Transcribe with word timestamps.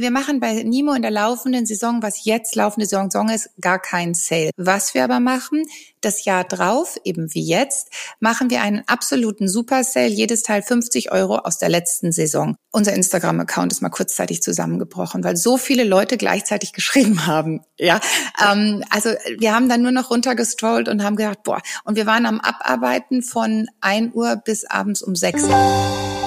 Wir 0.00 0.12
machen 0.12 0.38
bei 0.38 0.62
Nimo 0.62 0.92
in 0.92 1.02
der 1.02 1.10
laufenden 1.10 1.66
Saison, 1.66 2.02
was 2.02 2.24
jetzt 2.24 2.54
laufende 2.54 2.86
Saison 2.86 3.28
ist, 3.28 3.50
gar 3.60 3.80
keinen 3.80 4.14
Sale. 4.14 4.50
Was 4.56 4.94
wir 4.94 5.02
aber 5.02 5.18
machen, 5.18 5.64
das 6.00 6.24
Jahr 6.24 6.44
drauf, 6.44 6.96
eben 7.04 7.34
wie 7.34 7.44
jetzt, 7.44 7.88
machen 8.20 8.50
wir 8.50 8.62
einen 8.62 8.82
absoluten 8.86 9.48
Super 9.48 9.82
Sale, 9.82 10.06
jedes 10.06 10.42
Teil 10.42 10.62
50 10.62 11.10
Euro 11.10 11.38
aus 11.38 11.58
der 11.58 11.68
letzten 11.68 12.12
Saison. 12.12 12.56
Unser 12.70 12.92
Instagram-Account 12.92 13.72
ist 13.72 13.82
mal 13.82 13.88
kurzzeitig 13.88 14.40
zusammengebrochen, 14.40 15.24
weil 15.24 15.36
so 15.36 15.56
viele 15.56 15.84
Leute 15.84 16.16
gleichzeitig 16.16 16.72
geschrieben 16.78 17.26
haben. 17.26 17.62
Ja, 17.78 18.00
ähm, 18.40 18.84
also 18.90 19.10
wir 19.38 19.54
haben 19.54 19.68
dann 19.68 19.82
nur 19.82 19.92
noch 19.92 20.10
runtergestrollt 20.10 20.88
und 20.88 21.02
haben 21.02 21.16
gedacht, 21.16 21.42
boah, 21.42 21.60
und 21.84 21.96
wir 21.96 22.06
waren 22.06 22.26
am 22.26 22.40
Abarbeiten 22.40 23.22
von 23.22 23.66
1 23.80 24.14
Uhr 24.14 24.36
bis 24.36 24.64
abends 24.64 25.02
um 25.02 25.16
6 25.16 25.42
Uhr. 25.42 26.17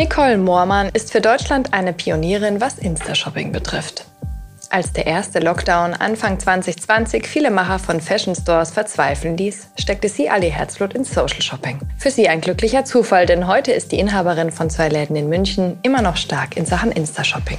Nicole 0.00 0.38
Moormann 0.38 0.88
ist 0.94 1.12
für 1.12 1.20
Deutschland 1.20 1.74
eine 1.74 1.92
Pionierin, 1.92 2.58
was 2.58 2.78
Insta-Shopping 2.78 3.52
betrifft. 3.52 4.06
Als 4.70 4.94
der 4.94 5.06
erste 5.06 5.40
Lockdown 5.40 5.92
Anfang 5.92 6.40
2020 6.40 7.26
viele 7.26 7.50
Macher 7.50 7.78
von 7.78 8.00
Fashion 8.00 8.34
Stores 8.34 8.70
verzweifeln 8.70 9.36
ließ, 9.36 9.68
steckte 9.78 10.08
sie 10.08 10.30
all 10.30 10.42
ihr 10.42 10.52
Herzblut 10.52 10.94
in 10.94 11.04
Social 11.04 11.42
Shopping. 11.42 11.80
Für 11.98 12.10
sie 12.10 12.30
ein 12.30 12.40
glücklicher 12.40 12.86
Zufall, 12.86 13.26
denn 13.26 13.46
heute 13.46 13.72
ist 13.72 13.92
die 13.92 13.98
Inhaberin 13.98 14.50
von 14.50 14.70
zwei 14.70 14.88
Läden 14.88 15.16
in 15.16 15.28
München 15.28 15.78
immer 15.82 16.00
noch 16.00 16.16
stark 16.16 16.56
in 16.56 16.64
Sachen 16.64 16.92
Insta-Shopping. 16.92 17.58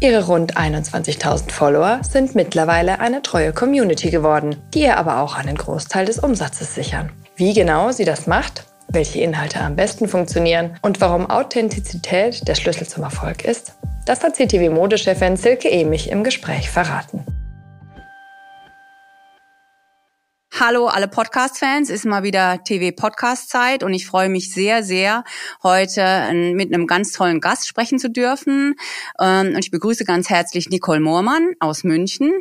Ihre 0.00 0.26
rund 0.26 0.58
21.000 0.58 1.50
Follower 1.50 2.00
sind 2.02 2.34
mittlerweile 2.34 3.00
eine 3.00 3.22
treue 3.22 3.54
Community 3.54 4.10
geworden, 4.10 4.56
die 4.74 4.82
ihr 4.82 4.98
aber 4.98 5.22
auch 5.22 5.34
einen 5.34 5.56
Großteil 5.56 6.04
des 6.04 6.18
Umsatzes 6.18 6.74
sichern. 6.74 7.10
Wie 7.36 7.54
genau 7.54 7.90
sie 7.90 8.04
das 8.04 8.26
macht, 8.26 8.64
welche 8.92 9.20
Inhalte 9.20 9.60
am 9.60 9.76
besten 9.76 10.08
funktionieren 10.08 10.76
und 10.82 11.00
warum 11.00 11.30
Authentizität 11.30 12.46
der 12.46 12.54
Schlüssel 12.54 12.88
zum 12.88 13.04
Erfolg 13.04 13.44
ist, 13.44 13.74
das 14.06 14.22
hat 14.24 14.36
CTV-Modechefin 14.36 15.36
Silke 15.36 15.70
Emich 15.70 16.10
im 16.10 16.24
Gespräch 16.24 16.70
verraten. 16.70 17.24
Hallo 20.58 20.88
alle 20.88 21.08
Podcast-Fans, 21.08 21.88
ist 21.88 22.04
mal 22.04 22.22
wieder 22.22 22.62
TV-Podcast-Zeit 22.64 23.82
und 23.82 23.94
ich 23.94 24.06
freue 24.06 24.28
mich 24.28 24.52
sehr, 24.52 24.82
sehr, 24.82 25.24
heute 25.62 26.02
mit 26.54 26.74
einem 26.74 26.86
ganz 26.86 27.12
tollen 27.12 27.40
Gast 27.40 27.66
sprechen 27.66 27.98
zu 27.98 28.10
dürfen. 28.10 28.74
Ähm, 29.18 29.54
und 29.54 29.64
ich 29.64 29.70
begrüße 29.70 30.04
ganz 30.04 30.28
herzlich 30.28 30.68
Nicole 30.68 31.00
Moormann 31.00 31.54
aus 31.60 31.84
München. 31.84 32.32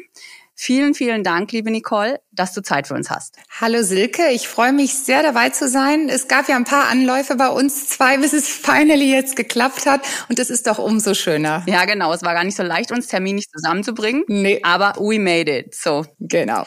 Vielen, 0.62 0.94
vielen 0.94 1.24
Dank, 1.24 1.54
liebe 1.54 1.72
Nicole, 1.72 2.20
dass 2.34 2.52
du 2.52 2.62
Zeit 2.62 2.86
für 2.86 2.94
uns 2.94 3.10
hast. 3.10 3.38
Hallo 3.62 3.82
Silke, 3.82 4.30
ich 4.34 4.50
freue 4.50 4.74
mich 4.74 4.94
sehr 4.94 5.24
dabei 5.24 5.52
zu 5.52 5.70
sein. 5.70 6.10
Es 6.10 6.28
gab 6.28 6.50
ja 6.50 6.58
ein 6.58 6.66
paar 6.66 6.90
Anläufe 6.90 7.38
bei 7.38 7.48
uns 7.48 7.88
zwei, 7.88 8.18
bis 8.22 8.34
es 8.34 8.50
finally 8.50 9.10
jetzt 9.10 9.38
geklappt 9.38 9.86
hat 9.86 10.02
und 10.28 10.38
das 10.38 10.50
ist 10.50 10.68
doch 10.68 10.78
umso 10.78 11.14
schöner. 11.14 11.64
Ja, 11.66 11.86
genau. 11.86 12.12
Es 12.12 12.24
war 12.24 12.34
gar 12.34 12.44
nicht 12.44 12.58
so 12.58 12.64
leicht, 12.64 12.92
uns 12.92 13.08
terminlich 13.08 13.48
zusammenzubringen. 13.48 14.26
Nee. 14.28 14.60
Aber 14.62 14.96
we 15.00 15.18
made 15.18 15.50
it. 15.50 15.74
So. 15.74 16.06
Genau. 16.20 16.66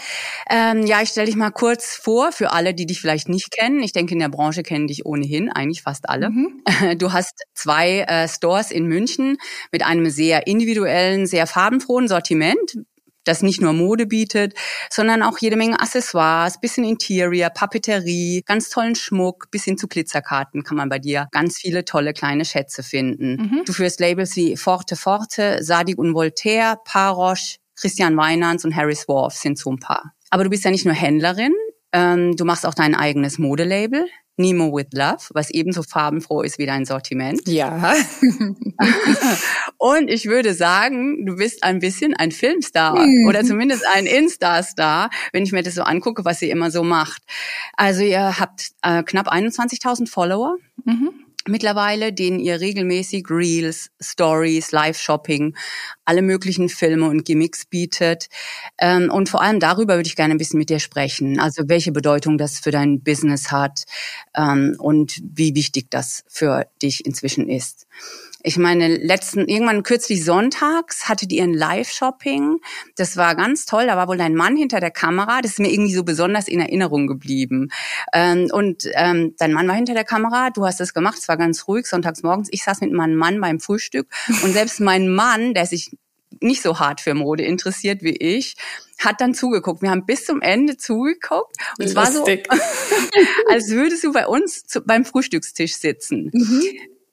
Ähm, 0.49 0.87
ja, 0.87 1.03
ich 1.03 1.11
stelle 1.11 1.27
dich 1.27 1.37
mal 1.37 1.51
kurz 1.51 1.95
vor 1.95 2.33
für 2.33 2.51
alle, 2.53 2.73
die 2.73 2.87
dich 2.87 2.99
vielleicht 2.99 3.29
nicht 3.29 3.51
kennen. 3.51 3.83
Ich 3.83 3.93
denke, 3.93 4.15
in 4.15 4.21
der 4.21 4.31
Branche 4.31 4.63
kennen 4.63 4.87
dich 4.87 5.05
ohnehin 5.05 5.51
eigentlich 5.51 5.83
fast 5.83 6.09
alle. 6.09 6.31
Mhm. 6.31 6.63
Du 6.97 7.13
hast 7.13 7.43
zwei 7.55 8.01
äh, 8.01 8.27
Stores 8.27 8.71
in 8.71 8.87
München 8.87 9.37
mit 9.71 9.85
einem 9.85 10.09
sehr 10.09 10.47
individuellen, 10.47 11.27
sehr 11.27 11.47
farbenfrohen 11.47 12.09
Sortiment 12.09 12.79
das 13.25 13.43
nicht 13.43 13.61
nur 13.61 13.73
Mode 13.73 14.07
bietet, 14.07 14.55
sondern 14.91 15.23
auch 15.23 15.39
jede 15.39 15.57
Menge 15.57 15.81
Accessoires, 15.81 16.61
bisschen 16.61 16.85
Interior, 16.85 17.51
Papeterie, 17.51 18.43
ganz 18.47 18.69
tollen 18.69 18.95
Schmuck, 18.95 19.51
bis 19.51 19.65
hin 19.65 19.79
zu 19.79 19.89
Glitzerkarten 19.89 20.63
kann 20.65 20.77
man 20.77 20.89
bei 20.89 20.99
dir 20.99 21.29
ganz 21.33 21.59
viele 21.59 21.85
tolle 21.85 22.13
kleine 22.13 22.45
Schätze 22.45 22.83
finden. 22.83 23.37
Mhm. 23.37 23.63
Du 23.65 23.73
führst 23.73 24.01
Labels 24.01 24.37
wie 24.37 24.57
Forte 24.57 24.97
Forte, 24.97 25.63
Sadig 25.63 25.99
und 25.99 26.15
Voltaire, 26.15 26.77
Paroche, 26.85 27.57
Christian 27.77 28.17
Weinans 28.17 28.65
und 28.65 28.77
Harris 28.77 29.09
Worf 29.09 29.35
sind 29.35 29.59
so 29.59 29.71
ein 29.71 29.79
paar. 29.79 30.13
Aber 30.31 30.45
du 30.45 30.51
bist 30.51 30.65
ja 30.65 30.71
nicht 30.71 30.85
nur 30.85 30.95
Händlerin, 30.95 31.53
ähm, 31.93 32.37
du 32.37 32.45
machst 32.45 32.65
auch 32.65 32.75
dein 32.75 32.95
eigenes 32.95 33.39
Modelabel, 33.39 34.07
Nemo 34.37 34.73
with 34.73 34.89
Love, 34.95 35.29
was 35.35 35.51
ebenso 35.51 35.83
farbenfroh 35.83 36.43
ist 36.43 36.59
wie 36.59 36.67
dein 36.67 36.85
Sortiment. 36.85 37.47
Ja. 37.47 37.95
und 39.79 40.09
ich 40.09 40.27
würde 40.27 40.55
sagen, 40.55 41.27
du 41.27 41.37
bist 41.37 41.63
ein 41.65 41.81
bisschen 41.81 42.15
ein 42.15 42.33
Filmstar 42.33 42.99
mhm. 42.99 43.27
oder 43.29 43.45
zumindest 43.45 43.85
ein 43.95 44.07
Insta-Star, 44.07 45.11
wenn 45.33 45.45
ich 45.45 45.53
mir 45.53 45.63
das 45.63 45.75
so 45.75 45.83
angucke, 45.83 46.25
was 46.25 46.39
sie 46.39 46.51
immer 46.51 46.71
so 46.71 46.83
macht. 46.83 47.23
Also 47.77 48.03
ihr 48.03 48.39
habt 48.39 48.71
äh, 48.83 49.03
knapp 49.03 49.31
21.000 49.33 50.09
Follower. 50.09 50.57
Mhm 50.85 51.11
mittlerweile, 51.47 52.13
denen 52.13 52.39
ihr 52.39 52.61
regelmäßig 52.61 53.27
Reels, 53.31 53.91
Stories, 54.01 54.73
Live-Shopping, 54.73 55.57
alle 56.05 56.23
möglichen 56.23 56.69
Filme 56.69 57.09
und 57.09 57.25
Gimmicks 57.25 57.65
bietet. 57.65 58.29
Ähm, 58.79 59.11
und 59.11 59.29
vor 59.29 59.43
allem 59.43 59.61
darüber 59.61 59.97
würde 59.97 60.09
ich 60.09 60.17
gerne 60.17 60.35
ein 60.35 60.39
bisschen 60.39 60.59
mit 60.59 60.71
dir 60.71 60.81
sprechen. 60.81 61.39
Also 61.39 61.65
welche 61.67 61.93
Bedeutung 61.93 62.39
das 62.39 62.59
für 62.59 62.71
dein 62.71 63.03
Business 63.03 63.51
hat 63.51 63.85
ähm, 64.35 64.77
und 64.79 65.21
wie 65.23 65.55
wichtig 65.55 65.91
das 65.91 66.25
für 66.29 66.67
dich 66.81 67.05
inzwischen 67.05 67.49
ist. 67.49 67.87
Ich 68.45 68.59
meine, 68.59 68.97
letzten, 68.97 69.47
irgendwann 69.47 69.83
kürzlich 69.83 70.25
sonntags 70.25 71.09
hattet 71.09 71.33
ihr 71.33 71.45
ein 71.45 71.55
Live-Shopping. 71.55 72.59
Das 72.97 73.17
war 73.17 73.35
ganz 73.37 73.67
toll. 73.67 73.87
Da 73.87 73.97
war 73.97 74.09
wohl 74.09 74.17
dein 74.17 74.35
Mann 74.35 74.57
hinter 74.57 74.81
der 74.81 74.91
Kamera. 74.91 75.41
Das 75.41 75.53
ist 75.53 75.59
mir 75.61 75.73
irgendwie 75.73 75.95
so 75.95 76.03
besonders 76.03 76.49
in 76.49 76.61
Erinnerung 76.61 77.07
geblieben. 77.07 77.69
Ähm, 78.13 78.49
und 78.53 78.89
ähm, 78.95 79.35
dein 79.39 79.53
Mann 79.53 79.69
war 79.69 79.75
hinter 79.75 79.95
der 79.95 80.05
Kamera. 80.05 80.51
Du 80.51 80.67
hast 80.67 80.81
das 80.81 80.95
gemacht. 80.95 81.19
Es 81.19 81.29
war 81.29 81.37
ganz 81.37 81.69
ruhig 81.69 81.87
sonntags 81.87 82.23
morgens. 82.23 82.49
Ich 82.51 82.65
saß 82.65 82.81
mit 82.81 82.93
meinem 82.93 83.17
Mann 83.17 83.41
beim 83.41 83.61
Frühstück. 83.61 84.09
Und 84.43 84.53
selbst 84.53 84.81
mein 84.81 85.09
Mann, 85.09 85.55
der 85.55 85.67
sich 85.67 85.97
nicht 86.41 86.63
so 86.63 86.79
hart 86.79 87.01
für 87.01 87.15
Mode 87.15 87.45
interessiert 87.45 88.03
wie 88.03 88.17
ich, 88.17 88.57
hat 88.99 89.21
dann 89.21 89.35
zugeguckt. 89.35 89.83
Wir 89.83 89.91
haben 89.91 90.07
bis 90.07 90.25
zum 90.25 90.41
Ende 90.41 90.77
zugeguckt 90.77 91.57
und 91.79 91.85
es 91.85 91.95
war 91.95 92.11
so, 92.11 92.25
als 93.51 93.71
würdest 93.71 94.05
du 94.05 94.13
bei 94.13 94.27
uns 94.27 94.65
zu, 94.65 94.81
beim 94.81 95.05
Frühstückstisch 95.05 95.75
sitzen. 95.75 96.31
Mhm. 96.33 96.63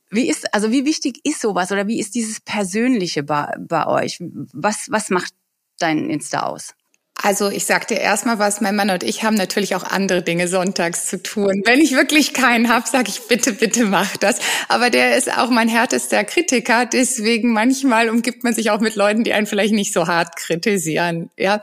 Wie 0.09 0.27
ist, 0.27 0.53
also 0.53 0.71
wie 0.71 0.85
wichtig 0.85 1.19
ist 1.23 1.41
sowas 1.41 1.71
oder 1.71 1.87
wie 1.87 1.99
ist 1.99 2.15
dieses 2.15 2.41
Persönliche 2.41 3.23
bei, 3.23 3.53
bei 3.59 3.85
euch? 3.85 4.17
Was, 4.53 4.87
was 4.89 5.09
macht 5.09 5.33
dein 5.77 6.09
Insta 6.09 6.43
aus? 6.43 6.73
Also 7.21 7.49
ich 7.49 7.65
sagte 7.65 7.95
erstmal 7.95 8.39
was, 8.39 8.61
mein 8.61 8.77
Mann 8.77 8.89
und 8.89 9.03
ich 9.03 9.23
haben 9.23 9.35
natürlich 9.35 9.75
auch 9.75 9.83
andere 9.83 10.21
Dinge 10.21 10.47
sonntags 10.47 11.07
zu 11.07 11.21
tun. 11.21 11.63
Wenn 11.65 11.81
ich 11.81 11.91
wirklich 11.91 12.33
keinen 12.33 12.69
habe, 12.69 12.87
sage 12.87 13.09
ich, 13.09 13.27
bitte, 13.27 13.51
bitte 13.51 13.85
mach 13.85 14.15
das. 14.15 14.39
Aber 14.69 14.89
der 14.89 15.17
ist 15.17 15.37
auch 15.37 15.49
mein 15.49 15.67
härtester 15.67 16.23
Kritiker, 16.23 16.85
deswegen 16.85 17.51
manchmal 17.51 18.09
umgibt 18.09 18.45
man 18.45 18.53
sich 18.53 18.71
auch 18.71 18.79
mit 18.79 18.95
Leuten, 18.95 19.25
die 19.25 19.33
einen 19.33 19.47
vielleicht 19.47 19.73
nicht 19.73 19.91
so 19.91 20.07
hart 20.07 20.37
kritisieren. 20.37 21.29
Ja. 21.37 21.61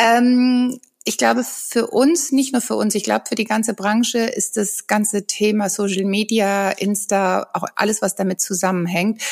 Ähm, 0.00 0.78
ich 1.04 1.18
glaube, 1.18 1.44
für 1.44 1.88
uns, 1.88 2.32
nicht 2.32 2.52
nur 2.52 2.62
für 2.62 2.76
uns, 2.76 2.94
ich 2.94 3.04
glaube, 3.04 3.26
für 3.28 3.34
die 3.34 3.44
ganze 3.44 3.74
Branche 3.74 4.20
ist 4.20 4.56
das 4.56 4.86
ganze 4.86 5.26
Thema 5.26 5.68
Social 5.68 6.04
Media, 6.04 6.70
Insta, 6.70 7.50
auch 7.52 7.64
alles, 7.76 8.00
was 8.00 8.16
damit 8.16 8.40
zusammenhängt, 8.40 9.22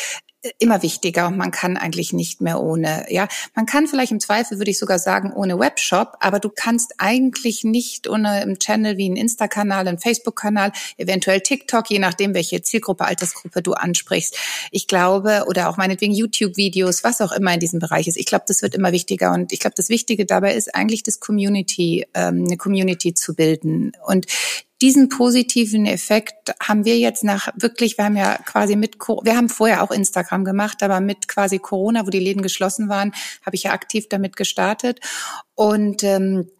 immer 0.58 0.82
wichtiger 0.82 1.28
und 1.28 1.36
man 1.36 1.50
kann 1.52 1.76
eigentlich 1.76 2.12
nicht 2.12 2.40
mehr 2.40 2.60
ohne. 2.60 3.06
Ja, 3.08 3.28
man 3.54 3.66
kann 3.66 3.86
vielleicht 3.86 4.10
im 4.10 4.20
Zweifel 4.20 4.58
würde 4.58 4.70
ich 4.70 4.78
sogar 4.78 4.98
sagen 4.98 5.32
ohne 5.32 5.58
Webshop, 5.58 6.16
aber 6.20 6.40
du 6.40 6.48
kannst 6.48 6.94
eigentlich 6.98 7.62
nicht 7.62 8.08
ohne 8.08 8.30
einen 8.30 8.58
Channel 8.58 8.96
wie 8.96 9.08
ein 9.08 9.16
Insta-Kanal, 9.16 9.86
ein 9.86 9.98
Facebook-Kanal, 9.98 10.72
eventuell 10.96 11.40
TikTok, 11.40 11.90
je 11.90 12.00
nachdem 12.00 12.34
welche 12.34 12.60
Zielgruppe, 12.62 13.04
Altersgruppe 13.04 13.62
du 13.62 13.74
ansprichst. 13.74 14.36
Ich 14.72 14.88
glaube 14.88 15.44
oder 15.46 15.68
auch 15.68 15.76
meinetwegen 15.76 16.12
YouTube-Videos, 16.12 17.04
was 17.04 17.20
auch 17.20 17.32
immer 17.32 17.54
in 17.54 17.60
diesem 17.60 17.78
Bereich 17.78 18.08
ist. 18.08 18.16
Ich 18.16 18.26
glaube, 18.26 18.44
das 18.48 18.62
wird 18.62 18.74
immer 18.74 18.92
wichtiger 18.92 19.32
und 19.32 19.52
ich 19.52 19.60
glaube, 19.60 19.74
das 19.76 19.88
Wichtige 19.88 20.26
dabei 20.26 20.54
ist 20.54 20.74
eigentlich 20.74 21.04
das 21.04 21.20
Community, 21.20 22.06
ähm, 22.14 22.44
eine 22.46 22.56
Community 22.56 23.14
zu 23.14 23.34
bilden 23.34 23.92
und 24.06 24.26
diesen 24.82 25.08
positiven 25.08 25.86
Effekt 25.86 26.54
haben 26.60 26.84
wir 26.84 26.98
jetzt 26.98 27.22
nach 27.22 27.48
wirklich, 27.54 27.96
wir 27.96 28.04
haben 28.04 28.16
ja 28.16 28.36
quasi 28.38 28.74
mit, 28.74 28.96
wir 28.98 29.36
haben 29.36 29.48
vorher 29.48 29.82
auch 29.82 29.92
Instagram 29.92 30.44
gemacht, 30.44 30.82
aber 30.82 31.00
mit 31.00 31.28
quasi 31.28 31.60
Corona, 31.60 32.04
wo 32.04 32.10
die 32.10 32.18
Läden 32.18 32.42
geschlossen 32.42 32.88
waren, 32.88 33.12
habe 33.46 33.54
ich 33.54 33.62
ja 33.62 33.72
aktiv 33.72 34.08
damit 34.08 34.36
gestartet. 34.36 35.00
Und 35.54 36.02
ähm, 36.02 36.50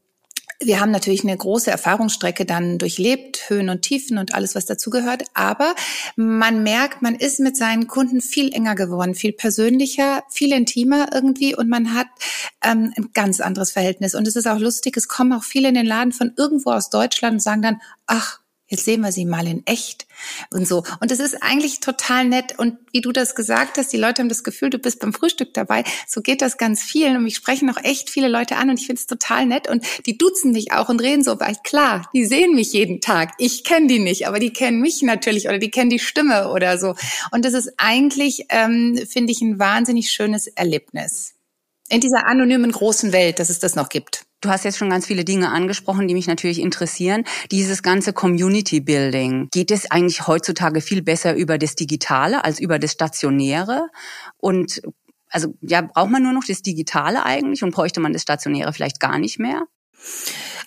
wir 0.65 0.81
haben 0.81 0.91
natürlich 0.91 1.23
eine 1.23 1.37
große 1.37 1.71
Erfahrungsstrecke 1.71 2.45
dann 2.45 2.79
durchlebt, 2.79 3.49
Höhen 3.49 3.69
und 3.69 3.83
Tiefen 3.83 4.19
und 4.19 4.35
alles, 4.35 4.55
was 4.55 4.67
dazugehört. 4.67 5.25
Aber 5.35 5.75
man 6.17 6.63
merkt, 6.63 7.03
man 7.03 7.15
ist 7.15 7.41
mit 7.41 7.57
seinen 7.57 7.87
Kunden 7.87 8.21
viel 8.21 8.53
enger 8.53 8.75
geworden, 8.75 9.15
viel 9.15 9.33
persönlicher, 9.33 10.23
viel 10.31 10.53
intimer 10.53 11.09
irgendwie 11.13 11.55
und 11.57 11.69
man 11.69 11.95
hat 11.95 12.09
ähm, 12.63 12.93
ein 12.97 13.11
ganz 13.15 13.41
anderes 13.41 13.73
Verhältnis. 13.73 14.15
Und 14.15 14.29
es 14.29 14.37
ist 14.37 14.47
auch 14.47 14.59
lustig, 14.59 14.97
es 14.97 15.09
kommen 15.09 15.33
auch 15.33 15.45
viele 15.45 15.69
in 15.69 15.75
den 15.75 15.87
Laden 15.87 16.13
von 16.13 16.33
irgendwo 16.37 16.71
aus 16.71 16.91
Deutschland 16.91 17.35
und 17.35 17.41
sagen 17.41 17.63
dann, 17.63 17.81
ach, 18.07 18.42
Jetzt 18.73 18.87
sehen 18.87 19.03
wir 19.03 19.13
sie 19.13 19.27
mal 19.27 19.47
in 19.47 19.67
echt 19.67 20.07
und 20.51 20.67
so. 20.67 20.83
Und 21.01 21.11
das 21.11 21.21
ist 21.21 21.43
eigentlich 21.43 21.81
total 21.81 22.25
nett. 22.25 22.59
Und 22.59 22.79
wie 22.91 23.03
du 23.03 23.13
das 23.13 23.35
gesagt 23.35 23.77
hast, 23.77 23.93
die 23.93 23.99
Leute 23.99 24.23
haben 24.23 24.31
das 24.31 24.45
Gefühl, 24.45 24.71
du 24.71 24.79
bist 24.79 24.99
beim 24.99 25.13
Frühstück 25.13 25.53
dabei. 25.53 25.85
So 26.09 26.23
geht 26.23 26.41
das 26.41 26.57
ganz 26.57 26.81
vielen. 26.83 27.19
Und 27.19 27.25
mich 27.25 27.37
sprechen 27.37 27.69
auch 27.69 27.77
echt 27.85 28.09
viele 28.09 28.29
Leute 28.29 28.57
an 28.57 28.71
und 28.71 28.81
ich 28.81 28.87
finde 28.87 28.99
es 28.99 29.07
total 29.07 29.45
nett. 29.45 29.69
Und 29.69 29.85
die 30.07 30.17
duzen 30.17 30.53
mich 30.53 30.73
auch 30.73 30.89
und 30.89 31.03
reden 31.03 31.23
so, 31.23 31.39
weil 31.39 31.55
klar, 31.63 32.09
die 32.15 32.25
sehen 32.25 32.55
mich 32.55 32.73
jeden 32.73 33.03
Tag. 33.03 33.35
Ich 33.37 33.63
kenne 33.63 33.89
die 33.89 33.99
nicht, 33.99 34.27
aber 34.27 34.39
die 34.39 34.55
kennen 34.55 34.81
mich 34.81 35.03
natürlich 35.03 35.49
oder 35.49 35.59
die 35.59 35.71
kennen 35.71 35.91
die 35.91 35.99
Stimme 35.99 36.51
oder 36.51 36.79
so. 36.79 36.95
Und 37.31 37.45
das 37.45 37.53
ist 37.53 37.75
eigentlich, 37.77 38.47
ähm, 38.49 38.99
finde 39.07 39.33
ich, 39.33 39.43
ein 39.43 39.59
wahnsinnig 39.59 40.11
schönes 40.11 40.47
Erlebnis. 40.47 41.35
In 41.91 42.01
dieser 42.01 42.27
anonymen 42.27 42.73
großen 42.73 43.13
Welt, 43.13 43.39
dass 43.39 43.51
es 43.51 43.59
das 43.59 43.77
noch 43.77 43.91
gibt. 43.91 44.25
Du 44.43 44.51
hast 44.51 44.65
jetzt 44.65 44.77
schon 44.77 44.91
ganz 44.91 45.07
viele 45.07 45.25
Dinge 45.25 45.51
angesprochen, 45.51 46.09
die 46.09 46.15
mich 46.15 46.27
natürlich 46.27 46.59
interessieren. 46.59 47.25
Dieses 47.53 47.83
ganze 47.83 48.13
Community 48.13 48.81
Building, 48.81 49.49
geht 49.53 49.71
es 49.71 49.89
eigentlich 49.91 50.27
heutzutage 50.27 50.81
viel 50.81 51.01
besser 51.01 51.35
über 51.37 51.59
das 51.59 51.77
Digitale 51.77 52.45
als 52.45 52.59
über 52.59 52.81
das 52.81 52.91
Stationäre? 52.91 53.89
Und 54.39 54.83
also 55.31 55.55
ja, 55.61 55.81
braucht 55.83 56.11
man 56.11 56.25
nur 56.25 56.33
noch 56.33 56.45
das 56.45 56.61
Digitale 56.61 57.25
eigentlich 57.25 57.63
und 57.63 57.73
bräuchte 57.73 58.01
man 58.01 58.13
das 58.13 58.23
Stationäre 58.23 58.73
vielleicht 58.73 58.99
gar 58.99 59.21
nicht 59.21 59.39
mehr? 59.39 59.63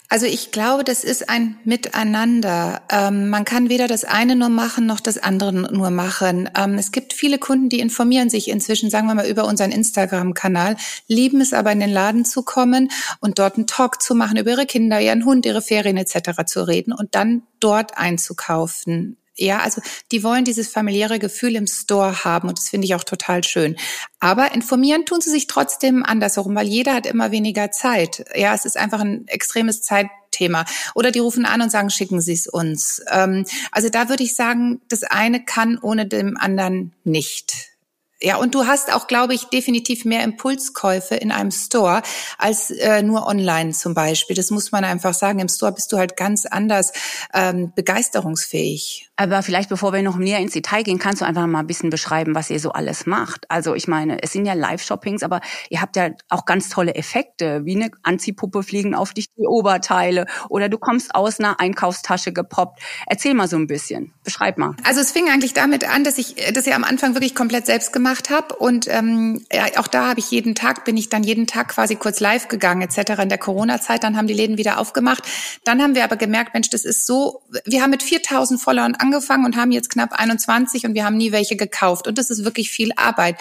Also 0.07 0.27
ich 0.27 0.51
glaube, 0.51 0.83
das 0.83 1.03
ist 1.03 1.29
ein 1.29 1.57
Miteinander. 1.63 2.83
Ähm, 2.91 3.29
man 3.29 3.43
kann 3.43 3.69
weder 3.69 3.87
das 3.87 4.03
eine 4.03 4.35
nur 4.35 4.49
machen, 4.49 4.85
noch 4.85 4.99
das 4.99 5.17
andere 5.17 5.51
nur 5.51 5.89
machen. 5.89 6.49
Ähm, 6.55 6.77
es 6.77 6.91
gibt 6.91 7.13
viele 7.13 7.39
Kunden, 7.39 7.69
die 7.69 7.79
informieren 7.79 8.29
sich 8.29 8.49
inzwischen, 8.49 8.89
sagen 8.89 9.07
wir 9.07 9.15
mal, 9.15 9.27
über 9.27 9.45
unseren 9.45 9.71
Instagram-Kanal, 9.71 10.77
lieben 11.07 11.41
es 11.41 11.53
aber 11.53 11.71
in 11.71 11.79
den 11.79 11.91
Laden 11.91 12.23
zu 12.23 12.43
kommen 12.43 12.91
und 13.19 13.39
dort 13.39 13.55
einen 13.55 13.67
Talk 13.67 14.01
zu 14.01 14.13
machen, 14.13 14.37
über 14.37 14.51
ihre 14.51 14.67
Kinder, 14.67 15.01
ihren 15.01 15.25
Hund, 15.25 15.45
ihre 15.45 15.61
Ferien 15.61 15.97
etc. 15.97 16.45
zu 16.45 16.67
reden 16.67 16.93
und 16.93 17.15
dann 17.15 17.41
dort 17.59 17.97
einzukaufen. 17.97 19.17
Ja, 19.37 19.59
also 19.59 19.81
die 20.11 20.23
wollen 20.23 20.45
dieses 20.45 20.69
familiäre 20.69 21.19
Gefühl 21.19 21.55
im 21.55 21.67
Store 21.67 22.23
haben 22.23 22.47
und 22.47 22.57
das 22.57 22.69
finde 22.69 22.85
ich 22.85 22.95
auch 22.95 23.03
total 23.03 23.43
schön. 23.43 23.75
Aber 24.19 24.53
informieren 24.53 25.05
tun 25.05 25.19
sie 25.19 25.29
sich 25.29 25.47
trotzdem 25.47 26.03
andersherum, 26.03 26.55
weil 26.55 26.67
jeder 26.67 26.93
hat 26.93 27.05
immer 27.05 27.31
weniger 27.31 27.69
Zeit. 27.71 28.25
Ja, 28.33 28.53
es 28.53 28.63
ist 28.63 28.77
einfach 28.77 29.01
ein 29.01 29.27
extremes 29.27 29.81
Zeitthema. 29.81 30.65
Oder 30.93 31.11
die 31.11 31.19
rufen 31.19 31.45
an 31.45 31.61
und 31.61 31.69
sagen, 31.69 31.89
schicken 31.89 32.21
Sie 32.21 32.33
es 32.33 32.47
uns. 32.47 33.01
Ähm, 33.11 33.45
also 33.71 33.89
da 33.89 34.07
würde 34.07 34.23
ich 34.23 34.35
sagen, 34.35 34.81
das 34.87 35.03
eine 35.03 35.43
kann 35.43 35.77
ohne 35.79 36.05
dem 36.05 36.37
anderen 36.37 36.93
nicht. 37.03 37.75
Ja, 38.21 38.37
und 38.37 38.55
du 38.55 38.65
hast 38.65 38.93
auch, 38.93 39.07
glaube 39.07 39.33
ich, 39.33 39.45
definitiv 39.45 40.05
mehr 40.05 40.23
Impulskäufe 40.23 41.15
in 41.15 41.31
einem 41.31 41.51
Store 41.51 42.01
als 42.37 42.71
äh, 42.71 43.03
nur 43.03 43.27
online 43.27 43.73
zum 43.73 43.93
Beispiel. 43.93 44.35
Das 44.35 44.51
muss 44.51 44.71
man 44.71 44.85
einfach 44.85 45.13
sagen. 45.13 45.39
Im 45.39 45.49
Store 45.49 45.73
bist 45.73 45.91
du 45.91 45.97
halt 45.97 46.15
ganz 46.15 46.45
anders 46.45 46.93
ähm, 47.33 47.73
begeisterungsfähig. 47.75 49.09
Aber 49.17 49.41
vielleicht, 49.43 49.69
bevor 49.69 49.93
wir 49.93 50.01
noch 50.01 50.17
näher 50.17 50.39
ins 50.39 50.53
Detail 50.53 50.83
gehen, 50.83 50.99
kannst 50.99 51.21
du 51.21 51.25
einfach 51.25 51.47
mal 51.47 51.59
ein 51.59 51.67
bisschen 51.67 51.89
beschreiben, 51.89 52.35
was 52.35 52.49
ihr 52.49 52.59
so 52.59 52.71
alles 52.71 53.05
macht. 53.05 53.49
Also 53.49 53.73
ich 53.73 53.87
meine, 53.87 54.21
es 54.21 54.33
sind 54.33 54.45
ja 54.45 54.53
Live-Shoppings, 54.53 55.23
aber 55.23 55.39
ihr 55.69 55.81
habt 55.81 55.95
ja 55.95 56.09
auch 56.29 56.45
ganz 56.45 56.69
tolle 56.69 56.95
Effekte, 56.95 57.63
wie 57.63 57.75
eine 57.75 57.91
Anziehpuppe 58.03 58.61
fliegen 58.63 58.93
auf 58.93 59.13
dich 59.13 59.27
die 59.37 59.47
Oberteile 59.47 60.25
oder 60.49 60.67
du 60.67 60.77
kommst 60.77 61.15
aus 61.15 61.39
einer 61.39 61.59
Einkaufstasche 61.61 62.33
gepoppt. 62.33 62.81
Erzähl 63.07 63.33
mal 63.33 63.47
so 63.47 63.55
ein 63.55 63.67
bisschen, 63.67 64.13
beschreib 64.23 64.57
mal. 64.57 64.75
Also 64.83 64.99
es 64.99 65.11
fing 65.11 65.29
eigentlich 65.29 65.53
damit 65.53 65.89
an, 65.89 66.03
dass 66.03 66.17
ich 66.17 66.35
das 66.53 66.65
ja 66.65 66.75
am 66.75 66.83
Anfang 66.83 67.15
wirklich 67.15 67.35
komplett 67.35 67.65
selbst 67.65 67.93
gemacht 67.93 68.29
habe 68.29 68.55
und 68.55 68.87
ähm, 68.89 69.45
ja, 69.51 69.65
auch 69.77 69.87
da 69.87 70.09
habe 70.09 70.19
ich 70.19 70.29
jeden 70.31 70.55
Tag, 70.55 70.83
bin 70.83 70.97
ich 70.97 71.07
dann 71.07 71.23
jeden 71.23 71.47
Tag 71.47 71.69
quasi 71.69 71.95
kurz 71.95 72.19
live 72.19 72.49
gegangen 72.49 72.81
etc. 72.81 73.21
in 73.21 73.29
der 73.29 73.37
Corona-Zeit. 73.37 74.03
Dann 74.03 74.17
haben 74.17 74.27
die 74.27 74.33
Läden 74.33 74.57
wieder 74.57 74.77
aufgemacht. 74.77 75.23
Dann 75.63 75.81
haben 75.81 75.95
wir 75.95 76.03
aber 76.03 76.17
gemerkt, 76.17 76.53
Mensch, 76.53 76.69
das 76.69 76.83
ist 76.83 77.05
so, 77.05 77.41
wir 77.65 77.81
haben 77.81 77.91
mit 77.91 78.03
4000 78.03 78.59
Followern 78.59 78.95
angefangen 79.05 79.45
und 79.45 79.55
haben 79.55 79.71
jetzt 79.71 79.89
knapp 79.89 80.13
21 80.13 80.85
und 80.85 80.95
wir 80.95 81.05
haben 81.05 81.17
nie 81.17 81.31
welche 81.31 81.55
gekauft. 81.55 82.07
Und 82.07 82.17
das 82.17 82.29
ist 82.29 82.43
wirklich 82.43 82.71
viel 82.71 82.91
Arbeit. 82.95 83.37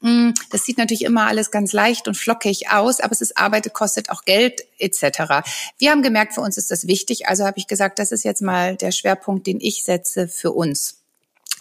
Mm, 0.00 0.30
das 0.50 0.64
sieht 0.64 0.78
natürlich 0.78 1.04
immer 1.04 1.26
alles 1.26 1.50
ganz 1.50 1.72
leicht 1.72 2.06
und 2.08 2.16
flockig 2.16 2.70
aus, 2.70 3.00
aber 3.00 3.12
es 3.12 3.20
ist 3.20 3.36
Arbeit, 3.36 3.72
kostet 3.72 4.10
auch 4.10 4.24
Geld 4.24 4.62
etc. 4.78 5.44
Wir 5.78 5.90
haben 5.90 6.02
gemerkt, 6.02 6.34
für 6.34 6.40
uns 6.40 6.56
ist 6.56 6.70
das 6.70 6.86
wichtig. 6.86 7.28
Also 7.28 7.44
habe 7.44 7.58
ich 7.58 7.66
gesagt, 7.66 7.98
das 7.98 8.12
ist 8.12 8.24
jetzt 8.24 8.42
mal 8.42 8.76
der 8.76 8.92
Schwerpunkt, 8.92 9.46
den 9.46 9.60
ich 9.60 9.84
setze 9.84 10.28
für 10.28 10.52
uns. 10.52 10.98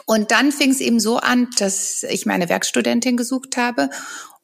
Und 0.06 0.32
dann 0.32 0.52
fing 0.52 0.72
es 0.72 0.80
eben 0.80 1.00
so 1.00 1.18
an, 1.18 1.50
dass 1.58 2.04
ich 2.04 2.26
meine 2.26 2.50
Werkstudentin 2.50 3.18
gesucht 3.18 3.58
habe 3.58 3.90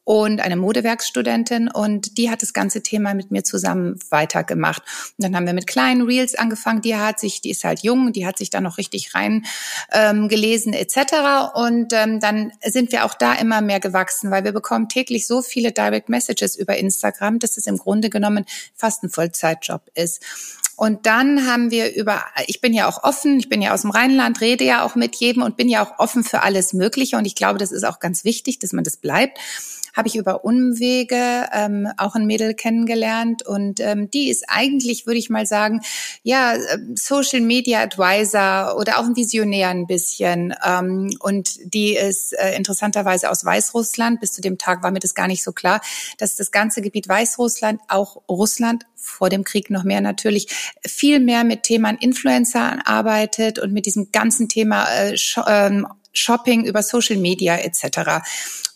und 0.04 0.42
eine 0.42 0.56
Modewerkstudentin 0.56 1.68
und 1.68 2.18
die 2.18 2.30
hat 2.30 2.42
das 2.42 2.52
ganze 2.52 2.82
Thema 2.82 3.14
mit 3.14 3.30
mir 3.30 3.42
zusammen 3.42 3.98
weitergemacht. 4.10 4.82
Und 5.16 5.24
dann 5.24 5.34
haben 5.34 5.46
wir 5.46 5.54
mit 5.54 5.66
kleinen 5.66 6.02
Reels 6.02 6.34
angefangen. 6.34 6.82
Die 6.82 6.94
hat 6.94 7.18
sich, 7.18 7.40
die 7.40 7.50
ist 7.50 7.64
halt 7.64 7.82
jung, 7.82 8.12
die 8.12 8.26
hat 8.26 8.36
sich 8.36 8.50
da 8.50 8.60
noch 8.60 8.76
richtig 8.76 9.14
rein 9.14 9.46
ähm, 9.92 10.28
gelesen 10.28 10.74
etc. 10.74 11.54
Und 11.54 11.94
ähm, 11.94 12.20
dann 12.20 12.52
sind 12.62 12.92
wir 12.92 13.06
auch 13.06 13.14
da 13.14 13.32
immer 13.32 13.62
mehr 13.62 13.80
gewachsen, 13.80 14.30
weil 14.30 14.44
wir 14.44 14.52
bekommen 14.52 14.90
täglich 14.90 15.26
so 15.26 15.40
viele 15.40 15.72
Direct 15.72 16.10
Messages 16.10 16.54
über 16.56 16.76
Instagram, 16.76 17.38
dass 17.38 17.56
es 17.56 17.66
im 17.66 17.78
Grunde 17.78 18.10
genommen 18.10 18.44
fast 18.74 19.02
ein 19.02 19.10
Vollzeitjob 19.10 19.90
ist. 19.94 20.22
Und 20.76 21.06
dann 21.06 21.46
haben 21.46 21.70
wir 21.70 21.94
über, 21.94 22.24
ich 22.46 22.60
bin 22.60 22.74
ja 22.74 22.88
auch 22.88 23.04
offen, 23.04 23.38
ich 23.38 23.48
bin 23.48 23.62
ja 23.62 23.72
aus 23.72 23.82
dem 23.82 23.90
Rheinland, 23.90 24.40
rede 24.40 24.64
ja 24.64 24.84
auch 24.84 24.96
mit 24.96 25.14
jedem 25.16 25.42
und 25.42 25.56
bin 25.56 25.68
ja 25.68 25.84
auch 25.84 25.98
offen 25.98 26.24
für 26.24 26.42
alles 26.42 26.72
Mögliche. 26.72 27.16
Und 27.16 27.26
ich 27.26 27.36
glaube, 27.36 27.58
das 27.58 27.70
ist 27.70 27.84
auch 27.84 28.00
ganz 28.00 28.24
wichtig, 28.24 28.58
dass 28.58 28.72
man 28.72 28.84
das 28.84 28.96
bleibt 28.96 29.38
habe 29.94 30.08
ich 30.08 30.16
über 30.16 30.44
Umwege 30.44 31.46
ähm, 31.52 31.88
auch 31.96 32.14
ein 32.14 32.26
Mädel 32.26 32.54
kennengelernt 32.54 33.46
und 33.46 33.80
ähm, 33.80 34.10
die 34.10 34.28
ist 34.28 34.44
eigentlich, 34.48 35.06
würde 35.06 35.18
ich 35.18 35.30
mal 35.30 35.46
sagen, 35.46 35.80
ja, 36.22 36.54
ähm, 36.54 36.96
Social 36.96 37.40
Media 37.40 37.80
Advisor 37.80 38.76
oder 38.76 38.98
auch 38.98 39.04
ein 39.04 39.16
Visionär 39.16 39.68
ein 39.68 39.86
bisschen 39.86 40.54
ähm, 40.66 41.10
und 41.20 41.58
die 41.64 41.96
ist 41.96 42.32
äh, 42.32 42.56
interessanterweise 42.56 43.30
aus 43.30 43.44
Weißrussland. 43.44 44.20
Bis 44.20 44.32
zu 44.32 44.40
dem 44.40 44.58
Tag 44.58 44.82
war 44.82 44.90
mir 44.90 44.98
das 44.98 45.14
gar 45.14 45.28
nicht 45.28 45.44
so 45.44 45.52
klar, 45.52 45.80
dass 46.18 46.36
das 46.36 46.50
ganze 46.50 46.82
Gebiet 46.82 47.08
Weißrussland, 47.08 47.80
auch 47.88 48.22
Russland 48.28 48.84
vor 48.96 49.28
dem 49.28 49.44
Krieg 49.44 49.70
noch 49.70 49.84
mehr 49.84 50.00
natürlich, 50.00 50.48
viel 50.84 51.20
mehr 51.20 51.44
mit 51.44 51.62
Themen 51.62 51.96
Influencer 51.98 52.78
arbeitet 52.86 53.58
und 53.58 53.72
mit 53.72 53.86
diesem 53.86 54.10
ganzen 54.10 54.48
Thema 54.48 54.86
äh, 54.88 55.16
ähm, 55.46 55.86
Shopping 56.14 56.64
über 56.64 56.82
Social 56.82 57.16
Media 57.18 57.56
etc. 57.56 58.22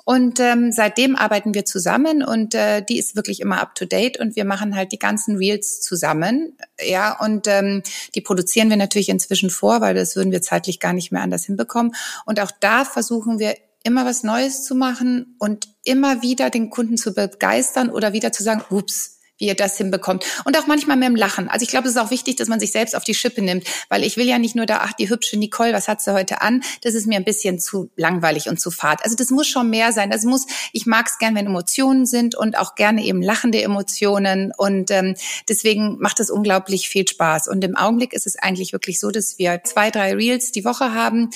Und 0.05 0.41
ähm, 0.41 0.73
seitdem 0.73 1.17
arbeiten 1.17 1.53
wir 1.53 1.67
zusammen 1.67 2.23
und 2.23 2.55
äh, 2.55 2.83
die 2.83 2.99
ist 2.99 3.15
wirklich 3.15 3.41
immer 3.41 3.61
up 3.61 3.75
to 3.75 3.85
date 3.85 4.19
und 4.19 4.37
wir 4.37 4.47
machen 4.47 4.75
halt 4.75 4.91
die 4.91 4.99
ganzen 4.99 5.37
Reels 5.37 5.83
zusammen. 5.83 6.57
Ja, 6.81 7.19
und 7.21 7.47
ähm, 7.47 7.83
die 8.15 8.23
produzieren 8.23 8.71
wir 8.71 8.79
natürlich 8.79 9.11
inzwischen 9.11 9.51
vor, 9.51 9.83
weil 9.83 9.95
das 9.95 10.17
würden 10.17 10.33
wir 10.33 10.41
zeitlich 10.41 10.81
gar 10.81 10.95
nicht 10.95 11.13
mehr 11.13 11.21
anders 11.21 11.45
hinbekommen. 11.45 11.95
Und 12.25 12.41
auch 12.41 12.51
da 12.59 12.87
versuchen 12.87 13.39
wir 13.39 13.55
immer 13.83 14.07
was 14.07 14.23
Neues 14.23 14.65
zu 14.65 14.75
machen 14.75 15.37
und 15.39 15.69
immer 15.85 16.23
wieder 16.23 16.49
den 16.49 16.71
Kunden 16.71 16.97
zu 16.97 17.13
begeistern 17.13 17.91
oder 17.91 18.15
wieder 18.15 18.33
zu 18.33 18.43
sagen, 18.43 18.65
ups, 18.71 19.18
wie 19.39 19.47
ihr 19.47 19.55
das 19.55 19.77
hinbekommt. 19.77 20.25
Und 20.45 20.59
auch 20.59 20.67
manchmal 20.67 20.97
mit 20.97 21.09
dem 21.09 21.17
Lachen. 21.17 21.49
Also 21.49 21.63
ich 21.63 21.71
glaube, 21.71 21.89
es 21.89 21.95
ist 21.95 22.01
auch 22.01 22.11
wichtig, 22.11 22.37
dass 22.37 22.49
man 22.49 22.61
sich 22.61 22.73
selbst 22.73 22.95
auf 22.95 23.05
die 23.05 23.15
Schippe 23.15 23.43
nimmt, 23.43 23.65
weil 23.89 24.05
ich 24.05 24.17
will 24.17 24.27
ja 24.27 24.39
nicht 24.39 24.55
nur 24.55 24.67
da, 24.67 24.81
ach, 24.83 24.93
die 24.93 25.09
hübsche 25.09 25.39
Nicole, 25.39 25.73
was 25.73 25.89
hat 25.89 26.01
sie 26.01 26.13
heute 26.13 26.41
an? 26.43 26.63
Das 26.83 26.95
ist 26.95 27.07
mir 27.07 27.17
ein 27.17 27.25
bisschen 27.25 27.59
zu 27.59 27.91
langweilig 27.97 28.49
und 28.49 28.61
zu 28.61 28.71
fad. 28.71 29.05
Also 29.05 29.17
das 29.17 29.31
muss 29.31 29.47
schon 29.47 29.71
mehr 29.71 29.93
sein. 29.93 30.11
Das 30.11 30.25
muss, 30.25 30.47
ich 30.73 30.87
mag 30.87 31.07
es 31.09 31.19
gern, 31.19 31.35
wenn 31.35 31.47
Emotionen 31.47 32.07
sind 32.07 32.35
und 32.35 32.59
auch 32.59 32.75
gerne 32.75 33.05
eben 33.05 33.23
lachende 33.23 33.63
Emotionen. 33.63 34.53
Und 34.57 34.91
ähm, 34.91 35.15
deswegen 35.49 35.99
macht 35.99 36.21
es 36.21 36.31
unglaublich 36.31 36.89
viel 36.89 37.07
Spaß. 37.07 37.49
Und 37.49 37.65
im 37.65 37.77
Augenblick 37.77 38.13
ist 38.13 38.27
es 38.27 38.37
eigentlich 38.37 38.73
wirklich 38.73 39.01
so, 39.01 39.11
dass 39.11 39.39
wir 39.39 39.63
zwei, 39.65 39.91
drei 39.91 40.15
Reels 40.15 40.53
die 40.53 40.65
Woche 40.65 40.95
haben, 40.95 41.31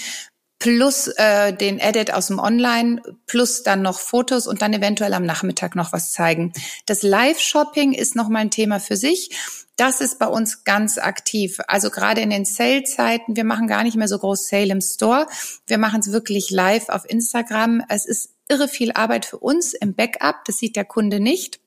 plus 0.62 1.08
äh, 1.08 1.52
den 1.52 1.80
Edit 1.80 2.14
aus 2.14 2.28
dem 2.28 2.38
Online, 2.38 3.02
plus 3.26 3.64
dann 3.64 3.82
noch 3.82 3.98
Fotos 3.98 4.46
und 4.46 4.62
dann 4.62 4.72
eventuell 4.72 5.12
am 5.12 5.24
Nachmittag 5.24 5.74
noch 5.74 5.92
was 5.92 6.12
zeigen. 6.12 6.52
Das 6.86 7.02
Live-Shopping 7.02 7.92
ist 7.92 8.14
nochmal 8.14 8.42
ein 8.42 8.52
Thema 8.52 8.78
für 8.78 8.94
sich. 8.94 9.36
Das 9.74 10.00
ist 10.00 10.20
bei 10.20 10.28
uns 10.28 10.62
ganz 10.62 10.98
aktiv. 10.98 11.58
Also 11.66 11.90
gerade 11.90 12.20
in 12.20 12.30
den 12.30 12.44
Sale-Zeiten, 12.44 13.34
wir 13.34 13.42
machen 13.42 13.66
gar 13.66 13.82
nicht 13.82 13.96
mehr 13.96 14.06
so 14.06 14.20
groß 14.20 14.46
Sale 14.46 14.70
im 14.70 14.80
Store. 14.80 15.26
Wir 15.66 15.78
machen 15.78 15.98
es 15.98 16.12
wirklich 16.12 16.50
live 16.50 16.90
auf 16.90 17.10
Instagram. 17.10 17.82
Es 17.88 18.06
ist 18.06 18.30
irre 18.48 18.68
viel 18.68 18.92
Arbeit 18.92 19.24
für 19.24 19.38
uns 19.38 19.74
im 19.74 19.96
Backup. 19.96 20.44
Das 20.44 20.58
sieht 20.58 20.76
der 20.76 20.84
Kunde 20.84 21.18
nicht. 21.18 21.58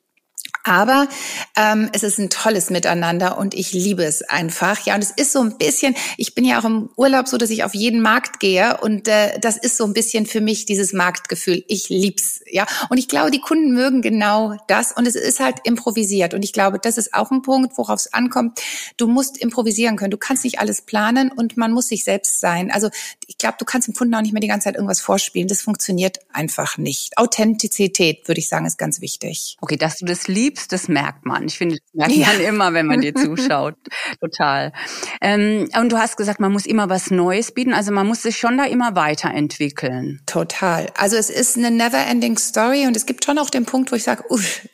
Aber 0.67 1.07
ähm, 1.55 1.89
es 1.93 2.01
ist 2.01 2.17
ein 2.17 2.31
tolles 2.31 2.71
Miteinander 2.71 3.37
und 3.37 3.53
ich 3.53 3.71
liebe 3.71 4.03
es 4.03 4.23
einfach. 4.23 4.83
Ja, 4.85 4.95
und 4.95 5.03
es 5.03 5.11
ist 5.11 5.31
so 5.31 5.39
ein 5.39 5.59
bisschen, 5.59 5.95
ich 6.17 6.33
bin 6.33 6.43
ja 6.43 6.59
auch 6.59 6.65
im 6.65 6.89
Urlaub 6.95 7.27
so, 7.27 7.37
dass 7.37 7.51
ich 7.51 7.63
auf 7.63 7.75
jeden 7.75 8.01
Markt 8.01 8.39
gehe 8.39 8.77
und 8.81 9.07
äh, 9.07 9.39
das 9.39 9.57
ist 9.57 9.77
so 9.77 9.83
ein 9.83 9.93
bisschen 9.93 10.25
für 10.25 10.41
mich 10.41 10.65
dieses 10.65 10.91
Marktgefühl. 10.91 11.63
Ich 11.67 11.89
lieb's, 11.89 12.41
ja. 12.47 12.65
Und 12.89 12.97
ich 12.97 13.07
glaube, 13.07 13.29
die 13.29 13.41
Kunden 13.41 13.75
mögen 13.75 14.01
genau 14.01 14.57
das 14.67 14.91
und 14.91 15.07
es 15.07 15.13
ist 15.13 15.39
halt 15.39 15.57
improvisiert. 15.65 16.33
Und 16.33 16.43
ich 16.43 16.51
glaube, 16.51 16.79
das 16.79 16.97
ist 16.97 17.13
auch 17.13 17.29
ein 17.29 17.43
Punkt, 17.43 17.77
worauf 17.77 17.99
es 17.99 18.11
ankommt. 18.11 18.59
Du 18.97 19.07
musst 19.07 19.37
improvisieren 19.37 19.97
können. 19.97 20.11
Du 20.11 20.17
kannst 20.17 20.43
nicht 20.43 20.57
alles 20.57 20.81
planen 20.81 21.31
und 21.31 21.57
man 21.57 21.73
muss 21.73 21.89
sich 21.89 22.03
selbst 22.03 22.39
sein. 22.39 22.71
Also 22.71 22.89
ich 23.27 23.37
glaube, 23.37 23.57
du 23.59 23.65
kannst 23.65 23.87
dem 23.87 23.93
Kunden 23.93 24.15
auch 24.15 24.21
nicht 24.21 24.33
mehr 24.33 24.41
die 24.41 24.47
ganze 24.47 24.65
Zeit 24.65 24.75
irgendwas 24.75 24.99
vorspielen. 24.99 25.47
Das 25.47 25.61
funktioniert 25.61 26.17
einfach 26.33 26.79
nicht. 26.79 27.19
Authentizität, 27.19 28.27
würde 28.27 28.39
ich 28.39 28.47
sagen, 28.47 28.65
ist 28.65 28.79
ganz 28.79 28.99
wichtig. 28.99 29.57
Okay, 29.61 29.77
dass 29.77 29.97
du 29.99 30.05
das 30.05 30.27
liebst, 30.27 30.54
gibst, 30.55 30.71
das 30.71 30.87
merkt 30.87 31.25
man. 31.25 31.45
Ich 31.45 31.57
finde, 31.57 31.75
das 31.75 31.93
merkt 31.93 32.15
ja. 32.15 32.27
man 32.27 32.39
immer, 32.39 32.73
wenn 32.73 32.85
man 32.85 33.01
dir 33.01 33.13
zuschaut. 33.15 33.75
Total. 34.21 34.71
Ähm, 35.21 35.69
und 35.77 35.91
du 35.91 35.97
hast 35.97 36.15
gesagt, 36.15 36.39
man 36.39 36.51
muss 36.51 36.65
immer 36.65 36.89
was 36.89 37.11
Neues 37.11 37.51
bieten. 37.51 37.73
Also 37.73 37.91
man 37.91 38.07
muss 38.07 38.21
sich 38.21 38.37
schon 38.37 38.57
da 38.57 38.63
immer 38.63 38.95
weiterentwickeln. 38.95 40.21
Total. 40.25 40.87
Also 40.97 41.17
es 41.17 41.29
ist 41.29 41.57
eine 41.57 41.71
never-ending 41.71 42.37
Story 42.37 42.87
und 42.87 42.95
es 42.95 43.05
gibt 43.05 43.25
schon 43.25 43.37
auch 43.37 43.49
den 43.49 43.65
Punkt, 43.65 43.91
wo 43.91 43.97
ich 43.97 44.03
sage, 44.03 44.23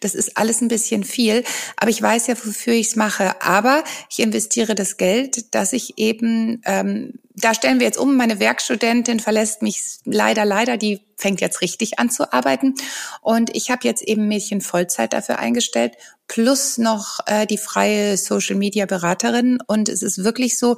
das 0.01 0.13
ist 0.13 0.37
alles 0.37 0.61
ein 0.61 0.67
bisschen 0.67 1.03
viel, 1.03 1.43
aber 1.77 1.89
ich 1.89 2.01
weiß 2.01 2.27
ja, 2.27 2.35
wofür 2.35 2.73
ich 2.73 2.87
es 2.87 2.95
mache. 2.95 3.41
Aber 3.41 3.83
ich 4.09 4.19
investiere 4.19 4.75
das 4.75 4.97
Geld, 4.97 5.55
dass 5.55 5.73
ich 5.73 5.97
eben 5.97 6.61
ähm, 6.65 7.13
da 7.35 7.53
stellen 7.53 7.79
wir 7.79 7.87
jetzt 7.87 7.97
um. 7.97 8.17
Meine 8.17 8.39
Werkstudentin 8.39 9.19
verlässt 9.19 9.61
mich 9.61 9.81
leider, 10.05 10.45
leider. 10.45 10.77
Die 10.77 11.01
fängt 11.17 11.41
jetzt 11.41 11.61
richtig 11.61 11.99
an 11.99 12.09
zu 12.09 12.33
arbeiten. 12.33 12.75
Und 13.21 13.55
ich 13.55 13.71
habe 13.71 13.87
jetzt 13.87 14.01
eben 14.01 14.27
Mädchen 14.27 14.61
Vollzeit 14.61 15.13
dafür 15.13 15.39
eingestellt 15.39 15.95
plus 16.31 16.77
noch 16.77 17.19
äh, 17.25 17.45
die 17.45 17.57
freie 17.57 18.15
Social 18.15 18.55
Media 18.55 18.85
Beraterin. 18.85 19.59
Und 19.67 19.89
es 19.89 20.01
ist 20.01 20.23
wirklich 20.23 20.57
so, 20.57 20.77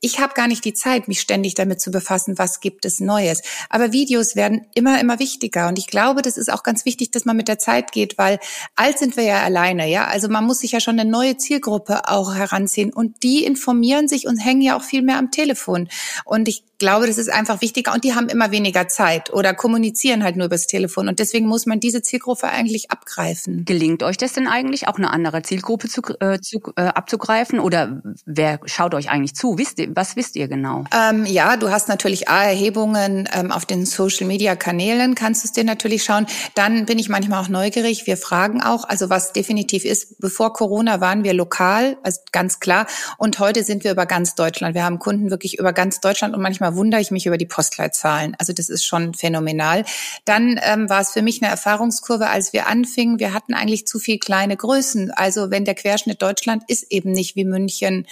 ich 0.00 0.20
habe 0.20 0.34
gar 0.34 0.46
nicht 0.46 0.64
die 0.64 0.74
Zeit, 0.74 1.08
mich 1.08 1.20
ständig 1.20 1.56
damit 1.56 1.80
zu 1.80 1.90
befassen, 1.90 2.38
was 2.38 2.60
gibt 2.60 2.84
es 2.84 3.00
Neues. 3.00 3.42
Aber 3.68 3.90
Videos 3.90 4.36
werden 4.36 4.64
immer, 4.76 5.00
immer 5.00 5.18
wichtiger. 5.18 5.66
Und 5.66 5.76
ich 5.76 5.88
glaube, 5.88 6.22
das 6.22 6.36
ist 6.36 6.52
auch 6.52 6.62
ganz 6.62 6.84
wichtig, 6.84 7.10
dass 7.10 7.24
man 7.24 7.36
mit 7.36 7.48
der 7.48 7.58
Zeit 7.58 7.90
geht, 7.90 8.16
weil 8.16 8.38
alt 8.76 9.00
sind 9.00 9.16
wir 9.16 9.24
ja 9.24 9.42
alleine, 9.42 9.90
ja. 9.90 10.06
Also 10.06 10.28
man 10.28 10.44
muss 10.44 10.60
sich 10.60 10.70
ja 10.70 10.78
schon 10.78 11.00
eine 11.00 11.10
neue 11.10 11.36
Zielgruppe 11.36 12.08
auch 12.08 12.36
heranziehen. 12.36 12.92
Und 12.92 13.24
die 13.24 13.44
informieren 13.44 14.06
sich 14.06 14.28
und 14.28 14.38
hängen 14.38 14.62
ja 14.62 14.76
auch 14.76 14.84
viel 14.84 15.02
mehr 15.02 15.18
am 15.18 15.32
Telefon. 15.32 15.88
Und 16.24 16.46
ich 16.46 16.62
glaube, 16.82 17.06
das 17.06 17.16
ist 17.16 17.32
einfach 17.32 17.60
wichtiger 17.60 17.94
und 17.94 18.02
die 18.02 18.12
haben 18.12 18.28
immer 18.28 18.50
weniger 18.50 18.88
Zeit 18.88 19.32
oder 19.32 19.54
kommunizieren 19.54 20.24
halt 20.24 20.34
nur 20.34 20.46
übers 20.46 20.66
Telefon 20.66 21.06
und 21.06 21.20
deswegen 21.20 21.46
muss 21.46 21.64
man 21.64 21.78
diese 21.78 22.02
Zielgruppe 22.02 22.48
eigentlich 22.48 22.90
abgreifen. 22.90 23.64
Gelingt 23.64 24.02
euch 24.02 24.16
das 24.16 24.32
denn 24.32 24.48
eigentlich 24.48 24.88
auch 24.92 24.98
eine 24.98 25.10
andere 25.10 25.42
Zielgruppe 25.42 25.88
zu, 25.88 26.02
äh, 26.20 26.38
zu, 26.40 26.60
äh, 26.76 26.82
abzugreifen 26.82 27.60
oder 27.60 28.02
wer 28.26 28.60
schaut 28.66 28.94
euch 28.94 29.10
eigentlich 29.10 29.34
zu? 29.34 29.58
Wisst 29.58 29.78
ihr, 29.78 29.88
was 29.94 30.16
wisst 30.16 30.36
ihr 30.36 30.48
genau? 30.48 30.84
Ähm, 30.94 31.24
ja, 31.26 31.56
du 31.56 31.70
hast 31.70 31.88
natürlich 31.88 32.28
A-Erhebungen 32.28 33.28
ähm, 33.32 33.50
auf 33.50 33.64
den 33.64 33.86
Social-Media-Kanälen, 33.86 35.14
kannst 35.14 35.44
du 35.44 35.48
es 35.48 35.52
dir 35.52 35.64
natürlich 35.64 36.04
schauen. 36.04 36.26
Dann 36.54 36.86
bin 36.86 36.98
ich 36.98 37.08
manchmal 37.08 37.42
auch 37.42 37.48
neugierig. 37.48 38.06
Wir 38.06 38.16
fragen 38.16 38.62
auch, 38.62 38.84
also 38.84 39.10
was 39.10 39.32
definitiv 39.32 39.84
ist, 39.84 40.20
bevor 40.20 40.52
Corona 40.52 41.00
waren 41.00 41.24
wir 41.24 41.32
lokal, 41.32 41.96
also 42.02 42.20
ganz 42.32 42.60
klar 42.60 42.86
und 43.18 43.38
heute 43.38 43.64
sind 43.64 43.84
wir 43.84 43.92
über 43.92 44.06
ganz 44.06 44.34
Deutschland. 44.34 44.74
Wir 44.74 44.84
haben 44.84 44.98
Kunden 44.98 45.30
wirklich 45.30 45.58
über 45.58 45.72
ganz 45.72 46.00
Deutschland 46.00 46.34
und 46.34 46.42
manchmal 46.42 46.76
wundere 46.76 47.00
ich 47.00 47.10
mich 47.10 47.26
über 47.26 47.38
die 47.38 47.46
Postleitzahlen. 47.46 48.36
Also 48.38 48.52
das 48.52 48.68
ist 48.68 48.84
schon 48.84 49.14
phänomenal. 49.14 49.84
Dann 50.24 50.60
ähm, 50.62 50.88
war 50.88 51.00
es 51.00 51.10
für 51.10 51.22
mich 51.22 51.42
eine 51.42 51.50
Erfahrungskurve, 51.50 52.28
als 52.28 52.52
wir 52.52 52.66
anfingen. 52.66 53.18
Wir 53.18 53.34
hatten 53.34 53.54
eigentlich 53.54 53.86
zu 53.86 53.98
viel 53.98 54.18
kleine 54.18 54.56
Größen. 54.82 55.12
Also 55.12 55.50
wenn 55.50 55.64
der 55.64 55.74
Querschnitt 55.74 56.22
Deutschland 56.22 56.64
ist 56.66 56.90
eben 56.90 57.12
nicht 57.12 57.36
wie 57.36 57.44
München 57.44 58.06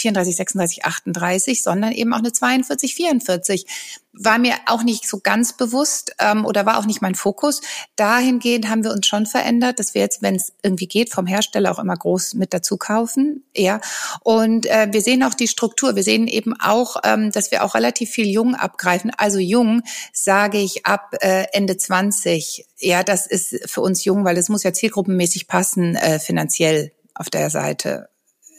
34, 0.00 0.36
36, 0.36 0.84
38, 0.84 1.62
sondern 1.62 1.92
eben 1.92 2.12
auch 2.12 2.18
eine 2.18 2.32
42, 2.32 2.94
44. 2.94 3.66
War 4.12 4.38
mir 4.38 4.54
auch 4.66 4.82
nicht 4.82 5.06
so 5.08 5.20
ganz 5.20 5.56
bewusst 5.56 6.14
ähm, 6.18 6.44
oder 6.44 6.66
war 6.66 6.78
auch 6.78 6.86
nicht 6.86 7.00
mein 7.00 7.14
Fokus. 7.14 7.60
Dahingehend 7.94 8.68
haben 8.68 8.82
wir 8.82 8.90
uns 8.90 9.06
schon 9.06 9.24
verändert, 9.24 9.78
dass 9.78 9.94
wir 9.94 10.02
jetzt, 10.02 10.20
wenn 10.20 10.34
es 10.34 10.52
irgendwie 10.62 10.88
geht, 10.88 11.12
vom 11.12 11.26
Hersteller 11.26 11.70
auch 11.70 11.78
immer 11.78 11.96
groß 11.96 12.34
mit 12.34 12.52
dazu 12.52 12.76
kaufen. 12.76 13.44
Ja. 13.56 13.80
Und 14.22 14.66
äh, 14.66 14.88
wir 14.90 15.00
sehen 15.00 15.22
auch 15.22 15.34
die 15.34 15.46
Struktur. 15.46 15.94
Wir 15.94 16.02
sehen 16.02 16.26
eben 16.26 16.54
auch, 16.60 16.96
ähm, 17.04 17.30
dass 17.30 17.52
wir 17.52 17.62
auch 17.62 17.74
relativ 17.74 18.10
viel 18.10 18.26
jung 18.26 18.56
abgreifen. 18.56 19.12
Also 19.16 19.38
jung 19.38 19.82
sage 20.12 20.58
ich 20.58 20.86
ab 20.86 21.14
äh, 21.20 21.44
Ende 21.52 21.76
20. 21.76 22.66
Ja, 22.78 23.04
das 23.04 23.26
ist 23.26 23.70
für 23.70 23.80
uns 23.80 24.04
jung, 24.04 24.24
weil 24.24 24.36
es 24.36 24.48
muss 24.48 24.64
ja 24.64 24.72
zielgruppenmäßig 24.72 25.46
passen, 25.46 25.94
äh, 25.94 26.18
finanziell 26.18 26.92
auf 27.14 27.30
der 27.30 27.50
Seite 27.50 28.08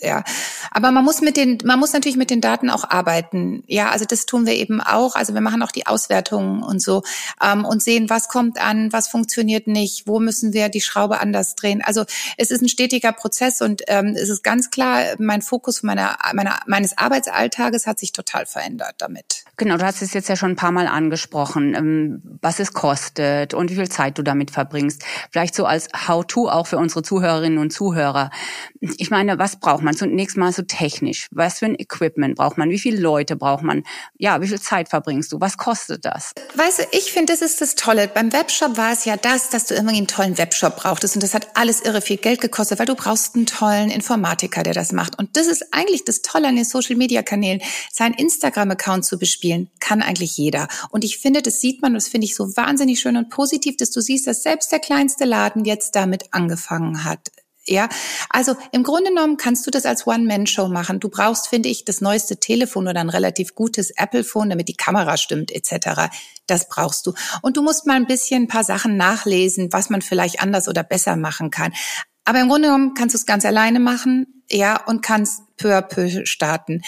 ja. 0.01 0.23
Aber 0.71 0.91
man 0.91 1.03
muss 1.03 1.21
mit 1.21 1.37
den, 1.37 1.59
man 1.63 1.79
muss 1.79 1.93
natürlich 1.93 2.17
mit 2.17 2.29
den 2.29 2.41
Daten 2.41 2.69
auch 2.69 2.89
arbeiten. 2.89 3.63
Ja, 3.67 3.89
also 3.89 4.05
das 4.05 4.25
tun 4.25 4.45
wir 4.45 4.53
eben 4.53 4.81
auch. 4.81 5.15
Also 5.15 5.33
wir 5.33 5.41
machen 5.41 5.61
auch 5.63 5.71
die 5.71 5.87
Auswertungen 5.87 6.63
und 6.63 6.81
so 6.81 7.03
ähm, 7.41 7.65
und 7.65 7.81
sehen, 7.81 8.09
was 8.09 8.27
kommt 8.27 8.61
an, 8.61 8.91
was 8.91 9.07
funktioniert 9.07 9.67
nicht, 9.67 10.07
wo 10.07 10.19
müssen 10.19 10.53
wir 10.53 10.69
die 10.69 10.81
Schraube 10.81 11.19
anders 11.19 11.55
drehen. 11.55 11.81
Also 11.83 12.05
es 12.37 12.51
ist 12.51 12.61
ein 12.61 12.69
stetiger 12.69 13.11
Prozess 13.11 13.61
und 13.61 13.83
ähm, 13.87 14.15
es 14.15 14.29
ist 14.29 14.43
ganz 14.43 14.69
klar, 14.69 15.03
mein 15.19 15.41
Fokus 15.41 15.83
meiner, 15.83 16.17
meiner, 16.33 16.59
meines 16.67 16.97
Arbeitsalltages 16.97 17.87
hat 17.87 17.99
sich 17.99 18.11
total 18.11 18.45
verändert 18.45 18.95
damit. 18.97 19.43
Genau, 19.57 19.77
du 19.77 19.85
hast 19.85 20.01
es 20.01 20.13
jetzt 20.13 20.27
ja 20.27 20.35
schon 20.35 20.51
ein 20.51 20.55
paar 20.55 20.71
Mal 20.71 20.87
angesprochen, 20.87 21.75
ähm, 21.75 22.21
was 22.41 22.59
es 22.59 22.73
kostet 22.73 23.53
und 23.53 23.69
wie 23.69 23.75
viel 23.75 23.89
Zeit 23.89 24.17
du 24.17 24.23
damit 24.23 24.49
verbringst. 24.49 25.03
Vielleicht 25.29 25.53
so 25.53 25.65
als 25.65 25.87
How-to 26.07 26.49
auch 26.49 26.65
für 26.65 26.77
unsere 26.77 27.03
Zuhörerinnen 27.03 27.59
und 27.59 27.71
Zuhörer. 27.71 28.31
Ich 28.79 29.11
meine, 29.11 29.37
was 29.37 29.57
braucht 29.57 29.83
man 29.83 29.90
zunächst 29.95 30.37
mal 30.37 30.51
so 30.51 30.61
technisch? 30.63 31.27
Was 31.31 31.59
für 31.59 31.65
ein 31.65 31.79
Equipment 31.79 32.35
braucht 32.35 32.57
man? 32.57 32.69
Wie 32.69 32.79
viele 32.79 32.99
Leute 32.99 33.35
braucht 33.35 33.63
man? 33.63 33.83
Ja, 34.17 34.41
wie 34.41 34.47
viel 34.47 34.61
Zeit 34.61 34.89
verbringst 34.89 35.31
du? 35.31 35.39
Was 35.39 35.57
kostet 35.57 36.05
das? 36.05 36.33
Weißt 36.55 36.79
du, 36.79 36.83
ich 36.91 37.11
finde, 37.11 37.33
das 37.33 37.41
ist 37.41 37.61
das 37.61 37.75
Tolle. 37.75 38.07
Beim 38.07 38.33
Webshop 38.33 38.77
war 38.77 38.91
es 38.91 39.05
ja 39.05 39.17
das, 39.17 39.49
dass 39.49 39.65
du 39.67 39.73
irgendwie 39.73 39.97
einen 39.97 40.07
tollen 40.07 40.37
Webshop 40.37 40.77
brauchtest 40.77 41.15
und 41.15 41.23
das 41.23 41.33
hat 41.33 41.49
alles 41.55 41.81
irre 41.81 42.01
viel 42.01 42.17
Geld 42.17 42.41
gekostet, 42.41 42.79
weil 42.79 42.85
du 42.85 42.95
brauchst 42.95 43.35
einen 43.35 43.45
tollen 43.45 43.89
Informatiker, 43.89 44.63
der 44.63 44.73
das 44.73 44.91
macht. 44.91 45.17
Und 45.17 45.37
das 45.37 45.47
ist 45.47 45.73
eigentlich 45.73 46.05
das 46.05 46.21
Tolle 46.21 46.47
an 46.47 46.55
den 46.55 46.65
Social-Media-Kanälen, 46.65 47.61
seinen 47.91 48.13
Instagram-Account 48.13 49.05
zu 49.05 49.17
bespielen, 49.17 49.69
kann 49.79 50.01
eigentlich 50.01 50.37
jeder. 50.37 50.67
Und 50.89 51.03
ich 51.03 51.17
finde, 51.17 51.41
das 51.41 51.61
sieht 51.61 51.81
man, 51.81 51.93
das 51.93 52.07
finde 52.07 52.25
ich 52.25 52.35
so 52.35 52.55
wahnsinnig 52.55 52.99
schön 52.99 53.17
und 53.17 53.29
positiv, 53.29 53.77
dass 53.77 53.91
du 53.91 54.01
siehst, 54.01 54.27
dass 54.27 54.43
selbst 54.43 54.71
der 54.71 54.79
kleinste 54.79 55.25
Laden 55.25 55.65
jetzt 55.65 55.95
damit 55.95 56.33
angefangen 56.33 57.03
hat. 57.03 57.31
Ja, 57.71 57.87
also 58.29 58.57
im 58.73 58.83
Grunde 58.83 59.11
genommen 59.11 59.37
kannst 59.37 59.65
du 59.65 59.71
das 59.71 59.85
als 59.85 60.05
One-Man-Show 60.05 60.67
machen. 60.67 60.99
Du 60.99 61.07
brauchst, 61.07 61.47
finde 61.47 61.69
ich, 61.69 61.85
das 61.85 62.01
neueste 62.01 62.35
Telefon 62.37 62.89
oder 62.89 62.99
ein 62.99 63.09
relativ 63.09 63.55
gutes 63.55 63.91
Apple-Phone, 63.91 64.49
damit 64.49 64.67
die 64.67 64.75
Kamera 64.75 65.15
stimmt 65.15 65.53
etc. 65.53 66.11
Das 66.47 66.67
brauchst 66.67 67.07
du. 67.07 67.13
Und 67.41 67.55
du 67.55 67.63
musst 67.63 67.87
mal 67.87 67.95
ein 67.95 68.07
bisschen 68.07 68.43
ein 68.43 68.47
paar 68.49 68.65
Sachen 68.65 68.97
nachlesen, 68.97 69.71
was 69.71 69.89
man 69.89 70.01
vielleicht 70.01 70.41
anders 70.41 70.67
oder 70.67 70.83
besser 70.83 71.15
machen 71.15 71.49
kann. 71.49 71.71
Aber 72.25 72.41
im 72.41 72.49
Grunde 72.49 72.67
genommen 72.67 72.93
kannst 72.93 73.15
du 73.15 73.17
es 73.17 73.25
ganz 73.25 73.45
alleine 73.45 73.79
machen, 73.79 74.43
ja, 74.51 74.85
und 74.85 75.01
kannst 75.01 75.41
peu 75.55 75.73
à 75.73 75.81
peu 75.81 76.25
starten. 76.25 76.81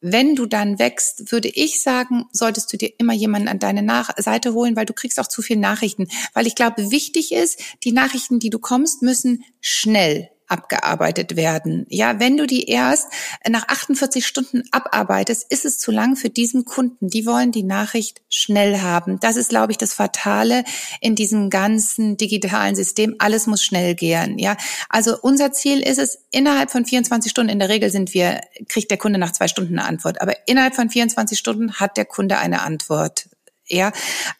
Wenn 0.00 0.34
du 0.34 0.46
dann 0.46 0.78
wächst, 0.78 1.30
würde 1.30 1.48
ich 1.48 1.82
sagen, 1.82 2.26
solltest 2.32 2.72
du 2.72 2.78
dir 2.78 2.90
immer 2.98 3.12
jemanden 3.12 3.48
an 3.48 3.58
deine 3.58 3.82
Nach 3.82 4.10
Seite 4.16 4.54
holen, 4.54 4.76
weil 4.76 4.86
du 4.86 4.94
kriegst 4.94 5.20
auch 5.20 5.26
zu 5.26 5.42
viel 5.42 5.56
Nachrichten. 5.56 6.08
Weil 6.32 6.46
ich 6.46 6.54
glaube, 6.54 6.90
wichtig 6.90 7.32
ist, 7.32 7.60
die 7.84 7.92
Nachrichten, 7.92 8.38
die 8.38 8.50
du 8.50 8.58
kommst, 8.58 9.02
müssen 9.02 9.44
schnell 9.60 10.30
abgearbeitet 10.50 11.36
werden. 11.36 11.86
Ja, 11.88 12.18
wenn 12.18 12.36
du 12.36 12.46
die 12.46 12.64
erst 12.64 13.08
nach 13.48 13.68
48 13.68 14.26
Stunden 14.26 14.64
abarbeitest, 14.70 15.46
ist 15.50 15.64
es 15.64 15.78
zu 15.78 15.90
lang 15.90 16.16
für 16.16 16.30
diesen 16.30 16.64
Kunden. 16.64 17.08
Die 17.08 17.26
wollen 17.26 17.52
die 17.52 17.62
Nachricht 17.62 18.22
schnell 18.28 18.80
haben. 18.80 19.20
Das 19.20 19.36
ist, 19.36 19.50
glaube 19.50 19.72
ich, 19.72 19.78
das 19.78 19.94
Fatale 19.94 20.64
in 21.00 21.14
diesem 21.14 21.50
ganzen 21.50 22.16
digitalen 22.16 22.74
System. 22.74 23.16
Alles 23.18 23.46
muss 23.46 23.62
schnell 23.62 23.94
gehen. 23.94 24.38
Ja, 24.38 24.56
also 24.88 25.16
unser 25.20 25.52
Ziel 25.52 25.80
ist 25.80 25.98
es, 25.98 26.18
innerhalb 26.30 26.70
von 26.70 26.84
24 26.84 27.30
Stunden, 27.30 27.50
in 27.50 27.58
der 27.58 27.68
Regel 27.68 27.90
sind 27.90 28.14
wir, 28.14 28.40
kriegt 28.68 28.90
der 28.90 28.98
Kunde 28.98 29.18
nach 29.18 29.32
zwei 29.32 29.48
Stunden 29.48 29.78
eine 29.78 29.88
Antwort, 29.88 30.20
aber 30.20 30.34
innerhalb 30.46 30.74
von 30.74 30.90
24 30.90 31.38
Stunden 31.38 31.74
hat 31.74 31.96
der 31.96 32.04
Kunde 32.04 32.38
eine 32.38 32.62
Antwort. 32.62 33.28
Ja, 33.70 33.92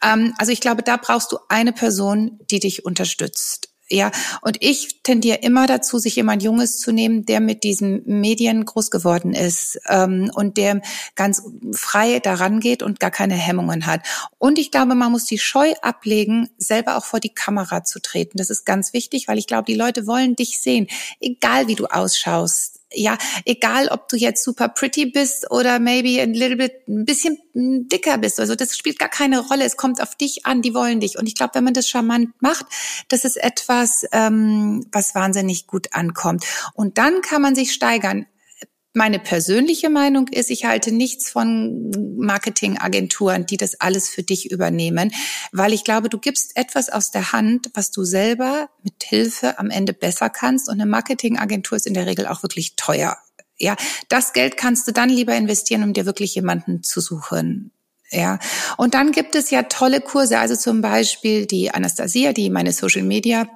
ähm, 0.02 0.34
also 0.38 0.50
ich 0.50 0.60
glaube, 0.60 0.82
da 0.82 0.96
brauchst 0.96 1.30
du 1.30 1.38
eine 1.48 1.72
Person, 1.72 2.40
die 2.50 2.58
dich 2.58 2.84
unterstützt. 2.84 3.69
Ja, 3.92 4.12
und 4.40 4.58
ich 4.60 5.02
tendiere 5.02 5.38
immer 5.38 5.66
dazu, 5.66 5.98
sich 5.98 6.14
jemand 6.14 6.44
Junges 6.44 6.78
zu 6.78 6.92
nehmen, 6.92 7.26
der 7.26 7.40
mit 7.40 7.64
diesen 7.64 8.02
Medien 8.06 8.64
groß 8.64 8.92
geworden 8.92 9.34
ist 9.34 9.80
ähm, 9.88 10.30
und 10.32 10.56
der 10.56 10.80
ganz 11.16 11.42
frei 11.72 12.20
daran 12.20 12.60
geht 12.60 12.84
und 12.84 13.00
gar 13.00 13.10
keine 13.10 13.34
Hemmungen 13.34 13.86
hat. 13.86 14.02
Und 14.38 14.60
ich 14.60 14.70
glaube, 14.70 14.94
man 14.94 15.10
muss 15.10 15.24
die 15.24 15.40
Scheu 15.40 15.72
ablegen, 15.82 16.50
selber 16.56 16.96
auch 16.96 17.04
vor 17.04 17.18
die 17.18 17.34
Kamera 17.34 17.82
zu 17.82 18.00
treten. 18.00 18.38
Das 18.38 18.48
ist 18.48 18.64
ganz 18.64 18.92
wichtig, 18.92 19.26
weil 19.26 19.38
ich 19.38 19.48
glaube, 19.48 19.64
die 19.64 19.74
Leute 19.74 20.06
wollen 20.06 20.36
dich 20.36 20.60
sehen, 20.60 20.86
egal 21.20 21.66
wie 21.66 21.74
du 21.74 21.86
ausschaust 21.86 22.69
ja, 22.92 23.16
egal 23.44 23.88
ob 23.88 24.08
du 24.08 24.16
jetzt 24.16 24.42
super 24.42 24.68
pretty 24.68 25.06
bist 25.06 25.50
oder 25.50 25.78
maybe 25.78 26.20
ein 26.20 26.34
little 26.34 26.56
bit 26.56 26.88
ein 26.88 27.04
bisschen 27.04 27.38
dicker 27.54 28.18
bist. 28.18 28.40
Also 28.40 28.54
das 28.54 28.76
spielt 28.76 28.98
gar 28.98 29.08
keine 29.08 29.40
Rolle. 29.40 29.64
Es 29.64 29.76
kommt 29.76 30.02
auf 30.02 30.16
dich 30.16 30.44
an, 30.46 30.62
die 30.62 30.74
wollen 30.74 31.00
dich. 31.00 31.18
Und 31.18 31.26
ich 31.26 31.34
glaube, 31.34 31.54
wenn 31.54 31.64
man 31.64 31.74
das 31.74 31.88
charmant 31.88 32.30
macht, 32.40 32.66
das 33.08 33.24
ist 33.24 33.36
etwas, 33.36 34.04
ähm, 34.12 34.86
was 34.90 35.14
wahnsinnig 35.14 35.66
gut 35.66 35.88
ankommt. 35.92 36.44
Und 36.74 36.98
dann 36.98 37.20
kann 37.22 37.42
man 37.42 37.54
sich 37.54 37.72
steigern. 37.72 38.26
Meine 38.92 39.20
persönliche 39.20 39.88
Meinung 39.88 40.26
ist, 40.28 40.50
ich 40.50 40.64
halte 40.64 40.90
nichts 40.90 41.30
von 41.30 41.90
Marketingagenturen, 42.18 43.46
die 43.46 43.56
das 43.56 43.80
alles 43.80 44.08
für 44.08 44.24
dich 44.24 44.50
übernehmen, 44.50 45.12
weil 45.52 45.72
ich 45.72 45.84
glaube, 45.84 46.08
du 46.08 46.18
gibst 46.18 46.56
etwas 46.56 46.88
aus 46.88 47.12
der 47.12 47.32
Hand, 47.32 47.70
was 47.74 47.92
du 47.92 48.02
selber 48.02 48.68
mit 48.82 49.04
Hilfe 49.04 49.60
am 49.60 49.70
Ende 49.70 49.92
besser 49.92 50.28
kannst. 50.28 50.68
Und 50.68 50.80
eine 50.80 50.90
Marketingagentur 50.90 51.76
ist 51.76 51.86
in 51.86 51.94
der 51.94 52.06
Regel 52.06 52.26
auch 52.26 52.42
wirklich 52.42 52.74
teuer. 52.74 53.16
Ja, 53.58 53.76
das 54.08 54.32
Geld 54.32 54.56
kannst 54.56 54.88
du 54.88 54.92
dann 54.92 55.08
lieber 55.08 55.36
investieren, 55.36 55.84
um 55.84 55.92
dir 55.92 56.06
wirklich 56.06 56.34
jemanden 56.34 56.82
zu 56.82 57.00
suchen. 57.00 57.70
Ja, 58.10 58.40
und 58.76 58.94
dann 58.94 59.12
gibt 59.12 59.36
es 59.36 59.50
ja 59.50 59.62
tolle 59.64 60.00
Kurse, 60.00 60.40
also 60.40 60.56
zum 60.56 60.80
Beispiel 60.80 61.46
die 61.46 61.70
Anastasia, 61.70 62.32
die 62.32 62.50
meine 62.50 62.72
Social 62.72 63.04
Media 63.04 63.46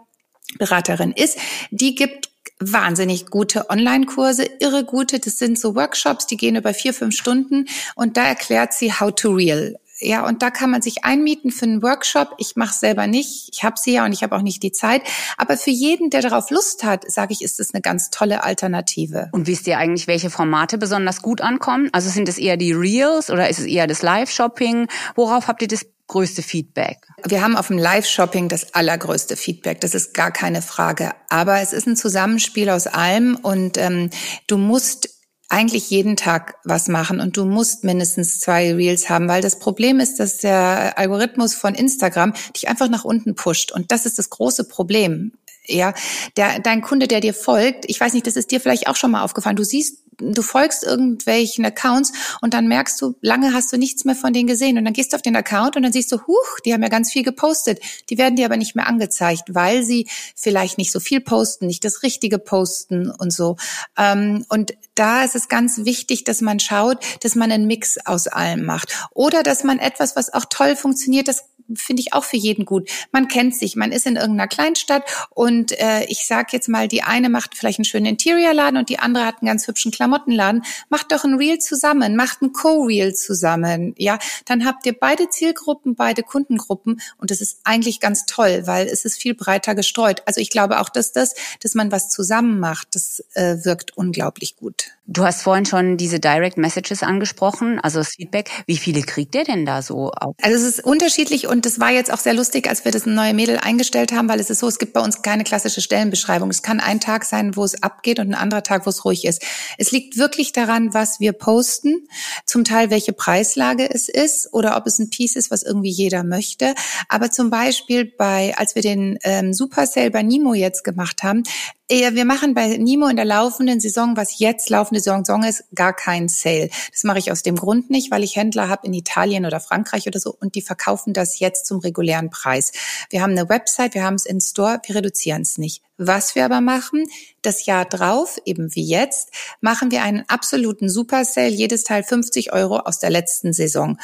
Beraterin 0.59 1.11
ist, 1.11 1.39
die 1.71 1.97
gibt 1.97 2.31
wahnsinnig 2.61 3.27
gute 3.27 3.71
Online-Kurse, 3.71 4.45
irre 4.61 4.85
gute. 4.85 5.19
Das 5.19 5.39
sind 5.39 5.59
so 5.59 5.75
Workshops, 5.75 6.27
die 6.27 6.37
gehen 6.37 6.57
über 6.57 6.75
vier, 6.75 6.95
fünf 6.95 7.17
Stunden 7.17 7.67
und 7.95 8.17
da 8.17 8.25
erklärt 8.25 8.75
sie 8.75 8.93
How 8.93 9.13
to 9.15 9.31
Real. 9.33 9.77
Ja, 10.01 10.27
und 10.27 10.43
da 10.43 10.51
kann 10.51 10.71
man 10.71 10.83
sich 10.83 11.05
einmieten 11.05 11.53
für 11.53 11.67
einen 11.67 11.83
Workshop. 11.83 12.35
Ich 12.39 12.57
mache 12.57 12.75
selber 12.75 13.07
nicht, 13.07 13.51
ich 13.53 13.63
habe 13.63 13.77
sie 13.79 13.95
ja 13.95 14.05
und 14.05 14.13
ich 14.13 14.25
habe 14.25 14.35
auch 14.35 14.43
nicht 14.43 14.63
die 14.63 14.73
Zeit. 14.73 15.03
Aber 15.37 15.57
für 15.57 15.71
jeden, 15.71 16.11
der 16.11 16.21
darauf 16.21 16.51
Lust 16.51 16.83
hat, 16.83 17.11
sage 17.11 17.33
ich, 17.33 17.43
ist 17.43 17.61
das 17.61 17.73
eine 17.73 17.81
ganz 17.81 18.11
tolle 18.11 18.43
Alternative. 18.43 19.29
Und 19.31 19.47
wisst 19.47 19.69
ihr 19.69 19.79
eigentlich, 19.79 20.09
welche 20.09 20.31
Formate 20.31 20.79
besonders 20.79 21.23
gut 21.23 21.41
ankommen? 21.41 21.91
Also 21.93 22.11
sind 22.11 22.29
es 22.29 22.39
eher 22.39 22.57
die 22.57 22.73
Reels 22.73 23.31
oder 23.31 23.49
ist 23.49 23.61
es 23.61 23.67
eher 23.67 23.87
das 23.87 24.03
Live-Shopping? 24.03 24.89
Worauf 25.15 25.47
habt 25.47 25.63
ihr 25.63 25.69
das 25.69 25.87
größte 26.07 26.43
Feedback? 26.43 26.99
Wir 27.27 27.43
haben 27.43 27.57
auf 27.57 27.69
dem 27.69 27.79
Live-Shopping 27.79 28.49
das 28.49 28.75
allergrößte 28.75 29.37
Feedback, 29.37 29.81
das 29.81 29.95
ist 29.95 30.15
gar 30.15 30.31
keine 30.31 30.63
Frage. 30.63 31.13
Aber 31.29 31.61
es 31.61 31.73
ist 31.73 31.87
ein 31.87 31.97
Zusammenspiel 31.97 32.71
aus 32.71 32.87
allem 32.87 33.37
und 33.37 33.79
ähm, 33.79 34.11
du 34.47 34.59
musst 34.59 35.09
eigentlich 35.49 35.91
jeden 35.91 36.17
Tag 36.17 36.57
was 36.65 36.89
machen 36.89 37.21
und 37.21 37.37
du 37.37 37.45
musst 37.45 37.85
mindestens 37.85 38.41
zwei 38.41 38.75
Reels 38.75 39.09
haben, 39.09 39.29
weil 39.29 39.43
das 39.43 39.59
Problem 39.59 40.01
ist, 40.01 40.19
dass 40.19 40.39
der 40.39 40.99
Algorithmus 40.99 41.55
von 41.55 41.75
Instagram 41.75 42.35
dich 42.57 42.69
einfach 42.69 42.89
nach 42.89 43.05
unten 43.05 43.35
pusht 43.35 43.71
und 43.71 43.93
das 43.93 44.07
ist 44.07 44.19
das 44.19 44.31
große 44.31 44.65
Problem. 44.65 45.33
Ja, 45.67 45.95
der, 46.37 46.59
dein 46.59 46.83
Kunde, 46.83 47.09
der 47.09 47.21
dir 47.21 47.33
folgt, 47.33 47.87
ich 47.89 47.99
weiß 47.99 48.13
nicht, 48.13 48.27
das 48.27 48.37
ist 48.37 48.51
dir 48.51 48.61
vielleicht 48.61 48.87
auch 48.87 48.97
schon 48.97 49.11
mal 49.11 49.23
aufgefallen. 49.23 49.57
Du 49.57 49.65
siehst 49.65 50.04
du 50.19 50.43
folgst 50.43 50.85
irgendwelchen 50.85 51.65
Accounts 51.65 52.13
und 52.41 52.55
dann 52.55 52.69
merkst 52.69 53.01
du, 53.01 53.15
lange 53.21 53.53
hast 53.53 53.73
du 53.73 53.77
nichts 53.77 54.05
mehr 54.05 54.15
von 54.15 54.33
denen 54.33 54.47
gesehen 54.47 54.79
und 54.79 54.85
dann 54.85 54.95
gehst 54.95 55.13
du 55.13 55.17
auf 55.17 55.23
den 55.23 55.37
Account 55.37 55.77
und 55.77 55.83
dann 55.83 55.93
siehst 55.93 56.11
du, 56.13 56.21
huch, 56.27 56.61
die 56.65 56.73
haben 56.73 56.83
ja 56.83 56.89
ganz 56.89 57.13
viel 57.13 57.23
gepostet. 57.23 57.81
Die 58.11 58.19
werden 58.19 58.37
dir 58.37 58.47
aber 58.47 58.57
nicht 58.57 58.75
mehr 58.75 58.87
angezeigt, 58.87 59.55
weil 59.55 59.85
sie 59.85 60.09
vielleicht 60.35 60.79
nicht 60.79 60.93
so 60.93 61.01
viel 61.01 61.21
posten, 61.21 61.67
nicht 61.67 61.85
das 61.85 62.03
Richtige 62.03 62.39
posten 62.39 63.11
und 63.11 63.33
so. 63.33 63.57
Ähm, 63.97 64.45
und 64.49 64.75
da 64.95 65.25
ist 65.25 65.35
es 65.35 65.49
ganz 65.49 65.85
wichtig, 65.85 66.25
dass 66.25 66.41
man 66.41 66.61
schaut, 66.61 66.99
dass 67.23 67.35
man 67.35 67.51
einen 67.51 67.67
Mix 67.67 67.99
aus 68.05 68.27
allem 68.27 68.65
macht 68.65 68.95
oder 69.13 69.43
dass 69.43 69.65
man 69.65 69.79
etwas, 69.79 70.17
was 70.17 70.33
auch 70.33 70.45
toll 70.49 70.77
funktioniert, 70.77 71.29
das 71.29 71.45
finde 71.75 72.01
ich 72.01 72.13
auch 72.13 72.25
für 72.25 72.37
jeden 72.37 72.65
gut. 72.65 72.89
Man 73.13 73.29
kennt 73.29 73.57
sich, 73.57 73.77
man 73.77 73.93
ist 73.93 74.07
in 74.07 74.17
irgendeiner 74.17 74.49
Kleinstadt 74.49 75.05
und 75.31 75.79
äh, 75.81 76.05
ich 76.05 76.27
sag 76.27 76.53
jetzt 76.53 76.69
mal, 76.69 76.89
die 76.89 77.03
eine 77.03 77.29
macht 77.29 77.57
vielleicht 77.57 77.79
einen 77.79 77.85
schönen 77.85 78.07
Interiorladen 78.07 78.79
und 78.79 78.89
die 78.89 78.99
andere 78.99 79.27
hat 79.27 79.41
einen 79.41 79.49
ganz 79.49 79.67
hübschen 79.67 79.93
Klamottenladen. 79.93 80.63
Macht 80.89 81.13
doch 81.13 81.25
ein 81.25 81.35
Reel 81.35 81.59
zusammen, 81.59 82.17
macht 82.17 82.43
ein 82.43 82.53
Co-Reel 82.53 83.15
zusammen. 83.15 83.95
Ja, 83.97 84.19
dann 84.45 84.65
habt 84.65 84.87
ihr 84.87 84.93
beide 84.93 85.29
Zielgruppen, 85.29 85.95
beide 85.95 86.23
Kundengruppen 86.23 87.01
und 87.19 87.31
das 87.31 87.41
ist 87.41 87.61
eigentlich 87.65 88.01
ganz 88.01 88.27
toll, 88.27 88.63
weil 88.67 88.87
es 88.87 89.05
ist 89.05 89.21
viel 89.21 89.35
breiter 89.35 89.75
gestreut. 89.75 90.23
Also 90.27 90.41
ich 90.41 90.51
glaube 90.51 90.81
auch, 90.81 90.89
dass 90.89 91.13
das, 91.13 91.35
dass 91.61 91.75
man 91.75 91.91
was 91.91 92.11
zusammen 92.11 92.61
macht, 92.61 92.95
das 92.95 93.25
äh, 93.35 93.65
wirkt 93.65 93.97
unglaublich 93.97 94.57
gut. 94.57 94.91
Du 95.07 95.23
hast 95.23 95.43
vorhin 95.43 95.67
schon 95.67 95.99
diese 95.99 96.19
Direct 96.19 96.57
Messages 96.57 97.03
angesprochen, 97.03 97.79
also 97.79 97.99
das 97.99 98.15
Feedback. 98.15 98.49
Wie 98.67 98.79
viele 98.79 99.03
kriegt 99.03 99.35
ihr 99.35 99.45
denn 99.45 99.67
da 99.67 99.83
so? 99.83 100.11
Auf? 100.13 100.35
Also 100.41 100.57
es 100.57 100.63
ist 100.63 100.85
unterschiedlich 100.85 101.47
und 101.47 101.67
es 101.67 101.79
war 101.79 101.91
jetzt 101.91 102.11
auch 102.11 102.19
sehr 102.19 102.33
lustig, 102.33 102.71
als 102.71 102.87
wir 102.87 102.93
das 102.93 103.05
neue 103.05 103.35
Mädel 103.35 103.59
eingestellt 103.59 104.13
haben, 104.13 104.31
weil 104.31 104.41
es 104.41 104.49
ist 104.49 104.61
so, 104.61 104.67
es 104.67 104.79
gibt 104.79 104.95
bei 104.95 105.03
uns 105.03 105.21
keine 105.21 105.45
klassische 105.45 105.83
Stellenbeschreibung. 105.83 106.49
Es 106.49 106.63
kann 106.63 106.81
ein 106.81 107.01
Tag 107.01 107.27
sein, 107.27 107.55
wo 107.55 107.65
es 107.65 107.83
abgeht 107.83 108.19
und 108.19 108.29
ein 108.29 108.35
anderer 108.35 108.63
Tag, 108.63 108.87
wo 108.87 108.91
es 108.91 109.05
ruhig 109.05 109.27
ist. 109.27 109.43
Es 109.77 109.93
liegt 109.93 110.17
wirklich 110.17 110.53
daran, 110.53 110.95
was 110.95 111.21
wir 111.21 111.35
posten, 111.35 112.09
zum 112.47 112.65
Teil 112.65 112.89
welche 112.89 113.13
Preislage 113.13 113.87
es 113.93 114.09
ist 114.09 114.55
oder 114.55 114.75
ob 114.79 114.87
es 114.87 114.99
ein 114.99 115.11
Piece 115.11 115.37
ist, 115.37 115.51
was 115.51 115.65
irgendwie 115.65 115.91
jeder 115.91 116.25
möchte. 116.25 116.75
Aber 117.11 117.31
zum 117.31 117.51
Beispiel 117.51 118.07
bei, 118.07 118.55
als 118.57 118.75
wir 118.75 118.81
den 118.81 119.19
ähm, 119.23 119.53
Super 119.53 119.87
Sale 119.87 120.11
bei 120.11 120.23
Nimo 120.23 120.55
jetzt 120.55 120.83
gemacht 120.83 121.23
haben, 121.23 121.43
wir 121.91 122.25
machen 122.25 122.55
bei 122.55 122.79
Nimo 122.79 123.09
in 123.09 123.17
der 123.17 123.27
laufenden 123.27 123.79
Saison, 123.79 124.17
was 124.17 124.39
jetzt 124.39 124.71
laufende 124.71 125.01
Saison 125.01 125.43
ist, 125.43 125.65
gar 125.75 125.93
keinen 125.93 126.29
Sale. 126.29 126.71
Das 126.91 127.05
mache 127.05 127.19
ich 127.19 127.31
aus 127.31 127.43
dem 127.43 127.57
Grund 127.57 127.91
nicht, 127.91 128.11
weil 128.11 128.25
ich 128.25 128.37
Händler 128.37 128.71
habe 128.71 128.87
in 128.87 128.95
Italien 128.95 129.45
oder 129.45 129.61
Frankreich 129.61 130.07
oder 130.07 130.19
so 130.19 130.35
und 130.35 130.55
die 130.55 130.63
verkaufen 130.63 131.13
das 131.13 131.41
jetzt 131.41 131.67
zum 131.67 131.81
regulären 131.81 132.31
Preis. 132.31 132.73
Wir 133.11 133.21
haben 133.21 133.33
eine 133.33 133.51
Website, 133.51 133.95
wir 133.95 134.03
haben 134.03 134.15
es 134.15 134.25
in 134.25 134.41
Store, 134.41 134.81
wir 134.87 134.95
reduzieren 134.95 135.43
es 135.43 135.59
nicht. 135.59 135.83
Was 135.99 136.35
wir 136.35 136.47
aber 136.47 136.63
machen, 136.63 137.05
das 137.43 137.67
Jahr 137.67 137.85
drauf, 137.85 138.39
eben 138.47 138.75
wie 138.75 138.85
jetzt, 138.85 139.31
machen 139.61 139.91
wir 139.91 140.03
einen 140.03 140.25
absoluten 140.29 140.89
Super 140.89 141.25
Sale, 141.27 141.49
jedes 141.49 141.85
Teil 141.85 142.03
50 142.03 142.53
Euro 142.53 142.79
aus 142.79 142.99
der 142.99 143.11
letzten 143.11 143.53
Saison 143.53 143.99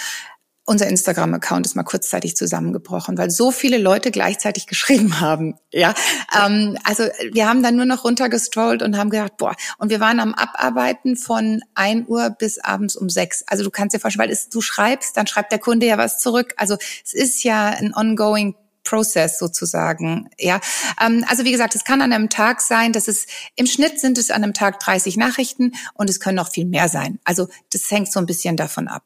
unser 0.70 0.86
Instagram-Account 0.86 1.66
ist 1.66 1.74
mal 1.74 1.82
kurzzeitig 1.82 2.36
zusammengebrochen, 2.36 3.18
weil 3.18 3.28
so 3.28 3.50
viele 3.50 3.76
Leute 3.76 4.12
gleichzeitig 4.12 4.66
geschrieben 4.68 5.20
haben. 5.20 5.56
Ja, 5.72 5.94
ähm, 6.40 6.78
also 6.84 7.02
wir 7.32 7.48
haben 7.48 7.64
dann 7.64 7.74
nur 7.74 7.86
noch 7.86 8.04
runtergestrollt 8.04 8.80
und 8.80 8.96
haben 8.96 9.10
gedacht, 9.10 9.36
boah, 9.36 9.56
und 9.78 9.90
wir 9.90 9.98
waren 9.98 10.20
am 10.20 10.32
Abarbeiten 10.32 11.16
von 11.16 11.60
ein 11.74 12.06
Uhr 12.06 12.30
bis 12.30 12.60
abends 12.60 12.94
um 12.94 13.10
sechs. 13.10 13.42
Also 13.48 13.64
du 13.64 13.70
kannst 13.70 13.96
dir 13.96 13.98
vorstellen, 13.98 14.28
weil 14.28 14.32
es, 14.32 14.48
du 14.48 14.60
schreibst, 14.60 15.16
dann 15.16 15.26
schreibt 15.26 15.50
der 15.50 15.58
Kunde 15.58 15.86
ja 15.86 15.98
was 15.98 16.20
zurück. 16.20 16.54
Also 16.56 16.76
es 17.04 17.14
ist 17.14 17.42
ja 17.42 17.70
ein 17.70 17.92
ongoing 17.92 18.54
Process 18.84 19.40
sozusagen. 19.40 20.30
Ja, 20.38 20.60
ähm, 21.04 21.24
also 21.26 21.44
wie 21.44 21.50
gesagt, 21.50 21.74
es 21.74 21.82
kann 21.82 22.00
an 22.00 22.12
einem 22.12 22.28
Tag 22.28 22.60
sein, 22.60 22.92
dass 22.92 23.08
es 23.08 23.26
im 23.56 23.66
Schnitt 23.66 23.98
sind 23.98 24.18
es 24.18 24.30
an 24.30 24.44
einem 24.44 24.54
Tag 24.54 24.78
30 24.78 25.16
Nachrichten 25.16 25.72
und 25.94 26.08
es 26.08 26.20
können 26.20 26.36
noch 26.36 26.52
viel 26.52 26.64
mehr 26.64 26.88
sein. 26.88 27.18
Also 27.24 27.48
das 27.72 27.90
hängt 27.90 28.12
so 28.12 28.20
ein 28.20 28.26
bisschen 28.26 28.56
davon 28.56 28.86
ab. 28.86 29.02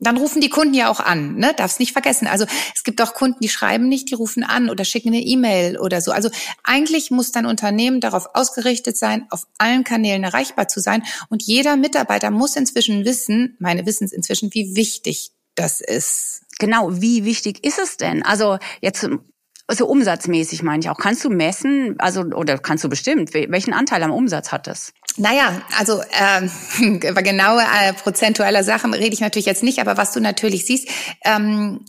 Dann 0.00 0.16
rufen 0.16 0.40
die 0.40 0.48
Kunden 0.48 0.74
ja 0.74 0.90
auch 0.90 1.00
an, 1.00 1.36
ne? 1.36 1.54
Darf's 1.56 1.78
nicht 1.78 1.92
vergessen. 1.92 2.26
Also 2.26 2.46
es 2.74 2.82
gibt 2.82 3.00
auch 3.00 3.14
Kunden, 3.14 3.38
die 3.40 3.48
schreiben 3.48 3.88
nicht, 3.88 4.10
die 4.10 4.14
rufen 4.14 4.42
an 4.42 4.68
oder 4.68 4.84
schicken 4.84 5.08
eine 5.08 5.20
E-Mail 5.20 5.78
oder 5.78 6.00
so. 6.00 6.10
Also 6.10 6.30
eigentlich 6.64 7.10
muss 7.10 7.32
dein 7.32 7.46
Unternehmen 7.46 8.00
darauf 8.00 8.26
ausgerichtet 8.34 8.96
sein, 8.96 9.26
auf 9.30 9.46
allen 9.58 9.84
Kanälen 9.84 10.24
erreichbar 10.24 10.68
zu 10.68 10.80
sein. 10.80 11.04
Und 11.28 11.42
jeder 11.42 11.76
Mitarbeiter 11.76 12.30
muss 12.30 12.56
inzwischen 12.56 13.04
wissen, 13.04 13.56
meine 13.60 13.86
Wissens 13.86 14.12
inzwischen, 14.12 14.52
wie 14.52 14.74
wichtig 14.74 15.30
das 15.54 15.80
ist. 15.80 16.42
Genau, 16.58 16.88
wie 17.00 17.24
wichtig 17.24 17.64
ist 17.64 17.78
es 17.78 17.96
denn? 17.96 18.22
Also 18.22 18.58
jetzt 18.80 19.08
also 19.66 19.86
umsatzmäßig 19.86 20.62
meine 20.62 20.80
ich 20.80 20.90
auch. 20.90 20.98
Kannst 20.98 21.24
du 21.24 21.30
messen, 21.30 21.94
also 21.98 22.20
oder 22.22 22.58
kannst 22.58 22.84
du 22.84 22.88
bestimmt, 22.88 23.32
welchen 23.32 23.72
Anteil 23.72 24.02
am 24.02 24.12
Umsatz 24.12 24.52
hat 24.52 24.66
das? 24.66 24.92
Naja, 25.16 25.62
also 25.78 26.02
äh, 26.02 26.48
über 27.08 27.22
genaue 27.22 27.62
äh, 27.62 27.92
prozentuelle 27.94 28.64
Sachen 28.64 28.92
rede 28.92 29.14
ich 29.14 29.20
natürlich 29.20 29.46
jetzt 29.46 29.62
nicht, 29.62 29.78
aber 29.78 29.96
was 29.96 30.12
du 30.12 30.20
natürlich 30.20 30.66
siehst, 30.66 30.88
ähm, 31.24 31.84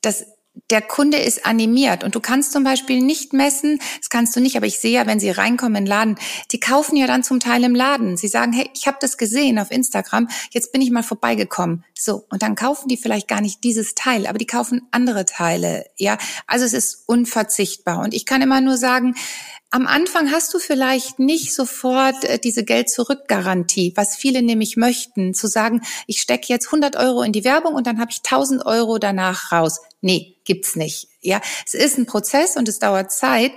das 0.00 0.26
der 0.70 0.82
Kunde 0.82 1.18
ist 1.18 1.46
animiert 1.46 2.04
und 2.04 2.14
du 2.14 2.20
kannst 2.20 2.52
zum 2.52 2.64
Beispiel 2.64 3.00
nicht 3.00 3.32
messen, 3.32 3.78
das 3.98 4.08
kannst 4.08 4.34
du 4.36 4.40
nicht, 4.40 4.56
aber 4.56 4.66
ich 4.66 4.78
sehe 4.78 4.92
ja, 4.92 5.06
wenn 5.06 5.20
sie 5.20 5.30
reinkommen 5.30 5.76
in 5.76 5.84
den 5.84 5.88
Laden, 5.88 6.18
die 6.52 6.60
kaufen 6.60 6.96
ja 6.96 7.06
dann 7.06 7.22
zum 7.22 7.40
Teil 7.40 7.64
im 7.64 7.74
Laden. 7.74 8.16
Sie 8.16 8.28
sagen, 8.28 8.52
hey, 8.52 8.70
ich 8.74 8.86
habe 8.86 8.98
das 9.00 9.16
gesehen 9.16 9.58
auf 9.58 9.70
Instagram, 9.70 10.28
jetzt 10.50 10.72
bin 10.72 10.80
ich 10.80 10.90
mal 10.90 11.02
vorbeigekommen. 11.02 11.84
So, 11.94 12.24
und 12.30 12.42
dann 12.42 12.54
kaufen 12.54 12.88
die 12.88 12.96
vielleicht 12.96 13.28
gar 13.28 13.40
nicht 13.40 13.64
dieses 13.64 13.94
Teil, 13.94 14.26
aber 14.26 14.38
die 14.38 14.46
kaufen 14.46 14.86
andere 14.90 15.24
Teile. 15.24 15.86
Ja, 15.96 16.18
also 16.46 16.64
es 16.64 16.72
ist 16.72 17.04
unverzichtbar. 17.06 18.00
Und 18.00 18.14
ich 18.14 18.26
kann 18.26 18.42
immer 18.42 18.60
nur 18.60 18.76
sagen, 18.76 19.14
am 19.70 19.86
Anfang 19.86 20.30
hast 20.30 20.54
du 20.54 20.58
vielleicht 20.58 21.18
nicht 21.18 21.54
sofort 21.54 22.24
äh, 22.24 22.38
diese 22.38 22.64
Geld-Zurück-Garantie, 22.64 23.92
was 23.96 24.16
viele 24.16 24.42
nämlich 24.42 24.76
möchten, 24.76 25.34
zu 25.34 25.46
sagen, 25.46 25.82
ich 26.06 26.20
stecke 26.20 26.46
jetzt 26.48 26.66
100 26.66 26.96
Euro 26.96 27.22
in 27.22 27.32
die 27.32 27.44
Werbung 27.44 27.74
und 27.74 27.86
dann 27.86 28.00
habe 28.00 28.10
ich 28.10 28.18
1000 28.18 28.64
Euro 28.64 28.98
danach 28.98 29.52
raus. 29.52 29.80
Nee, 30.00 30.36
gibt's 30.44 30.76
nicht. 30.76 31.08
Ja, 31.20 31.40
es 31.66 31.74
ist 31.74 31.98
ein 31.98 32.06
Prozess 32.06 32.56
und 32.56 32.68
es 32.68 32.78
dauert 32.78 33.12
Zeit, 33.12 33.52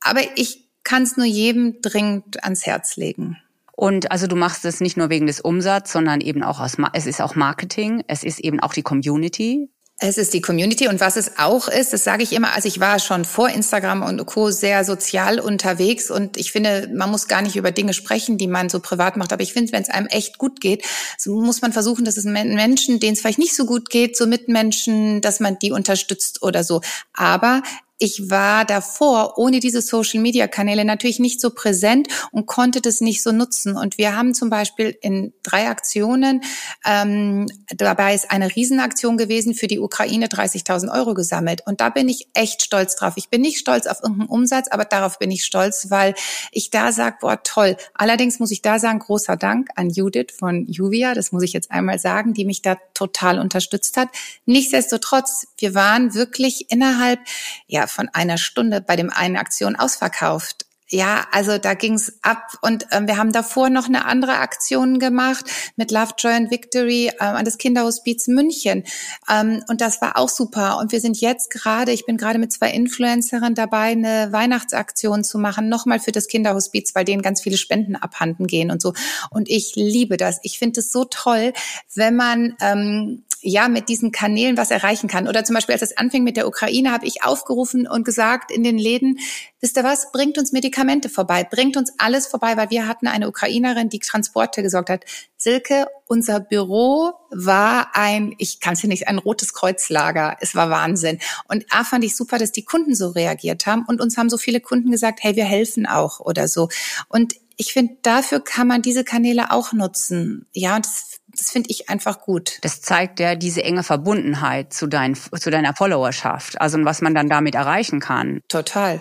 aber 0.00 0.20
ich 0.36 0.68
kann 0.84 1.02
es 1.02 1.16
nur 1.16 1.26
jedem 1.26 1.80
dringend 1.80 2.44
ans 2.44 2.66
Herz 2.66 2.96
legen. 2.96 3.38
Und 3.72 4.10
also 4.10 4.26
du 4.26 4.36
machst 4.36 4.64
es 4.64 4.80
nicht 4.80 4.96
nur 4.96 5.10
wegen 5.10 5.26
des 5.26 5.40
Umsatzes, 5.40 5.92
sondern 5.92 6.20
eben 6.20 6.42
auch 6.42 6.60
aus, 6.60 6.76
es 6.94 7.06
ist 7.06 7.20
auch 7.20 7.34
Marketing, 7.34 8.02
es 8.08 8.24
ist 8.24 8.40
eben 8.40 8.60
auch 8.60 8.72
die 8.72 8.82
Community, 8.82 9.70
es 9.98 10.18
ist 10.18 10.34
die 10.34 10.42
Community 10.42 10.88
und 10.88 11.00
was 11.00 11.16
es 11.16 11.38
auch 11.38 11.68
ist, 11.68 11.94
das 11.94 12.04
sage 12.04 12.22
ich 12.22 12.34
immer, 12.34 12.54
also 12.54 12.68
ich 12.68 12.80
war 12.80 12.98
schon 12.98 13.24
vor 13.24 13.48
Instagram 13.48 14.02
und 14.02 14.26
Co. 14.26 14.50
sehr 14.50 14.84
sozial 14.84 15.40
unterwegs 15.40 16.10
und 16.10 16.36
ich 16.36 16.52
finde, 16.52 16.90
man 16.94 17.10
muss 17.10 17.28
gar 17.28 17.40
nicht 17.40 17.56
über 17.56 17.70
Dinge 17.70 17.94
sprechen, 17.94 18.36
die 18.36 18.46
man 18.46 18.68
so 18.68 18.80
privat 18.80 19.16
macht, 19.16 19.32
aber 19.32 19.42
ich 19.42 19.54
finde, 19.54 19.72
wenn 19.72 19.82
es 19.82 19.88
einem 19.88 20.06
echt 20.08 20.36
gut 20.36 20.60
geht, 20.60 20.84
so 21.16 21.40
muss 21.40 21.62
man 21.62 21.72
versuchen, 21.72 22.04
dass 22.04 22.18
es 22.18 22.24
Menschen, 22.24 23.00
denen 23.00 23.14
es 23.14 23.20
vielleicht 23.20 23.38
nicht 23.38 23.56
so 23.56 23.64
gut 23.64 23.88
geht, 23.88 24.18
so 24.18 24.26
Mitmenschen, 24.26 25.22
dass 25.22 25.40
man 25.40 25.58
die 25.58 25.72
unterstützt 25.72 26.42
oder 26.42 26.62
so. 26.62 26.82
Aber 27.14 27.62
ich 27.98 28.30
war 28.30 28.64
davor 28.64 29.38
ohne 29.38 29.60
diese 29.60 29.80
Social-Media-Kanäle 29.80 30.84
natürlich 30.84 31.18
nicht 31.18 31.40
so 31.40 31.50
präsent 31.50 32.08
und 32.30 32.46
konnte 32.46 32.82
das 32.82 33.00
nicht 33.00 33.22
so 33.22 33.32
nutzen. 33.32 33.76
Und 33.76 33.96
wir 33.96 34.14
haben 34.14 34.34
zum 34.34 34.50
Beispiel 34.50 34.96
in 35.00 35.32
drei 35.42 35.68
Aktionen, 35.68 36.42
ähm, 36.84 37.46
dabei 37.74 38.14
ist 38.14 38.30
eine 38.30 38.54
Riesenaktion 38.54 39.16
gewesen, 39.16 39.54
für 39.54 39.66
die 39.66 39.78
Ukraine 39.78 40.26
30.000 40.26 40.92
Euro 40.92 41.14
gesammelt. 41.14 41.62
Und 41.66 41.80
da 41.80 41.88
bin 41.88 42.08
ich 42.08 42.28
echt 42.34 42.62
stolz 42.62 42.96
drauf. 42.96 43.14
Ich 43.16 43.30
bin 43.30 43.40
nicht 43.40 43.58
stolz 43.58 43.86
auf 43.86 44.02
irgendeinen 44.02 44.28
Umsatz, 44.28 44.68
aber 44.70 44.84
darauf 44.84 45.18
bin 45.18 45.30
ich 45.30 45.44
stolz, 45.44 45.86
weil 45.88 46.14
ich 46.52 46.68
da 46.70 46.92
sage, 46.92 47.16
boah, 47.20 47.42
toll. 47.42 47.76
Allerdings 47.94 48.38
muss 48.38 48.50
ich 48.50 48.60
da 48.60 48.78
sagen, 48.78 48.98
großer 48.98 49.36
Dank 49.36 49.68
an 49.74 49.88
Judith 49.88 50.34
von 50.38 50.66
Juvia, 50.66 51.14
das 51.14 51.32
muss 51.32 51.42
ich 51.42 51.54
jetzt 51.54 51.70
einmal 51.70 51.98
sagen, 51.98 52.34
die 52.34 52.44
mich 52.44 52.60
da 52.60 52.76
total 52.92 53.38
unterstützt 53.38 53.96
hat. 53.96 54.08
Nichtsdestotrotz, 54.44 55.46
wir 55.58 55.74
waren 55.74 56.14
wirklich 56.14 56.70
innerhalb, 56.70 57.20
ja, 57.66 57.85
von 57.86 58.08
einer 58.12 58.38
Stunde 58.38 58.80
bei 58.80 58.96
dem 58.96 59.10
einen 59.10 59.36
Aktion 59.36 59.76
ausverkauft. 59.76 60.66
Ja, 60.88 61.26
also 61.32 61.58
da 61.58 61.74
ging's 61.74 62.20
ab 62.22 62.46
und 62.62 62.86
ähm, 62.92 63.08
wir 63.08 63.16
haben 63.16 63.32
davor 63.32 63.70
noch 63.70 63.86
eine 63.86 64.04
andere 64.04 64.38
Aktion 64.38 65.00
gemacht 65.00 65.44
mit 65.74 65.90
Love, 65.90 66.12
Joy 66.16 66.32
and 66.32 66.50
Victory 66.52 67.08
äh, 67.08 67.24
an 67.24 67.44
das 67.44 67.58
Kinderhospiz 67.58 68.28
München 68.28 68.84
ähm, 69.28 69.64
und 69.66 69.80
das 69.80 70.00
war 70.00 70.16
auch 70.16 70.28
super 70.28 70.78
und 70.78 70.92
wir 70.92 71.00
sind 71.00 71.20
jetzt 71.20 71.50
gerade, 71.50 71.90
ich 71.90 72.06
bin 72.06 72.16
gerade 72.16 72.38
mit 72.38 72.52
zwei 72.52 72.70
Influencerinnen 72.70 73.56
dabei, 73.56 73.90
eine 73.90 74.28
Weihnachtsaktion 74.30 75.24
zu 75.24 75.40
machen, 75.40 75.68
nochmal 75.68 75.98
für 75.98 76.12
das 76.12 76.28
Kinderhospiz, 76.28 76.94
weil 76.94 77.04
denen 77.04 77.20
ganz 77.20 77.40
viele 77.42 77.56
Spenden 77.56 77.96
abhanden 77.96 78.46
gehen 78.46 78.70
und 78.70 78.80
so 78.80 78.92
und 79.30 79.48
ich 79.48 79.72
liebe 79.74 80.16
das. 80.16 80.38
Ich 80.44 80.56
finde 80.60 80.78
es 80.78 80.92
so 80.92 81.04
toll, 81.04 81.52
wenn 81.96 82.14
man 82.14 82.54
ähm, 82.60 83.24
ja 83.46 83.68
mit 83.68 83.88
diesen 83.88 84.10
Kanälen 84.10 84.56
was 84.56 84.70
erreichen 84.70 85.08
kann. 85.08 85.28
Oder 85.28 85.44
zum 85.44 85.54
Beispiel, 85.54 85.74
als 85.74 85.82
es 85.82 85.96
anfing 85.96 86.24
mit 86.24 86.36
der 86.36 86.48
Ukraine, 86.48 86.90
habe 86.90 87.06
ich 87.06 87.22
aufgerufen 87.22 87.86
und 87.86 88.04
gesagt 88.04 88.50
in 88.50 88.64
den 88.64 88.76
Läden, 88.76 89.20
wisst 89.60 89.76
ihr 89.76 89.84
was, 89.84 90.10
bringt 90.10 90.36
uns 90.36 90.52
Medikamente 90.52 91.08
vorbei, 91.08 91.44
bringt 91.44 91.76
uns 91.76 91.92
alles 91.98 92.26
vorbei, 92.26 92.56
weil 92.56 92.70
wir 92.70 92.88
hatten 92.88 93.06
eine 93.06 93.28
Ukrainerin, 93.28 93.88
die 93.88 94.00
Transporte 94.00 94.62
gesorgt 94.62 94.90
hat. 94.90 95.04
Silke, 95.36 95.86
unser 96.08 96.40
Büro 96.40 97.12
war 97.30 97.90
ein, 97.94 98.34
ich 98.38 98.58
kann 98.58 98.74
es 98.74 98.80
hier 98.80 98.88
nicht, 98.88 99.06
ein 99.06 99.18
rotes 99.18 99.54
Kreuzlager. 99.54 100.36
Es 100.40 100.56
war 100.56 100.68
Wahnsinn. 100.70 101.20
Und 101.48 101.64
A 101.70 101.84
fand 101.84 102.04
ich 102.04 102.16
super, 102.16 102.38
dass 102.38 102.50
die 102.50 102.64
Kunden 102.64 102.96
so 102.96 103.10
reagiert 103.10 103.66
haben 103.66 103.84
und 103.86 104.00
uns 104.00 104.16
haben 104.16 104.28
so 104.28 104.38
viele 104.38 104.60
Kunden 104.60 104.90
gesagt, 104.90 105.20
hey, 105.22 105.36
wir 105.36 105.44
helfen 105.44 105.86
auch 105.86 106.18
oder 106.18 106.48
so. 106.48 106.68
Und 107.08 107.34
ich 107.56 107.72
finde, 107.72 107.96
dafür 108.02 108.40
kann 108.40 108.66
man 108.66 108.82
diese 108.82 109.04
Kanäle 109.04 109.50
auch 109.50 109.72
nutzen. 109.72 110.46
Ja, 110.52 110.76
und 110.76 110.84
das 110.84 111.15
das 111.38 111.50
finde 111.50 111.70
ich 111.70 111.88
einfach 111.88 112.20
gut. 112.20 112.58
Das 112.62 112.80
zeigt 112.80 113.20
ja 113.20 113.34
diese 113.34 113.62
enge 113.62 113.82
Verbundenheit 113.82 114.72
zu, 114.72 114.86
dein, 114.86 115.14
zu 115.14 115.50
deiner 115.50 115.74
Followerschaft, 115.74 116.60
also 116.60 116.78
was 116.84 117.02
man 117.02 117.14
dann 117.14 117.28
damit 117.28 117.54
erreichen 117.54 118.00
kann. 118.00 118.40
Total. 118.48 119.00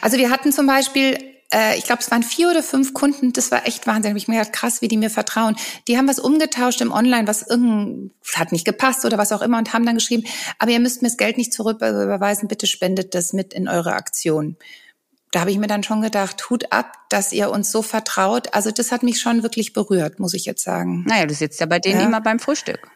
Also 0.00 0.16
wir 0.16 0.30
hatten 0.30 0.52
zum 0.52 0.66
Beispiel 0.66 1.18
äh, 1.52 1.76
ich 1.76 1.84
glaube, 1.84 2.00
es 2.00 2.10
waren 2.10 2.22
vier 2.22 2.50
oder 2.50 2.62
fünf 2.62 2.94
Kunden, 2.94 3.32
das 3.32 3.50
war 3.50 3.66
echt 3.66 3.86
Wahnsinn. 3.86 4.16
Ich 4.16 4.26
mir 4.26 4.38
gedacht, 4.38 4.52
krass, 4.52 4.80
wie 4.80 4.88
die 4.88 4.96
mir 4.96 5.10
vertrauen. 5.10 5.56
Die 5.86 5.98
haben 5.98 6.08
was 6.08 6.18
umgetauscht 6.18 6.80
im 6.80 6.92
Online, 6.92 7.28
was 7.28 7.42
irgend 7.42 8.12
hat 8.34 8.52
nicht 8.52 8.64
gepasst 8.64 9.04
oder 9.04 9.18
was 9.18 9.32
auch 9.32 9.42
immer 9.42 9.58
und 9.58 9.72
haben 9.72 9.84
dann 9.84 9.96
geschrieben, 9.96 10.24
aber 10.58 10.70
ihr 10.70 10.80
müsst 10.80 11.02
mir 11.02 11.08
das 11.08 11.18
Geld 11.18 11.36
nicht 11.36 11.52
zurück 11.52 11.76
überweisen, 11.76 12.48
bitte 12.48 12.66
spendet 12.66 13.14
das 13.14 13.32
mit 13.32 13.52
in 13.52 13.68
eure 13.68 13.92
Aktion 13.92 14.56
da 15.32 15.40
habe 15.40 15.50
ich 15.50 15.58
mir 15.58 15.66
dann 15.66 15.82
schon 15.82 16.02
gedacht, 16.02 16.48
Hut 16.50 16.70
ab, 16.70 16.92
dass 17.08 17.32
ihr 17.32 17.50
uns 17.50 17.72
so 17.72 17.82
vertraut. 17.82 18.54
Also 18.54 18.70
das 18.70 18.92
hat 18.92 19.02
mich 19.02 19.20
schon 19.20 19.42
wirklich 19.42 19.72
berührt, 19.72 20.20
muss 20.20 20.34
ich 20.34 20.44
jetzt 20.44 20.62
sagen. 20.62 21.04
Naja, 21.08 21.26
du 21.26 21.34
sitzt 21.34 21.58
ja 21.58 21.66
bei 21.66 21.78
denen 21.78 22.00
ja. 22.00 22.06
immer 22.06 22.20
beim 22.20 22.38
Frühstück. 22.38 22.88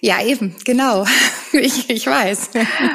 Ja, 0.00 0.22
eben, 0.22 0.56
genau. 0.64 1.04
Ich, 1.54 1.90
ich 1.90 2.06
weiß. 2.06 2.48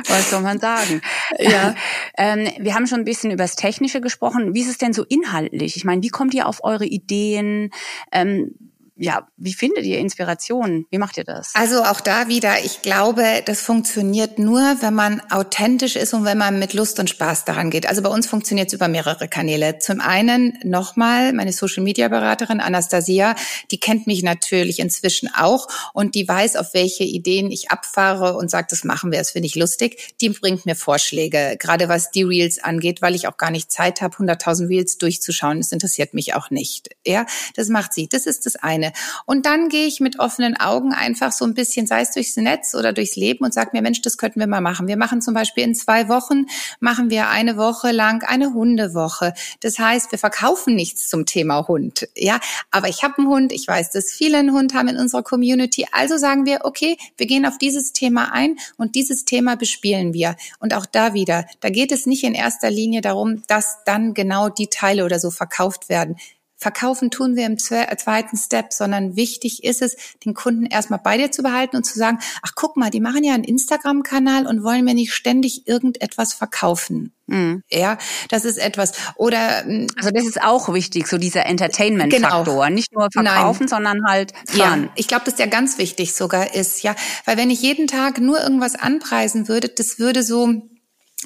Was 0.08 0.32
soll 0.32 0.42
man 0.42 0.60
sagen? 0.60 1.04
Ja. 1.38 1.76
ähm, 2.18 2.50
wir 2.58 2.74
haben 2.74 2.88
schon 2.88 3.02
ein 3.02 3.06
bisschen 3.06 3.30
über 3.30 3.44
das 3.44 3.56
Technische 3.56 4.02
gesprochen. 4.02 4.56
Wie 4.56 4.62
ist 4.62 4.68
es 4.68 4.80
denn 4.80 4.94
so 4.94 5.04
inhaltlich? 5.04 5.78
Ich 5.78 5.86
meine, 5.86 6.02
wie 6.02 6.10
kommt 6.10 6.34
ihr 6.34 6.48
auf 6.48 6.64
eure 6.64 6.88
Ideen? 6.88 7.70
Ähm, 8.12 8.56
ja, 9.00 9.28
wie 9.38 9.54
findet 9.54 9.86
ihr 9.86 10.00
Inspiration? 10.00 10.86
Wie 10.90 10.98
macht 10.98 11.18
ihr 11.18 11.24
das? 11.24 11.52
Also 11.54 11.84
auch 11.84 12.02
da 12.02 12.28
wieder, 12.28 12.64
ich 12.64 12.82
glaube, 12.82 13.44
das 13.46 13.62
funktioniert 13.62 14.40
nur, 14.40 14.62
wenn 14.82 14.94
man 14.94 15.22
authentisch 15.30 15.96
ist 15.96 16.14
und 16.14 16.26
wenn 16.26 16.38
man 16.38 16.60
mit 16.60 16.74
Lust 16.74 17.00
und 17.00 17.10
Spaß 17.10 17.46
daran 17.46 17.70
geht. 17.70 17.88
Also 17.88 18.02
bei 18.02 18.10
uns 18.10 18.28
funktioniert 18.28 18.68
es 18.68 18.74
über 18.74 18.88
mehrere 18.88 19.28
Kanäle. 19.28 19.78
Zum 19.80 20.02
einen 20.02 20.58
nochmal 20.64 21.34
meine 21.34 21.54
Social 21.54 21.84
Media 21.84 22.08
Beraterin 22.08 22.60
Anastasia, 22.60 23.36
die 23.72 23.80
kennt 23.80 24.08
mich 24.08 24.24
natürlich 24.24 24.80
inzwischen 24.80 25.30
auch 25.34 25.68
und 25.94 26.16
die 26.16 26.28
weiß, 26.28 26.56
auf 26.56 26.74
welche 26.74 27.04
Ideen 27.04 27.52
ich 27.52 27.70
abfahre 27.70 28.36
und 28.36 28.50
sagt, 28.50 28.72
das 28.72 28.84
machen 28.84 29.12
wir, 29.12 29.20
das 29.20 29.32
finde 29.32 29.48
ich 29.48 29.56
lustig. 29.56 30.16
Die 30.22 30.30
bringt 30.30 30.66
mir 30.66 30.76
Vorschläge, 30.76 31.56
gerade 31.60 31.88
was 31.88 32.12
die 32.12 32.24
Reels 32.24 32.64
angeht, 32.64 33.02
weil 33.02 33.16
ich 33.16 33.28
auch 33.28 33.38
gar 33.38 33.52
nicht 33.52 33.72
Zeit 33.72 34.02
habe, 34.02 34.18
100.000 34.18 34.70
Reels 34.70 34.98
durchzuschauen. 34.98 35.60
Das 35.60 35.72
interessiert 35.72 36.14
mich 36.14 36.34
auch 36.34 36.50
nicht. 36.50 36.90
Ja, 37.06 37.26
das 37.56 37.70
macht 37.70 37.94
sie. 37.94 38.08
Das 38.10 38.26
ist 38.26 38.46
das 38.46 38.56
eine. 38.56 38.87
Dinge. 38.88 38.94
Und 39.26 39.46
dann 39.46 39.70
gehe 39.70 39.88
ich 39.88 40.00
mit 40.00 40.20
offenen 40.20 40.58
Augen 40.58 40.94
einfach 40.94 41.32
so 41.32 41.46
ein 41.46 41.54
bisschen, 41.54 41.88
sei 41.88 42.02
es 42.02 42.12
durchs 42.12 42.36
Netz 42.38 42.76
oder 42.76 42.94
durchs 42.94 43.16
Leben 43.16 43.46
und 43.46 43.54
sage 43.54 43.72
mir, 43.74 43.82
Mensch, 43.82 44.02
das 44.02 44.18
könnten 44.18 44.40
wir 44.40 44.48
mal 44.48 44.62
machen. 44.62 44.88
Wir 44.88 44.98
machen 44.98 45.22
zum 45.22 45.34
Beispiel 45.34 45.64
in 45.64 45.76
zwei 45.76 46.10
Wochen, 46.10 46.46
machen 46.80 47.10
wir 47.10 47.30
eine 47.30 47.58
Woche 47.58 47.92
lang 47.92 48.24
eine 48.24 48.54
Hundewoche. 48.54 49.34
Das 49.62 49.80
heißt, 49.80 50.12
wir 50.12 50.20
verkaufen 50.20 50.76
nichts 50.76 51.10
zum 51.10 51.26
Thema 51.26 51.68
Hund. 51.68 52.08
Ja, 52.16 52.40
aber 52.72 52.90
ich 52.90 53.04
habe 53.04 53.18
einen 53.18 53.28
Hund. 53.28 53.52
Ich 53.52 53.68
weiß, 53.68 53.92
dass 53.92 54.12
viele 54.12 54.38
einen 54.38 54.52
Hund 54.52 54.74
haben 54.74 54.88
in 54.88 54.98
unserer 54.98 55.24
Community. 55.24 55.88
Also 55.92 56.18
sagen 56.18 56.46
wir, 56.46 56.62
okay, 56.64 56.98
wir 57.18 57.28
gehen 57.28 57.46
auf 57.46 57.58
dieses 57.58 57.94
Thema 57.94 58.34
ein 58.34 58.58
und 58.78 58.96
dieses 58.96 59.26
Thema 59.26 59.56
bespielen 59.56 60.14
wir. 60.14 60.36
Und 60.60 60.74
auch 60.74 60.86
da 60.86 61.14
wieder, 61.14 61.46
da 61.60 61.70
geht 61.70 61.92
es 61.92 62.06
nicht 62.06 62.24
in 62.24 62.34
erster 62.34 62.70
Linie 62.70 63.02
darum, 63.02 63.44
dass 63.48 63.78
dann 63.86 64.14
genau 64.14 64.50
die 64.50 64.68
Teile 64.68 65.06
oder 65.06 65.20
so 65.20 65.32
verkauft 65.32 65.90
werden. 65.90 66.18
Verkaufen 66.60 67.12
tun 67.12 67.36
wir 67.36 67.46
im 67.46 67.58
äh, 67.70 67.98
zweiten 67.98 68.36
Step, 68.36 68.74
sondern 68.74 69.16
wichtig 69.16 69.64
ist 69.64 69.84
es, 69.84 69.96
den 70.26 70.34
Kunden 70.34 70.66
erstmal 70.66 71.00
bei 71.00 71.18
dir 71.18 71.32
zu 71.32 71.44
behalten 71.44 71.78
und 71.78 71.84
zu 71.84 72.00
sagen, 72.00 72.18
ach 72.42 72.54
guck 72.56 72.78
mal, 72.78 72.90
die 72.90 73.00
machen 73.00 73.24
ja 73.24 73.36
einen 73.36 73.44
Instagram-Kanal 73.44 74.48
und 74.48 74.64
wollen 74.64 74.84
mir 74.84 74.96
nicht 74.96 75.14
ständig 75.14 75.68
irgendetwas 75.68 76.34
verkaufen. 76.34 77.14
Mhm. 77.28 77.62
Ja, 77.70 78.00
das 78.30 78.44
ist 78.44 78.58
etwas. 78.58 78.94
Oder 79.16 79.66
mm, 79.66 79.88
also 79.98 80.10
das 80.12 80.26
ist 80.26 80.42
auch 80.42 80.74
wichtig, 80.74 81.08
so 81.08 81.20
dieser 81.20 81.46
Entertainment-Faktor, 81.46 82.66
genau. 82.66 82.70
nicht 82.70 82.92
nur 82.92 83.10
verkaufen, 83.12 83.66
Nein. 83.66 83.68
sondern 83.68 84.06
halt 84.08 84.34
Fun. 84.48 84.60
Ja, 84.60 84.78
ich 84.96 85.08
glaube, 85.08 85.26
dass 85.26 85.36
der 85.36 85.48
ganz 85.48 85.78
wichtig 85.78 86.16
sogar 86.16 86.56
ist. 86.56 86.82
Ja, 86.82 86.96
weil 87.26 87.38
wenn 87.38 87.52
ich 87.52 87.62
jeden 87.62 87.86
Tag 87.86 88.20
nur 88.20 88.42
irgendwas 88.42 88.76
anpreisen 88.76 89.48
würde, 89.48 89.70
das 89.70 90.00
würde 90.00 90.24
so 90.24 90.62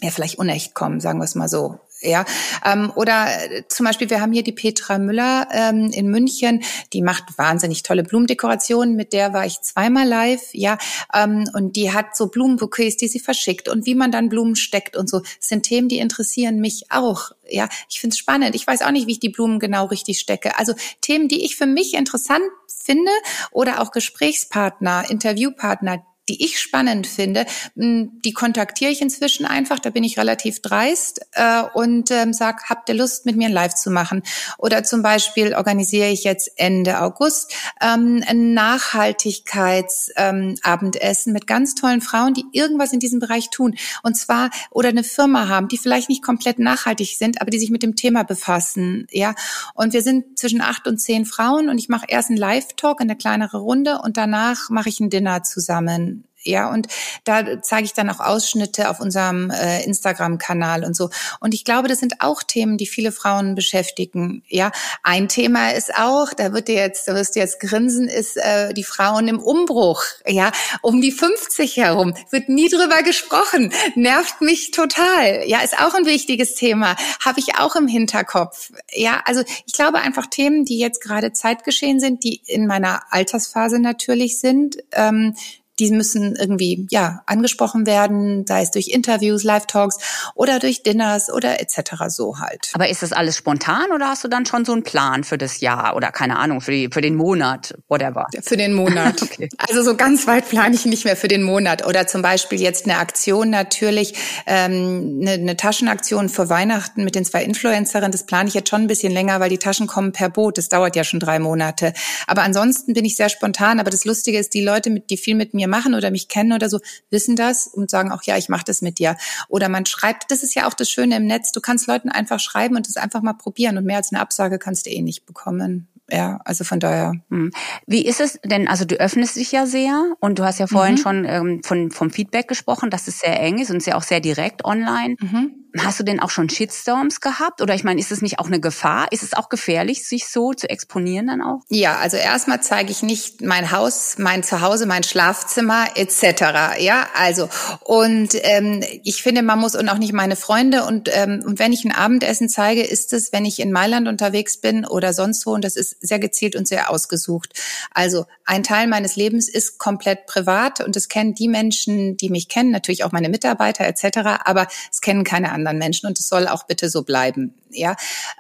ja 0.02 0.10
vielleicht 0.10 0.40
unecht 0.40 0.74
kommen, 0.74 1.00
sagen 1.00 1.20
wir 1.20 1.26
es 1.26 1.36
mal 1.36 1.48
so. 1.50 1.80
Ja, 2.02 2.26
ähm, 2.66 2.92
oder 2.96 3.28
äh, 3.28 3.64
zum 3.68 3.86
Beispiel, 3.86 4.10
wir 4.10 4.22
haben 4.22 4.34
hier 4.34 4.44
die 4.44 4.52
Petra 4.52 4.98
Müller 4.98 5.48
ähm, 5.52 5.92
in 5.94 6.08
München, 6.10 6.64
die 6.94 7.04
macht 7.04 7.38
wahnsinnig 7.38 7.84
tolle 7.84 8.04
Blumendekorationen. 8.04 8.96
Mit 8.96 9.14
der 9.14 9.34
war 9.34 9.46
ich 9.46 9.62
zweimal 9.62 10.08
live, 10.08 10.50
ja, 10.54 10.80
ähm, 11.14 11.46
und 11.54 11.76
die 11.76 11.94
hat 11.94 12.18
so 12.18 12.28
Blumenbouquets, 12.28 12.98
die 12.98 13.08
sie 13.08 13.20
verschickt 13.20 13.70
und 13.70 13.86
wie 13.86 13.94
man 13.94 14.12
dann 14.12 14.30
Blumen 14.30 14.56
steckt 14.56 14.98
und 14.98 15.10
so. 15.10 15.20
Das 15.20 15.48
sind 15.48 15.64
Themen, 15.64 15.90
die 15.90 16.00
interessieren 16.00 16.60
mich 16.60 16.86
auch. 16.90 17.32
Ja, 17.48 17.70
ich 17.88 18.00
finde 18.00 18.14
es 18.14 18.18
spannend. 18.18 18.56
Ich 18.56 18.66
weiß 18.66 18.82
auch 18.82 18.92
nicht, 18.92 19.08
wie 19.08 19.14
ich 19.14 19.20
die 19.20 19.30
Blumen 19.30 19.60
genau 19.60 19.86
richtig 19.86 20.20
stecke. 20.20 20.58
Also 20.58 20.74
Themen, 21.02 21.28
die 21.28 21.46
ich 21.46 21.56
für 21.56 21.68
mich 21.68 21.94
interessant 21.94 22.44
finde 22.68 23.12
oder 23.52 23.82
auch 23.82 23.92
Gesprächspartner, 23.92 25.10
Interviewpartner, 25.10 26.04
die 26.32 26.46
ich 26.46 26.60
spannend 26.60 27.08
finde, 27.08 27.46
die 27.76 28.32
kontaktiere 28.32 28.90
ich 28.90 29.02
inzwischen 29.02 29.46
einfach. 29.46 29.80
Da 29.80 29.90
bin 29.90 30.06
ich 30.06 30.18
relativ 30.18 30.62
dreist 30.62 31.20
äh, 31.34 31.64
und 31.74 32.10
ähm, 32.10 32.32
sag, 32.32 32.70
habt 32.70 32.88
ihr 32.88 32.96
Lust, 32.96 33.26
mit 33.26 33.36
mir 33.36 33.48
ein 33.48 33.54
Live 33.54 33.76
zu 33.76 33.92
machen? 33.92 34.24
Oder 34.58 34.86
zum 34.86 35.02
Beispiel 35.02 35.54
organisiere 35.54 36.08
ich 36.08 36.24
jetzt 36.24 36.50
Ende 36.56 37.02
August 37.02 37.54
ähm, 37.82 38.24
ein 38.26 38.54
Nachhaltigkeitsabendessen 38.54 41.32
ähm, 41.32 41.34
mit 41.34 41.48
ganz 41.48 41.76
tollen 41.76 42.00
Frauen, 42.00 42.34
die 42.34 42.46
irgendwas 42.54 42.94
in 42.94 43.02
diesem 43.02 43.20
Bereich 43.20 43.50
tun. 43.50 43.76
Und 44.02 44.16
zwar 44.16 44.52
oder 44.70 44.88
eine 44.88 45.04
Firma 45.04 45.50
haben, 45.50 45.68
die 45.68 45.78
vielleicht 45.78 46.08
nicht 46.08 46.24
komplett 46.24 46.60
nachhaltig 46.60 47.18
sind, 47.18 47.42
aber 47.42 47.52
die 47.52 47.60
sich 47.60 47.72
mit 47.72 47.84
dem 47.84 47.98
Thema 47.98 48.24
befassen. 48.24 49.06
Ja, 49.12 49.36
und 49.74 49.92
wir 49.92 50.02
sind 50.02 50.40
zwischen 50.40 50.62
acht 50.62 50.88
und 50.88 51.00
zehn 51.00 51.26
Frauen 51.26 51.68
und 51.68 51.78
ich 51.78 51.90
mache 51.90 52.06
erst 52.08 52.30
einen 52.30 52.38
Live-Talk, 52.38 53.02
eine 53.02 53.18
kleinere 53.18 53.58
Runde 53.58 54.00
und 54.02 54.16
danach 54.16 54.70
mache 54.70 54.88
ich 54.88 55.02
ein 55.02 55.10
Dinner 55.10 55.44
zusammen 55.44 56.21
ja, 56.44 56.72
und 56.72 56.88
da 57.24 57.62
zeige 57.62 57.86
ich 57.86 57.94
dann 57.94 58.10
auch 58.10 58.20
Ausschnitte 58.20 58.90
auf 58.90 59.00
unserem 59.00 59.52
äh, 59.52 59.84
Instagram-Kanal 59.84 60.84
und 60.84 60.96
so. 60.96 61.10
Und 61.40 61.54
ich 61.54 61.64
glaube, 61.64 61.88
das 61.88 62.00
sind 62.00 62.22
auch 62.22 62.42
Themen, 62.44 62.78
die 62.78 62.88
viele 62.88 63.12
Frauen 63.12 63.54
beschäftigen. 63.54 64.44
Ja, 64.48 64.72
ein 65.04 65.28
Thema 65.28 65.70
ist 65.70 65.94
auch, 65.96 66.34
da 66.34 66.54
wird 66.54 66.68
dir 66.68 66.76
jetzt, 66.76 67.08
da 67.08 67.14
wirst 67.14 67.36
du 67.36 67.40
jetzt 67.40 67.60
grinsen, 67.60 68.08
ist 68.08 68.38
äh, 68.38 68.74
die 68.74 68.84
Frauen 68.84 69.28
im 69.28 69.40
Umbruch. 69.40 70.04
Ja, 70.26 70.52
um 70.82 71.02
die 71.02 71.12
50 71.12 71.78
herum 71.78 72.16
wird 72.32 72.50
nie 72.50 72.70
drüber 72.70 73.04
gesprochen, 73.04 73.72
nervt 73.96 74.42
mich 74.42 74.72
total. 74.72 75.44
Ja, 75.48 75.62
ist 75.62 75.80
auch 75.80 75.94
ein 75.94 76.06
wichtiges 76.06 76.56
Thema, 76.56 76.96
habe 77.24 77.40
ich 77.40 77.56
auch 77.60 77.76
im 77.76 77.88
Hinterkopf. 77.88 78.72
Ja, 78.92 79.22
also 79.26 79.44
ich 79.66 79.74
glaube 79.74 80.00
einfach 80.00 80.26
Themen, 80.26 80.66
die 80.66 80.80
jetzt 80.80 81.02
gerade 81.02 81.34
Zeitgeschehen 81.34 82.00
sind, 82.00 82.24
die 82.24 82.42
in 82.48 82.66
meiner 82.66 83.02
Altersphase 83.12 83.80
natürlich 83.80 84.40
sind. 84.40 84.78
Ähm, 84.92 85.36
die 85.82 85.90
müssen 85.92 86.36
irgendwie 86.36 86.86
ja 86.92 87.24
angesprochen 87.26 87.88
werden, 87.88 88.46
sei 88.46 88.62
es 88.62 88.70
durch 88.70 88.90
Interviews, 88.90 89.44
Live-Talks 89.44 89.98
oder 90.36 90.60
durch 90.60 90.84
Dinners 90.84 91.34
oder 91.34 91.60
etc. 91.60 92.06
so 92.10 92.38
halt. 92.40 92.70
Aber 92.74 92.88
ist 92.88 93.02
das 93.02 93.14
alles 93.14 93.36
spontan 93.36 93.92
oder 93.92 94.10
hast 94.10 94.24
du 94.24 94.28
dann 94.28 94.46
schon 94.46 94.64
so 94.64 94.74
einen 94.74 94.84
Plan 94.84 95.24
für 95.24 95.40
das 95.40 95.60
Jahr 95.60 95.96
oder 95.96 96.12
keine 96.12 96.38
Ahnung 96.38 96.62
für 96.62 96.72
die 96.72 96.90
für 96.92 97.02
den 97.02 97.16
Monat, 97.16 97.74
whatever? 97.88 98.28
Für 98.44 98.58
den 98.58 98.74
Monat. 98.74 99.22
okay. 99.24 99.50
Also 99.58 99.82
so 99.82 99.96
ganz 99.96 100.28
weit 100.28 100.48
plane 100.50 100.76
ich 100.76 100.86
nicht 100.86 101.04
mehr 101.04 101.18
für 101.18 101.28
den 101.28 101.42
Monat 101.42 101.84
oder 101.88 102.06
zum 102.06 102.22
Beispiel 102.22 102.62
jetzt 102.62 102.86
eine 102.86 103.00
Aktion 103.00 103.50
natürlich 103.50 104.14
ähm, 104.46 105.20
eine, 105.22 105.32
eine 105.32 105.58
Taschenaktion 105.58 106.30
für 106.30 106.48
Weihnachten 106.50 107.04
mit 107.04 107.16
den 107.16 107.26
zwei 107.26 107.44
Influencerinnen. 107.44 108.12
Das 108.12 108.28
plane 108.28 108.50
ich 108.50 108.54
jetzt 108.54 108.70
schon 108.70 108.82
ein 108.82 108.88
bisschen 108.88 109.14
länger, 109.14 109.40
weil 109.40 109.50
die 109.50 109.58
Taschen 109.58 109.88
kommen 109.88 110.12
per 110.12 110.30
Boot. 110.30 110.60
Das 110.60 110.70
dauert 110.70 110.96
ja 110.96 111.04
schon 111.04 111.20
drei 111.20 111.40
Monate. 111.40 111.94
Aber 112.28 112.44
ansonsten 112.44 112.94
bin 112.94 113.04
ich 113.04 113.16
sehr 113.16 113.30
spontan. 113.30 113.80
Aber 113.80 113.90
das 113.90 114.06
Lustige 114.06 114.38
ist, 114.38 114.54
die 114.54 114.62
Leute, 114.62 114.92
die 115.10 115.18
viel 115.18 115.36
mit 115.36 115.56
mir 115.56 115.71
machen 115.72 115.96
oder 115.96 116.12
mich 116.12 116.28
kennen 116.28 116.54
oder 116.54 116.70
so, 116.70 116.80
wissen 117.10 117.36
das 117.36 117.66
und 117.66 117.90
sagen 117.90 118.12
auch, 118.12 118.22
ja, 118.24 118.38
ich 118.38 118.50
mache 118.50 118.66
das 118.66 118.84
mit 118.84 119.00
dir. 119.00 119.18
Oder 119.50 119.70
man 119.70 119.88
schreibt, 119.88 120.30
das 120.30 120.44
ist 120.44 120.54
ja 120.54 120.68
auch 120.68 120.76
das 120.76 120.92
Schöne 120.92 121.18
im 121.18 121.26
Netz, 121.26 121.52
du 121.52 121.62
kannst 121.62 121.88
Leuten 121.88 122.10
einfach 122.10 122.40
schreiben 122.40 122.76
und 122.76 122.88
es 122.88 122.98
einfach 122.98 123.24
mal 123.24 123.34
probieren 123.34 123.80
und 123.80 123.86
mehr 123.86 123.98
als 123.98 124.12
eine 124.12 124.22
Absage 124.22 124.60
kannst 124.60 124.86
du 124.86 124.92
eh 124.92 125.02
nicht 125.02 125.26
bekommen. 125.26 125.88
Ja, 126.12 126.42
also 126.44 126.66
von 126.66 126.80
daher. 126.80 127.14
Hm. 127.30 127.52
Wie 127.88 128.06
ist 128.06 128.20
es 128.20 128.38
denn, 128.44 128.68
also 128.68 128.84
du 128.84 128.96
öffnest 128.96 129.38
dich 129.38 129.54
ja 129.54 129.66
sehr 129.66 130.14
und 130.20 130.40
du 130.40 130.44
hast 130.44 130.60
ja 130.60 130.68
vorhin 130.68 130.96
mhm. 130.96 131.00
schon 131.00 131.26
ähm, 131.26 131.64
von, 131.64 131.90
vom 131.90 132.12
Feedback 132.12 132.50
gesprochen, 132.50 132.90
dass 132.90 133.08
es 133.08 133.20
sehr 133.20 133.40
eng 133.40 133.60
ist 133.60 133.72
und 133.72 133.82
sehr 133.82 133.98
auch 133.98 134.04
sehr 134.04 134.20
direkt 134.20 134.66
online. 134.66 135.16
Mhm. 135.22 135.62
Hast 135.80 136.00
du 136.00 136.04
denn 136.04 136.20
auch 136.20 136.30
schon 136.30 136.50
Shitstorms 136.50 137.22
gehabt? 137.22 137.62
Oder 137.62 137.74
ich 137.76 137.86
meine, 137.86 138.00
ist 138.00 138.12
es 138.12 138.22
nicht 138.22 138.40
auch 138.40 138.48
eine 138.48 138.60
Gefahr? 138.60 139.08
Ist 139.12 139.24
es 139.24 139.34
auch 139.34 139.48
gefährlich, 139.48 140.06
sich 140.06 140.28
so 140.28 140.54
zu 140.54 140.70
exponieren 140.70 141.28
dann 141.28 141.42
auch? 141.42 141.62
Ja, 141.70 141.98
also 141.98 142.18
erstmal 142.18 142.62
zeige 142.62 142.92
ich 142.92 143.04
nicht 143.04 143.42
mein 143.42 143.72
Haus, 143.72 144.16
mein 144.18 144.44
Zuhause, 144.44 144.86
mein 144.86 145.04
Schlafzimmer 145.04 145.86
etc. 145.96 146.80
Ja, 146.80 147.08
also 147.16 147.48
und 147.86 148.32
ähm, 148.42 148.84
ich 149.04 149.24
finde, 149.24 149.44
man 149.44 149.60
muss 149.60 149.76
und 149.76 149.88
auch 149.88 149.98
nicht 149.98 150.12
meine 150.12 150.36
Freunde 150.36 150.84
und 150.84 151.10
ähm, 151.14 151.42
und 151.46 151.58
wenn 151.58 151.72
ich 151.72 151.86
ein 151.86 151.94
Abendessen 151.94 152.50
zeige, 152.50 152.84
ist 152.84 153.14
es, 153.14 153.32
wenn 153.32 153.46
ich 153.46 153.60
in 153.60 153.72
Mailand 153.72 154.10
unterwegs 154.10 154.58
bin 154.58 154.86
oder 154.86 155.14
sonst 155.14 155.46
wo 155.46 155.52
und 155.52 155.64
das 155.64 155.78
ist 155.78 155.96
sehr 156.02 156.20
gezielt 156.20 156.58
und 156.58 156.68
sehr 156.68 156.90
ausgesucht. 156.90 157.54
Also 157.94 158.26
ein 158.46 158.64
Teil 158.64 158.88
meines 158.88 159.16
Lebens 159.16 159.48
ist 159.48 159.78
komplett 159.78 160.26
privat 160.26 160.82
und 160.82 160.98
es 160.98 161.08
kennen 161.08 161.34
die 161.34 161.48
Menschen, 161.48 162.18
die 162.18 162.30
mich 162.30 162.50
kennen, 162.50 162.72
natürlich 162.72 163.06
auch 163.06 163.14
meine 163.14 163.30
Mitarbeiter 163.30 163.86
etc. 163.86 164.44
Aber 164.44 164.68
es 164.92 165.00
kennen 165.00 165.24
keine 165.24 165.52
anderen 165.52 165.61
anderen 165.62 165.78
Menschen 165.78 166.08
und 166.08 166.20
es 166.20 166.28
soll 166.28 166.48
auch 166.48 166.64
bitte 166.64 166.90
so 166.90 167.04
bleiben. 167.04 167.54
Ja, 167.70 167.96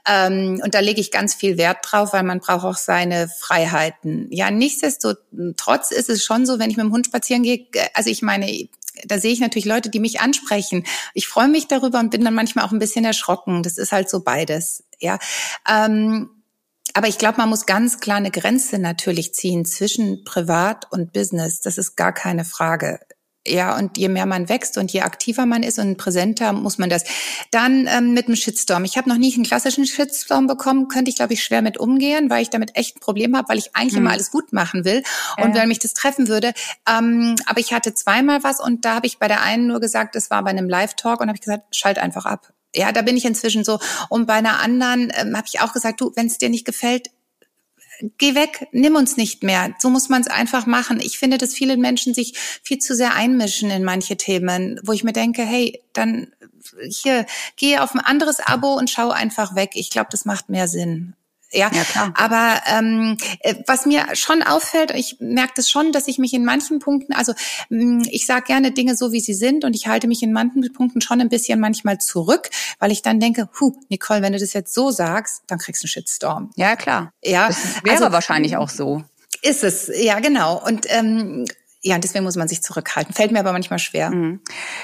ähm, 0.07 0.62
und 0.63 0.75
da 0.75 0.79
lege 0.79 0.99
ich 0.99 1.12
ganz 1.12 1.34
viel 1.34 1.57
Wert 1.57 1.79
drauf, 1.84 2.13
weil 2.13 2.23
man 2.23 2.39
braucht 2.39 2.65
auch 2.65 2.77
seine 2.77 3.29
Freiheiten. 3.29 4.27
Ja, 4.31 4.51
nichtsdestotrotz 4.51 5.91
ist 5.91 6.10
es 6.10 6.23
schon 6.23 6.45
so, 6.45 6.60
wenn 6.60 6.69
ich 6.69 6.77
mit 6.77 6.86
dem 6.86 6.91
Hund 6.91 7.05
spazieren 7.05 7.43
gehe, 7.43 7.67
also 7.93 8.10
ich 8.10 8.21
meine, 8.21 8.67
da 9.05 9.19
sehe 9.19 9.31
ich 9.31 9.39
natürlich 9.39 9.65
Leute, 9.65 9.89
die 9.89 9.99
mich 9.99 10.19
ansprechen. 10.19 10.86
Ich 11.13 11.27
freue 11.27 11.47
mich 11.47 11.67
darüber 11.67 11.99
und 11.99 12.12
bin 12.12 12.23
dann 12.23 12.34
manchmal 12.34 12.65
auch 12.65 12.71
ein 12.71 12.79
bisschen 12.79 13.05
erschrocken. 13.05 13.63
Das 13.63 13.77
ist 13.77 13.91
halt 13.91 14.10
so 14.10 14.21
beides. 14.21 14.84
Ja. 14.99 15.17
Ähm, 15.67 16.29
aber 16.93 17.07
ich 17.07 17.17
glaube, 17.17 17.38
man 17.38 17.49
muss 17.49 17.65
ganz 17.65 17.99
klar 17.99 18.17
eine 18.17 18.31
Grenze 18.31 18.77
natürlich 18.77 19.34
ziehen 19.34 19.65
zwischen 19.65 20.23
Privat 20.23 20.91
und 20.91 21.13
Business. 21.13 21.62
Das 21.62 21.77
ist 21.77 21.95
gar 21.95 22.13
keine 22.13 22.43
Frage. 22.43 22.99
Ja, 23.47 23.75
und 23.75 23.97
je 23.97 24.08
mehr 24.08 24.27
man 24.27 24.49
wächst 24.49 24.77
und 24.77 24.93
je 24.93 25.01
aktiver 25.01 25.47
man 25.47 25.63
ist 25.63 25.80
und 25.80 25.97
präsenter, 25.97 26.54
muss 26.54 26.77
man 26.77 26.91
das. 26.91 27.04
Dann 27.49 27.88
ähm, 27.88 28.13
mit 28.13 28.27
dem 28.27 28.36
Shitstorm. 28.36 28.84
Ich 28.84 28.97
habe 28.97 29.10
noch 29.10 29.17
nie 29.17 29.34
einen 29.34 29.43
klassischen 29.43 29.88
Shitstorm 29.88 30.45
bekommen, 30.45 30.89
könnte 30.89 31.10
ich, 31.10 31.15
glaube 31.15 31.34
ich, 31.34 31.43
schwer 31.43 31.63
mit 31.63 31.80
umgehen, 31.80 32.30
weil 32.30 32.43
ich 32.43 32.51
damit 32.51 32.75
echt 32.75 32.97
ein 32.97 32.99
Problem 32.99 33.36
habe, 33.36 33.49
weil 33.49 33.58
ich 33.58 33.75
eigentlich 33.75 33.93
hm. 33.93 34.01
immer 34.01 34.12
alles 34.12 34.30
gut 34.30 34.54
machen 34.54 34.86
will 34.86 35.01
und 35.38 35.56
ja. 35.56 35.62
weil 35.62 35.67
mich 35.67 35.80
das 35.80 35.95
treffen 35.95 36.27
würde. 36.27 36.54
Ähm, 36.88 37.36
aber 37.47 37.60
ich 37.60 37.73
hatte 37.73 37.95
zweimal 37.95 38.43
was 38.43 38.60
und 38.60 38.86
da 38.86 38.93
habe 38.93 39.08
ich 39.08 39.17
bei 39.17 39.27
der 39.27 39.41
einen 39.41 39.65
nur 39.65 39.80
gesagt, 39.80 40.13
das 40.13 40.30
war 40.30 40.43
bei 40.43 40.51
einem 40.51 40.69
Live-Talk 40.69 41.19
und 41.19 41.27
habe 41.27 41.36
ich 41.36 41.41
gesagt, 41.41 41.75
schalt 41.75 41.97
einfach 41.97 42.27
ab. 42.27 42.54
Ja, 42.75 42.91
da 42.91 43.01
bin 43.01 43.17
ich 43.17 43.25
inzwischen 43.25 43.63
so. 43.63 43.80
Und 44.10 44.27
bei 44.27 44.36
einer 44.36 44.60
anderen 44.60 45.12
ähm, 45.15 45.36
habe 45.36 45.47
ich 45.51 45.62
auch 45.62 45.73
gesagt, 45.73 45.99
du, 45.99 46.12
wenn 46.15 46.27
es 46.27 46.38
dir 46.38 46.49
nicht 46.49 46.65
gefällt, 46.65 47.10
geh 48.17 48.35
weg, 48.35 48.67
nimm 48.71 48.95
uns 48.95 49.17
nicht 49.17 49.43
mehr. 49.43 49.75
So 49.79 49.89
muss 49.89 50.09
man 50.09 50.21
es 50.21 50.27
einfach 50.27 50.65
machen. 50.65 50.99
Ich 51.01 51.19
finde, 51.19 51.37
dass 51.37 51.53
viele 51.53 51.77
Menschen 51.77 52.13
sich 52.13 52.37
viel 52.63 52.79
zu 52.79 52.95
sehr 52.95 53.15
einmischen 53.15 53.69
in 53.69 53.83
manche 53.83 54.17
Themen, 54.17 54.79
wo 54.83 54.91
ich 54.91 55.03
mir 55.03 55.13
denke, 55.13 55.43
hey, 55.43 55.81
dann 55.93 56.31
hier, 56.89 57.25
geh 57.55 57.79
auf 57.79 57.93
ein 57.93 57.99
anderes 57.99 58.39
Abo 58.39 58.73
und 58.73 58.89
schau 58.89 59.09
einfach 59.09 59.55
weg. 59.55 59.71
Ich 59.73 59.89
glaube, 59.89 60.09
das 60.11 60.25
macht 60.25 60.49
mehr 60.49 60.67
Sinn. 60.67 61.15
Ja, 61.51 61.69
ja 61.73 61.83
klar. 61.83 62.13
aber 62.15 62.61
ähm, 62.67 63.17
äh, 63.39 63.55
was 63.67 63.85
mir 63.85 64.05
schon 64.13 64.41
auffällt, 64.41 64.91
ich 64.91 65.17
merke 65.19 65.53
das 65.55 65.69
schon, 65.69 65.91
dass 65.91 66.07
ich 66.07 66.17
mich 66.17 66.33
in 66.33 66.45
manchen 66.45 66.79
Punkten, 66.79 67.13
also 67.13 67.33
mm, 67.69 68.03
ich 68.09 68.25
sage 68.25 68.45
gerne 68.45 68.71
Dinge 68.71 68.95
so, 68.95 69.11
wie 69.11 69.19
sie 69.19 69.33
sind 69.33 69.65
und 69.65 69.75
ich 69.75 69.87
halte 69.87 70.07
mich 70.07 70.23
in 70.23 70.31
manchen 70.33 70.71
Punkten 70.73 71.01
schon 71.01 71.19
ein 71.19 71.29
bisschen 71.29 71.59
manchmal 71.59 71.97
zurück, 71.97 72.49
weil 72.79 72.91
ich 72.91 73.01
dann 73.01 73.19
denke, 73.19 73.49
hu, 73.59 73.75
Nicole, 73.89 74.21
wenn 74.21 74.33
du 74.33 74.39
das 74.39 74.53
jetzt 74.53 74.73
so 74.73 74.91
sagst, 74.91 75.43
dann 75.47 75.59
kriegst 75.59 75.83
du 75.83 75.85
einen 75.85 75.91
Shitstorm. 75.91 76.51
Ja, 76.55 76.75
klar. 76.75 77.11
Ja, 77.23 77.47
das 77.47 77.83
wäre 77.83 77.97
also, 77.97 78.11
wahrscheinlich 78.11 78.57
auch 78.57 78.69
so. 78.69 79.03
Ist 79.41 79.63
es, 79.63 79.91
ja, 79.93 80.19
genau. 80.19 80.63
Und 80.63 80.85
ähm, 80.89 81.45
ja, 81.81 81.97
deswegen 81.97 82.23
muss 82.23 82.35
man 82.35 82.47
sich 82.47 82.61
zurückhalten. 82.61 83.13
Fällt 83.13 83.31
mir 83.31 83.39
aber 83.39 83.53
manchmal 83.53 83.79
schwer. 83.79 84.11
Mhm. 84.11 84.41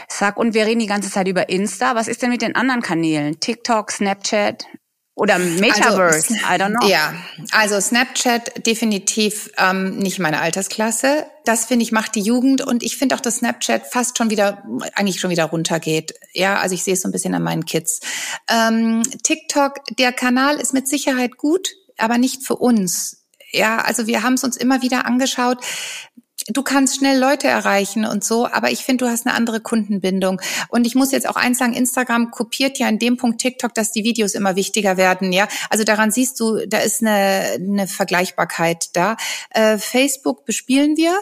Sag, 0.07 0.37
und 0.37 0.53
wir 0.53 0.65
reden 0.65 0.79
die 0.79 0.87
ganze 0.87 1.11
Zeit 1.11 1.27
über 1.27 1.47
Insta. 1.49 1.95
Was 1.95 2.07
ist 2.07 2.23
denn 2.23 2.31
mit 2.31 2.41
den 2.41 2.55
anderen 2.55 2.81
Kanälen? 2.81 3.39
TikTok, 3.39 3.91
Snapchat? 3.91 4.65
Oder 5.17 5.39
Metaverse, 5.39 6.35
also, 6.35 6.35
I 6.35 6.61
don't 6.61 6.77
know. 6.77 6.87
Ja, 6.87 7.15
also 7.51 7.81
Snapchat 7.81 8.67
definitiv 8.67 9.49
ähm, 9.57 9.97
nicht 9.97 10.19
meine 10.19 10.39
Altersklasse. 10.41 11.25
Das 11.43 11.65
finde 11.65 11.83
ich 11.83 11.91
macht 11.91 12.13
die 12.13 12.21
Jugend 12.21 12.61
und 12.61 12.83
ich 12.83 12.97
finde 12.97 13.15
auch, 13.15 13.19
dass 13.19 13.37
Snapchat 13.37 13.87
fast 13.87 14.19
schon 14.19 14.29
wieder, 14.29 14.63
eigentlich 14.93 15.19
schon 15.19 15.31
wieder 15.31 15.45
runtergeht. 15.45 16.13
Ja, 16.33 16.59
also 16.59 16.75
ich 16.75 16.83
sehe 16.83 16.93
es 16.93 17.01
so 17.01 17.09
ein 17.09 17.11
bisschen 17.11 17.33
an 17.33 17.41
meinen 17.41 17.65
Kids. 17.65 17.99
Ähm, 18.47 19.01
TikTok, 19.23 19.79
der 19.97 20.11
Kanal 20.11 20.59
ist 20.59 20.75
mit 20.75 20.87
Sicherheit 20.87 21.37
gut, 21.37 21.69
aber 21.97 22.19
nicht 22.19 22.43
für 22.43 22.55
uns. 22.55 23.23
Ja, 23.51 23.79
also 23.79 24.05
wir 24.05 24.21
haben 24.21 24.35
es 24.35 24.43
uns 24.43 24.55
immer 24.55 24.83
wieder 24.83 25.07
angeschaut 25.07 25.65
du 26.49 26.63
kannst 26.63 26.97
schnell 26.97 27.19
Leute 27.19 27.47
erreichen 27.47 28.05
und 28.05 28.23
so, 28.23 28.47
aber 28.47 28.71
ich 28.71 28.79
finde, 28.79 29.05
du 29.05 29.11
hast 29.11 29.25
eine 29.25 29.35
andere 29.35 29.59
Kundenbindung. 29.59 30.41
Und 30.69 30.85
ich 30.85 30.95
muss 30.95 31.11
jetzt 31.11 31.27
auch 31.27 31.35
eins 31.35 31.57
sagen, 31.57 31.73
Instagram 31.73 32.31
kopiert 32.31 32.79
ja 32.79 32.87
in 32.87 32.99
dem 32.99 33.17
Punkt 33.17 33.41
TikTok, 33.41 33.73
dass 33.73 33.91
die 33.91 34.03
Videos 34.03 34.33
immer 34.33 34.55
wichtiger 34.55 34.97
werden, 34.97 35.31
ja. 35.31 35.47
Also 35.69 35.83
daran 35.83 36.11
siehst 36.11 36.39
du, 36.39 36.65
da 36.67 36.79
ist 36.79 37.01
eine, 37.01 37.57
eine 37.59 37.87
Vergleichbarkeit 37.87 38.89
da. 38.93 39.17
Äh, 39.51 39.77
Facebook 39.77 40.45
bespielen 40.45 40.97
wir, 40.97 41.19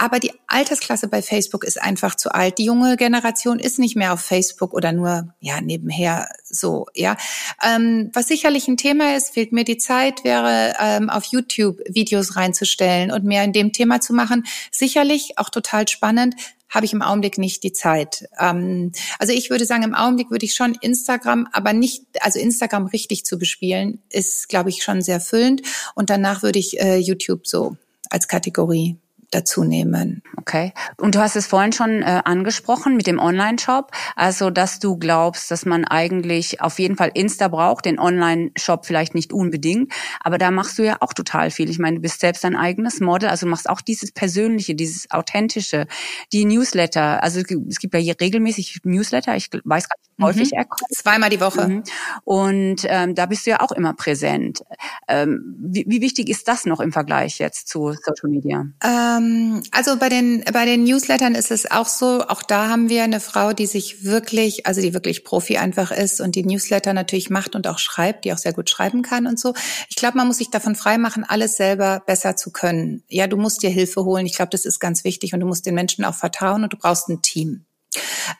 aber 0.00 0.18
die 0.18 0.32
Altersklasse 0.46 1.08
bei 1.08 1.20
Facebook 1.20 1.62
ist 1.62 1.80
einfach 1.80 2.14
zu 2.14 2.34
alt. 2.34 2.56
Die 2.56 2.64
junge 2.64 2.96
Generation 2.96 3.58
ist 3.58 3.78
nicht 3.78 3.96
mehr 3.96 4.14
auf 4.14 4.22
Facebook 4.22 4.72
oder 4.72 4.92
nur 4.92 5.34
ja 5.40 5.60
nebenher 5.60 6.30
so. 6.42 6.86
Ja, 6.94 7.18
ähm, 7.62 8.10
was 8.14 8.28
sicherlich 8.28 8.66
ein 8.66 8.78
Thema 8.78 9.14
ist, 9.14 9.34
fehlt 9.34 9.52
mir 9.52 9.64
die 9.64 9.76
Zeit, 9.76 10.24
wäre 10.24 10.72
ähm, 10.80 11.10
auf 11.10 11.24
YouTube 11.24 11.80
Videos 11.86 12.36
reinzustellen 12.36 13.10
und 13.10 13.24
mehr 13.24 13.44
in 13.44 13.52
dem 13.52 13.74
Thema 13.74 14.00
zu 14.00 14.14
machen. 14.14 14.46
Sicherlich 14.72 15.34
auch 15.36 15.50
total 15.50 15.86
spannend 15.86 16.34
habe 16.70 16.86
ich 16.86 16.94
im 16.94 17.02
Augenblick 17.02 17.36
nicht 17.36 17.62
die 17.62 17.72
Zeit. 17.72 18.26
Ähm, 18.38 18.92
also 19.18 19.34
ich 19.34 19.50
würde 19.50 19.66
sagen, 19.66 19.82
im 19.82 19.94
Augenblick 19.94 20.30
würde 20.30 20.46
ich 20.46 20.54
schon 20.54 20.78
Instagram, 20.80 21.46
aber 21.52 21.74
nicht, 21.74 22.04
also 22.20 22.38
Instagram 22.38 22.86
richtig 22.86 23.26
zu 23.26 23.38
bespielen, 23.38 24.00
ist, 24.08 24.48
glaube 24.48 24.70
ich, 24.70 24.82
schon 24.82 25.02
sehr 25.02 25.20
füllend. 25.20 25.60
Und 25.94 26.08
danach 26.08 26.42
würde 26.42 26.58
ich 26.58 26.80
äh, 26.80 26.96
YouTube 26.96 27.46
so 27.46 27.76
als 28.08 28.28
Kategorie 28.28 28.96
dazu 29.30 29.64
nehmen. 29.64 30.22
Okay. 30.36 30.72
Und 30.96 31.14
du 31.14 31.20
hast 31.20 31.36
es 31.36 31.46
vorhin 31.46 31.72
schon 31.72 32.02
äh, 32.02 32.22
angesprochen 32.24 32.96
mit 32.96 33.06
dem 33.06 33.18
Online-Shop, 33.18 33.92
also 34.16 34.50
dass 34.50 34.78
du 34.80 34.96
glaubst, 34.96 35.50
dass 35.50 35.64
man 35.64 35.84
eigentlich 35.84 36.60
auf 36.60 36.78
jeden 36.78 36.96
Fall 36.96 37.10
Insta 37.14 37.48
braucht, 37.48 37.84
den 37.84 37.98
Online-Shop 37.98 38.86
vielleicht 38.86 39.14
nicht 39.14 39.32
unbedingt, 39.32 39.92
aber 40.20 40.38
da 40.38 40.50
machst 40.50 40.78
du 40.78 40.84
ja 40.84 40.96
auch 41.00 41.12
total 41.12 41.50
viel. 41.50 41.70
Ich 41.70 41.78
meine, 41.78 41.96
du 41.96 42.02
bist 42.02 42.20
selbst 42.20 42.42
dein 42.42 42.56
eigenes 42.56 43.00
Model, 43.00 43.28
also 43.28 43.46
du 43.46 43.50
machst 43.50 43.68
auch 43.68 43.80
dieses 43.80 44.12
Persönliche, 44.12 44.74
dieses 44.74 45.10
Authentische, 45.10 45.86
die 46.32 46.44
Newsletter. 46.44 47.22
Also 47.22 47.40
es 47.40 47.78
gibt 47.78 47.94
ja 47.94 48.00
hier 48.00 48.16
regelmäßig 48.20 48.80
Newsletter, 48.84 49.36
ich 49.36 49.50
weiß 49.52 49.88
gar 49.88 49.96
nicht, 49.98 50.10
wie 50.16 50.24
häufig 50.24 50.52
mhm. 50.52 50.58
er 50.58 50.64
kommt. 50.64 50.92
Zweimal 50.92 51.30
die 51.30 51.40
Woche. 51.40 51.68
Mhm. 51.68 51.82
Und 52.24 52.80
ähm, 52.84 53.14
da 53.14 53.26
bist 53.26 53.46
du 53.46 53.50
ja 53.50 53.60
auch 53.60 53.72
immer 53.72 53.94
präsent. 53.94 54.62
Ähm, 55.06 55.56
wie, 55.60 55.84
wie 55.86 56.00
wichtig 56.00 56.28
ist 56.28 56.48
das 56.48 56.64
noch 56.64 56.80
im 56.80 56.92
Vergleich 56.92 57.38
jetzt 57.38 57.68
zu 57.68 57.92
Social 57.92 58.30
Media? 58.30 58.66
Ähm 58.82 59.19
ähm, 59.20 59.62
also 59.70 59.96
bei 59.98 60.08
den, 60.08 60.42
bei 60.52 60.64
den 60.64 60.84
Newslettern 60.84 61.34
ist 61.34 61.50
es 61.50 61.70
auch 61.70 61.86
so, 61.86 62.26
auch 62.26 62.42
da 62.42 62.68
haben 62.68 62.88
wir 62.88 63.02
eine 63.02 63.20
Frau, 63.20 63.52
die 63.52 63.66
sich 63.66 64.04
wirklich, 64.04 64.66
also 64.66 64.80
die 64.80 64.94
wirklich 64.94 65.24
Profi 65.24 65.58
einfach 65.58 65.90
ist 65.90 66.20
und 66.20 66.34
die 66.34 66.44
Newsletter 66.44 66.92
natürlich 66.92 67.30
macht 67.30 67.54
und 67.54 67.66
auch 67.66 67.78
schreibt, 67.78 68.24
die 68.24 68.32
auch 68.32 68.38
sehr 68.38 68.52
gut 68.52 68.70
schreiben 68.70 69.02
kann 69.02 69.26
und 69.26 69.38
so. 69.38 69.54
Ich 69.88 69.96
glaube, 69.96 70.16
man 70.16 70.26
muss 70.26 70.38
sich 70.38 70.50
davon 70.50 70.74
freimachen, 70.74 71.24
alles 71.24 71.56
selber 71.56 72.02
besser 72.06 72.36
zu 72.36 72.50
können. 72.50 73.02
Ja, 73.08 73.26
du 73.26 73.36
musst 73.36 73.62
dir 73.62 73.70
Hilfe 73.70 74.04
holen. 74.04 74.26
Ich 74.26 74.36
glaube, 74.36 74.50
das 74.50 74.64
ist 74.64 74.80
ganz 74.80 75.04
wichtig 75.04 75.34
und 75.34 75.40
du 75.40 75.46
musst 75.46 75.66
den 75.66 75.74
Menschen 75.74 76.04
auch 76.04 76.14
vertrauen 76.14 76.62
und 76.62 76.72
du 76.72 76.76
brauchst 76.76 77.08
ein 77.08 77.22
Team. 77.22 77.64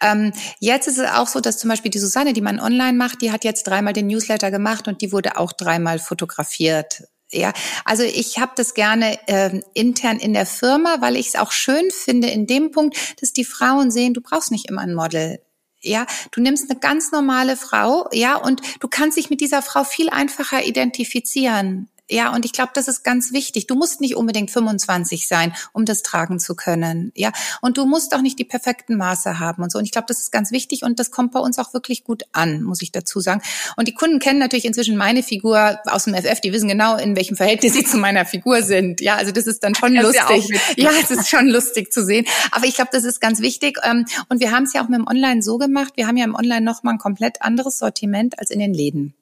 Ähm, 0.01 0.33
jetzt 0.61 0.87
ist 0.87 0.99
es 0.99 1.11
auch 1.11 1.27
so, 1.27 1.40
dass 1.40 1.59
zum 1.59 1.71
Beispiel 1.71 1.90
die 1.90 1.99
Susanne, 1.99 2.33
die 2.33 2.40
man 2.40 2.61
online 2.61 2.97
macht, 2.97 3.21
die 3.21 3.33
hat 3.33 3.45
jetzt 3.45 3.66
dreimal 3.66 3.93
den 3.93 4.07
Newsletter 4.07 4.51
gemacht 4.51 4.87
und 4.87 5.03
die 5.03 5.12
wurde 5.12 5.37
auch 5.37 5.53
dreimal 5.53 5.99
fotografiert. 5.99 7.05
Ja, 7.33 7.53
also 7.85 8.03
ich 8.03 8.38
habe 8.38 8.53
das 8.57 8.75
gerne 8.75 9.19
ähm, 9.29 9.62
intern 9.73 10.19
in 10.19 10.33
der 10.33 10.47
Firma, 10.47 10.97
weil 11.01 11.16
ich 11.16 11.29
es 11.29 11.37
auch 11.37 11.53
schön 11.53 11.90
finde 11.90 12.29
in 12.29 12.47
dem 12.47 12.73
Punkt, 12.73 12.97
dass 13.21 13.33
die 13.33 13.45
Frauen 13.45 13.93
sehen, 13.93 14.14
du 14.14 14.21
brauchst 14.21 14.51
nicht 14.51 14.69
immer 14.69 14.83
ein 14.83 14.95
Model. 14.95 15.40
Ja, 15.81 16.07
du 16.33 16.40
nimmst 16.40 16.69
eine 16.69 16.79
ganz 16.79 17.12
normale 17.12 17.57
Frau, 17.57 18.09
ja, 18.12 18.37
und 18.37 18.61
du 18.81 18.88
kannst 18.88 19.16
dich 19.16 19.31
mit 19.31 19.40
dieser 19.40 19.62
Frau 19.62 19.85
viel 19.85 20.11
einfacher 20.11 20.64
identifizieren. 20.64 21.88
Ja, 22.11 22.35
und 22.35 22.44
ich 22.44 22.53
glaube, 22.53 22.73
das 22.75 22.88
ist 22.88 23.05
ganz 23.05 23.33
wichtig. 23.33 23.68
Du 23.68 23.77
musst 23.77 24.01
nicht 24.01 24.16
unbedingt 24.16 24.51
25 24.51 25.29
sein, 25.29 25.55
um 25.73 25.85
das 25.85 26.03
tragen 26.03 26.40
zu 26.40 26.57
können. 26.57 27.12
Ja, 27.14 27.33
und 27.61 27.79
du 27.79 27.87
musst 27.87 28.14
auch 28.14 28.20
nicht 28.20 28.38
die 28.38 28.44
perfekten 28.44 28.96
Maße 28.96 29.38
haben 29.38 29.62
und 29.62 29.70
so. 29.70 29.79
Und 29.79 29.85
ich 29.85 29.92
glaube, 29.92 30.07
das 30.09 30.18
ist 30.18 30.33
ganz 30.33 30.51
wichtig 30.51 30.83
und 30.83 30.99
das 30.99 31.12
kommt 31.12 31.33
bei 31.33 31.40
uns 31.40 31.59
auch 31.59 31.73
wirklich 31.73 32.03
gut 32.03 32.25
an, 32.33 32.62
muss 32.62 32.83
ich 32.83 32.90
dazu 32.90 33.20
sagen. 33.20 33.42
Und 33.77 33.87
die 33.87 33.94
Kunden 33.94 34.18
kennen 34.18 34.40
natürlich 34.40 34.64
inzwischen 34.64 34.96
meine 34.96 35.23
Figur 35.23 35.79
aus 35.87 36.05
dem 36.05 36.14
FF. 36.14 36.40
Die 36.40 36.53
wissen 36.53 36.68
genau, 36.68 36.96
in 36.96 37.16
welchem 37.16 37.37
Verhältnis 37.37 37.75
sie 37.75 37.85
zu 37.90 37.96
meiner 37.96 38.25
Figur 38.27 38.62
sind. 38.62 39.01
Ja, 39.01 39.16
also 39.16 39.31
das 39.31 39.46
ist 39.46 39.62
dann 39.62 39.77
schon 39.77 39.94
das 39.94 40.05
lustig. 40.05 40.61
Ja, 40.77 40.90
ja, 40.90 40.99
es 41.01 41.11
ist 41.11 41.29
schon 41.29 41.46
lustig 41.46 41.92
zu 41.92 42.05
sehen. 42.05 42.27
Aber 42.51 42.66
ich 42.66 42.75
glaube, 42.75 42.90
das 42.92 43.05
ist 43.05 43.20
ganz 43.20 43.40
wichtig. 43.40 43.79
Ähm, 43.85 44.05
und 44.29 44.40
wir 44.40 44.51
haben 44.51 44.64
es 44.64 44.73
ja 44.73 44.83
auch 44.83 44.88
mit 44.88 44.99
dem 44.99 45.07
Online 45.07 45.42
so 45.42 45.59
gemacht. 45.59 45.92
Wir 45.94 46.09
haben 46.09 46.16
ja 46.16 46.25
im 46.25 46.35
Online 46.35 46.62
nochmal 46.62 46.94
ein 46.94 46.99
komplett 46.99 47.40
anderes 47.42 47.79
Sortiment 47.79 48.38
als 48.38 48.51
in 48.51 48.59
den 48.59 48.75
Läden. 48.75 49.14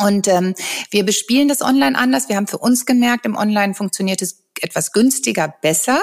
Und 0.00 0.26
ähm, 0.28 0.54
wir 0.90 1.04
bespielen 1.04 1.48
das 1.48 1.60
online 1.60 1.98
anders. 1.98 2.28
Wir 2.28 2.36
haben 2.36 2.46
für 2.46 2.58
uns 2.58 2.86
gemerkt, 2.86 3.26
im 3.26 3.36
Online 3.36 3.74
funktioniert 3.74 4.22
es 4.22 4.42
etwas 4.60 4.92
günstiger 4.92 5.54
besser. 5.60 6.00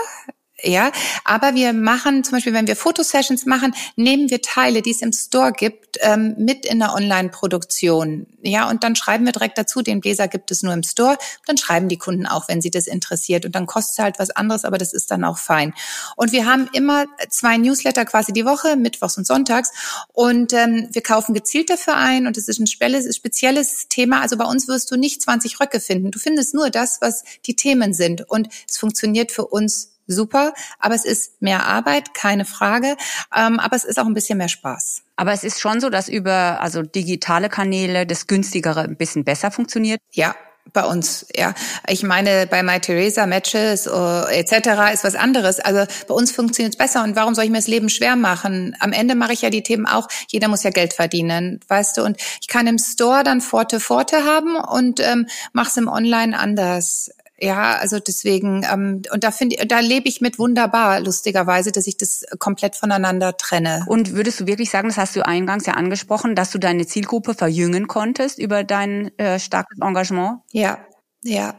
Ja, 0.63 0.91
aber 1.23 1.55
wir 1.55 1.73
machen 1.73 2.23
zum 2.23 2.33
Beispiel, 2.33 2.53
wenn 2.53 2.67
wir 2.67 2.75
Fotosessions 2.75 3.45
machen, 3.45 3.73
nehmen 3.95 4.29
wir 4.29 4.41
Teile, 4.41 4.81
die 4.81 4.91
es 4.91 5.01
im 5.01 5.13
Store 5.13 5.51
gibt, 5.51 5.97
ähm, 6.01 6.35
mit 6.37 6.65
in 6.65 6.79
der 6.79 6.93
Online-Produktion. 6.93 8.27
Ja, 8.41 8.69
und 8.69 8.83
dann 8.83 8.95
schreiben 8.95 9.25
wir 9.25 9.31
direkt 9.31 9.57
dazu, 9.57 9.81
den 9.81 10.01
Bläser 10.01 10.27
gibt 10.27 10.51
es 10.51 10.63
nur 10.63 10.73
im 10.73 10.83
Store. 10.83 11.17
Dann 11.45 11.57
schreiben 11.57 11.89
die 11.89 11.97
Kunden 11.97 12.25
auch, 12.25 12.47
wenn 12.47 12.61
sie 12.61 12.71
das 12.71 12.87
interessiert. 12.87 13.45
Und 13.45 13.55
dann 13.55 13.65
kostet 13.65 13.93
es 13.93 13.99
halt 13.99 14.19
was 14.19 14.29
anderes, 14.31 14.65
aber 14.65 14.77
das 14.77 14.93
ist 14.93 15.11
dann 15.11 15.23
auch 15.23 15.37
fein. 15.37 15.73
Und 16.15 16.31
wir 16.31 16.45
haben 16.45 16.69
immer 16.73 17.05
zwei 17.29 17.57
Newsletter 17.57 18.05
quasi 18.05 18.33
die 18.33 18.45
Woche, 18.45 18.75
mittwochs 18.75 19.17
und 19.17 19.27
sonntags. 19.27 19.71
Und 20.13 20.53
ähm, 20.53 20.89
wir 20.91 21.03
kaufen 21.03 21.33
gezielt 21.33 21.69
dafür 21.69 21.95
ein. 21.95 22.27
Und 22.27 22.37
es 22.37 22.47
ist 22.47 22.59
ein 22.59 22.67
spezielles, 22.67 23.87
Thema. 23.89 24.21
Also 24.21 24.37
bei 24.37 24.45
uns 24.45 24.67
wirst 24.67 24.91
du 24.91 24.95
nicht 24.95 25.21
20 25.21 25.59
Röcke 25.59 25.79
finden. 25.79 26.11
Du 26.11 26.19
findest 26.19 26.53
nur 26.53 26.69
das, 26.69 27.01
was 27.01 27.23
die 27.45 27.55
Themen 27.55 27.93
sind. 27.93 28.29
Und 28.29 28.49
es 28.69 28.77
funktioniert 28.77 29.31
für 29.31 29.45
uns 29.45 29.98
super, 30.09 30.53
aber 30.79 30.95
es 30.95 31.05
ist 31.05 31.41
mehr 31.41 31.65
Arbeit, 31.65 32.13
keine 32.13 32.45
Frage, 32.45 32.97
ähm, 33.35 33.59
aber 33.59 33.75
es 33.75 33.83
ist 33.85 33.99
auch 33.99 34.05
ein 34.05 34.13
bisschen 34.13 34.37
mehr 34.37 34.49
Spaß. 34.49 35.03
Aber 35.15 35.31
es 35.33 35.43
ist 35.43 35.59
schon 35.59 35.79
so, 35.79 35.89
dass 35.89 36.09
über 36.09 36.59
also 36.61 36.81
digitale 36.81 37.49
Kanäle 37.49 38.05
das 38.05 38.27
günstigere 38.27 38.81
ein 38.81 38.97
bisschen 38.97 39.23
besser 39.23 39.51
funktioniert. 39.51 39.99
Ja, 40.11 40.35
bei 40.73 40.85
uns, 40.85 41.25
ja. 41.35 41.53
Ich 41.87 42.03
meine, 42.03 42.47
bei 42.47 42.63
My 42.63 42.79
Theresa 42.79 43.25
Matches 43.25 43.87
uh, 43.87 44.25
etc. 44.29 44.93
ist 44.93 45.03
was 45.03 45.15
anderes. 45.15 45.59
Also 45.59 45.85
bei 46.07 46.13
uns 46.13 46.31
funktioniert 46.31 46.73
es 46.73 46.77
besser. 46.77 47.03
Und 47.03 47.15
warum 47.15 47.35
soll 47.35 47.45
ich 47.45 47.49
mir 47.49 47.57
das 47.57 47.67
Leben 47.67 47.89
schwer 47.89 48.15
machen? 48.15 48.75
Am 48.79 48.91
Ende 48.91 49.15
mache 49.15 49.33
ich 49.33 49.41
ja 49.41 49.49
die 49.49 49.63
Themen 49.63 49.85
auch. 49.85 50.07
Jeder 50.27 50.47
muss 50.47 50.63
ja 50.63 50.69
Geld 50.69 50.93
verdienen, 50.93 51.59
weißt 51.67 51.97
du. 51.97 52.03
Und 52.03 52.17
ich 52.41 52.47
kann 52.47 52.67
im 52.67 52.77
Store 52.77 53.23
dann 53.23 53.41
Forte 53.41 53.79
Forte 53.79 54.25
haben 54.25 54.55
und 54.55 54.99
ähm, 54.99 55.27
mache 55.53 55.69
es 55.69 55.77
im 55.77 55.87
Online 55.87 56.37
anders. 56.37 57.09
Ja, 57.41 57.77
also 57.77 57.99
deswegen, 57.99 58.65
ähm, 58.69 59.01
und 59.13 59.23
da 59.23 59.31
finde 59.31 59.65
da 59.65 59.79
lebe 59.79 60.09
ich 60.09 60.19
mit 60.19 60.39
wunderbar, 60.39 60.99
lustigerweise, 60.99 61.71
dass 61.71 61.87
ich 61.87 61.95
das 61.95 62.25
komplett 62.37 62.75
voneinander 62.75 63.37
trenne. 63.37 63.85
Und 63.87 64.13
würdest 64.13 64.41
du 64.41 64.47
wirklich 64.47 64.69
sagen, 64.69 64.89
das 64.89 64.97
hast 64.97 65.15
du 65.15 65.25
eingangs 65.25 65.65
ja 65.65 65.73
angesprochen, 65.73 66.35
dass 66.35 66.51
du 66.51 66.57
deine 66.57 66.85
Zielgruppe 66.85 67.33
verjüngen 67.33 67.87
konntest 67.87 68.39
über 68.39 68.63
dein 68.63 69.17
äh, 69.17 69.39
starkes 69.39 69.77
Engagement? 69.79 70.39
Ja, 70.51 70.79
ja, 71.21 71.53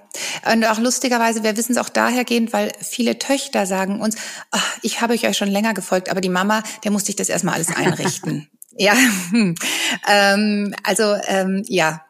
und 0.50 0.64
auch 0.64 0.78
lustigerweise, 0.78 1.42
wir 1.42 1.54
wissen 1.56 1.72
es 1.72 1.78
auch 1.78 1.90
dahergehend, 1.90 2.54
weil 2.54 2.72
viele 2.80 3.18
Töchter 3.18 3.66
sagen 3.66 4.00
uns, 4.00 4.16
ach, 4.50 4.78
ich 4.80 5.02
habe 5.02 5.12
euch 5.12 5.36
schon 5.36 5.50
länger 5.50 5.74
gefolgt, 5.74 6.08
aber 6.08 6.22
die 6.22 6.30
Mama, 6.30 6.62
der 6.82 6.90
musste 6.90 7.10
ich 7.10 7.16
das 7.16 7.28
erstmal 7.28 7.56
alles 7.56 7.68
einrichten. 7.68 8.48
ja, 8.78 8.94
ähm, 10.08 10.74
also 10.82 11.14
ähm, 11.26 11.62
ja, 11.66 12.02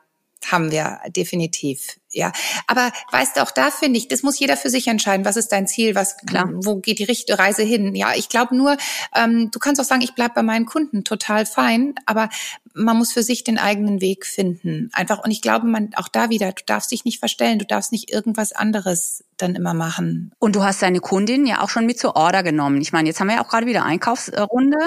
haben 0.46 0.70
wir 0.70 1.00
definitiv. 1.08 1.99
Ja, 2.12 2.32
aber 2.66 2.90
weißt 3.12 3.36
du, 3.36 3.42
auch 3.42 3.52
da 3.52 3.70
finde 3.70 3.98
ich, 3.98 4.08
das 4.08 4.22
muss 4.22 4.38
jeder 4.38 4.56
für 4.56 4.68
sich 4.68 4.88
entscheiden. 4.88 5.24
Was 5.24 5.36
ist 5.36 5.52
dein 5.52 5.68
Ziel? 5.68 5.94
Was, 5.94 6.16
Klar. 6.26 6.50
wo 6.52 6.76
geht 6.76 6.98
die 6.98 7.04
richtige 7.04 7.38
Reise 7.38 7.62
hin? 7.62 7.94
Ja, 7.94 8.14
ich 8.16 8.28
glaube 8.28 8.56
nur, 8.56 8.76
ähm, 9.14 9.50
du 9.52 9.58
kannst 9.60 9.80
auch 9.80 9.84
sagen, 9.84 10.02
ich 10.02 10.14
bleib 10.14 10.34
bei 10.34 10.42
meinen 10.42 10.66
Kunden 10.66 11.04
total 11.04 11.46
fein, 11.46 11.94
aber 12.06 12.28
man 12.74 12.96
muss 12.96 13.12
für 13.12 13.22
sich 13.22 13.44
den 13.44 13.58
eigenen 13.58 14.00
Weg 14.00 14.26
finden. 14.26 14.90
Einfach, 14.92 15.22
und 15.24 15.30
ich 15.30 15.42
glaube, 15.42 15.66
man, 15.66 15.90
auch 15.94 16.08
da 16.08 16.30
wieder, 16.30 16.52
du 16.52 16.62
darfst 16.66 16.90
dich 16.90 17.04
nicht 17.04 17.18
verstellen, 17.18 17.58
du 17.58 17.66
darfst 17.66 17.92
nicht 17.92 18.12
irgendwas 18.12 18.52
anderes 18.52 19.24
dann 19.36 19.54
immer 19.54 19.74
machen. 19.74 20.32
Und 20.38 20.54
du 20.54 20.62
hast 20.62 20.82
deine 20.82 21.00
Kundin 21.00 21.46
ja 21.46 21.62
auch 21.62 21.70
schon 21.70 21.86
mit 21.86 21.98
zur 21.98 22.16
Order 22.16 22.42
genommen. 22.42 22.80
Ich 22.80 22.92
meine, 22.92 23.08
jetzt 23.08 23.20
haben 23.20 23.28
wir 23.28 23.36
ja 23.36 23.44
auch 23.44 23.48
gerade 23.48 23.66
wieder 23.66 23.84
Einkaufsrunde 23.84 24.78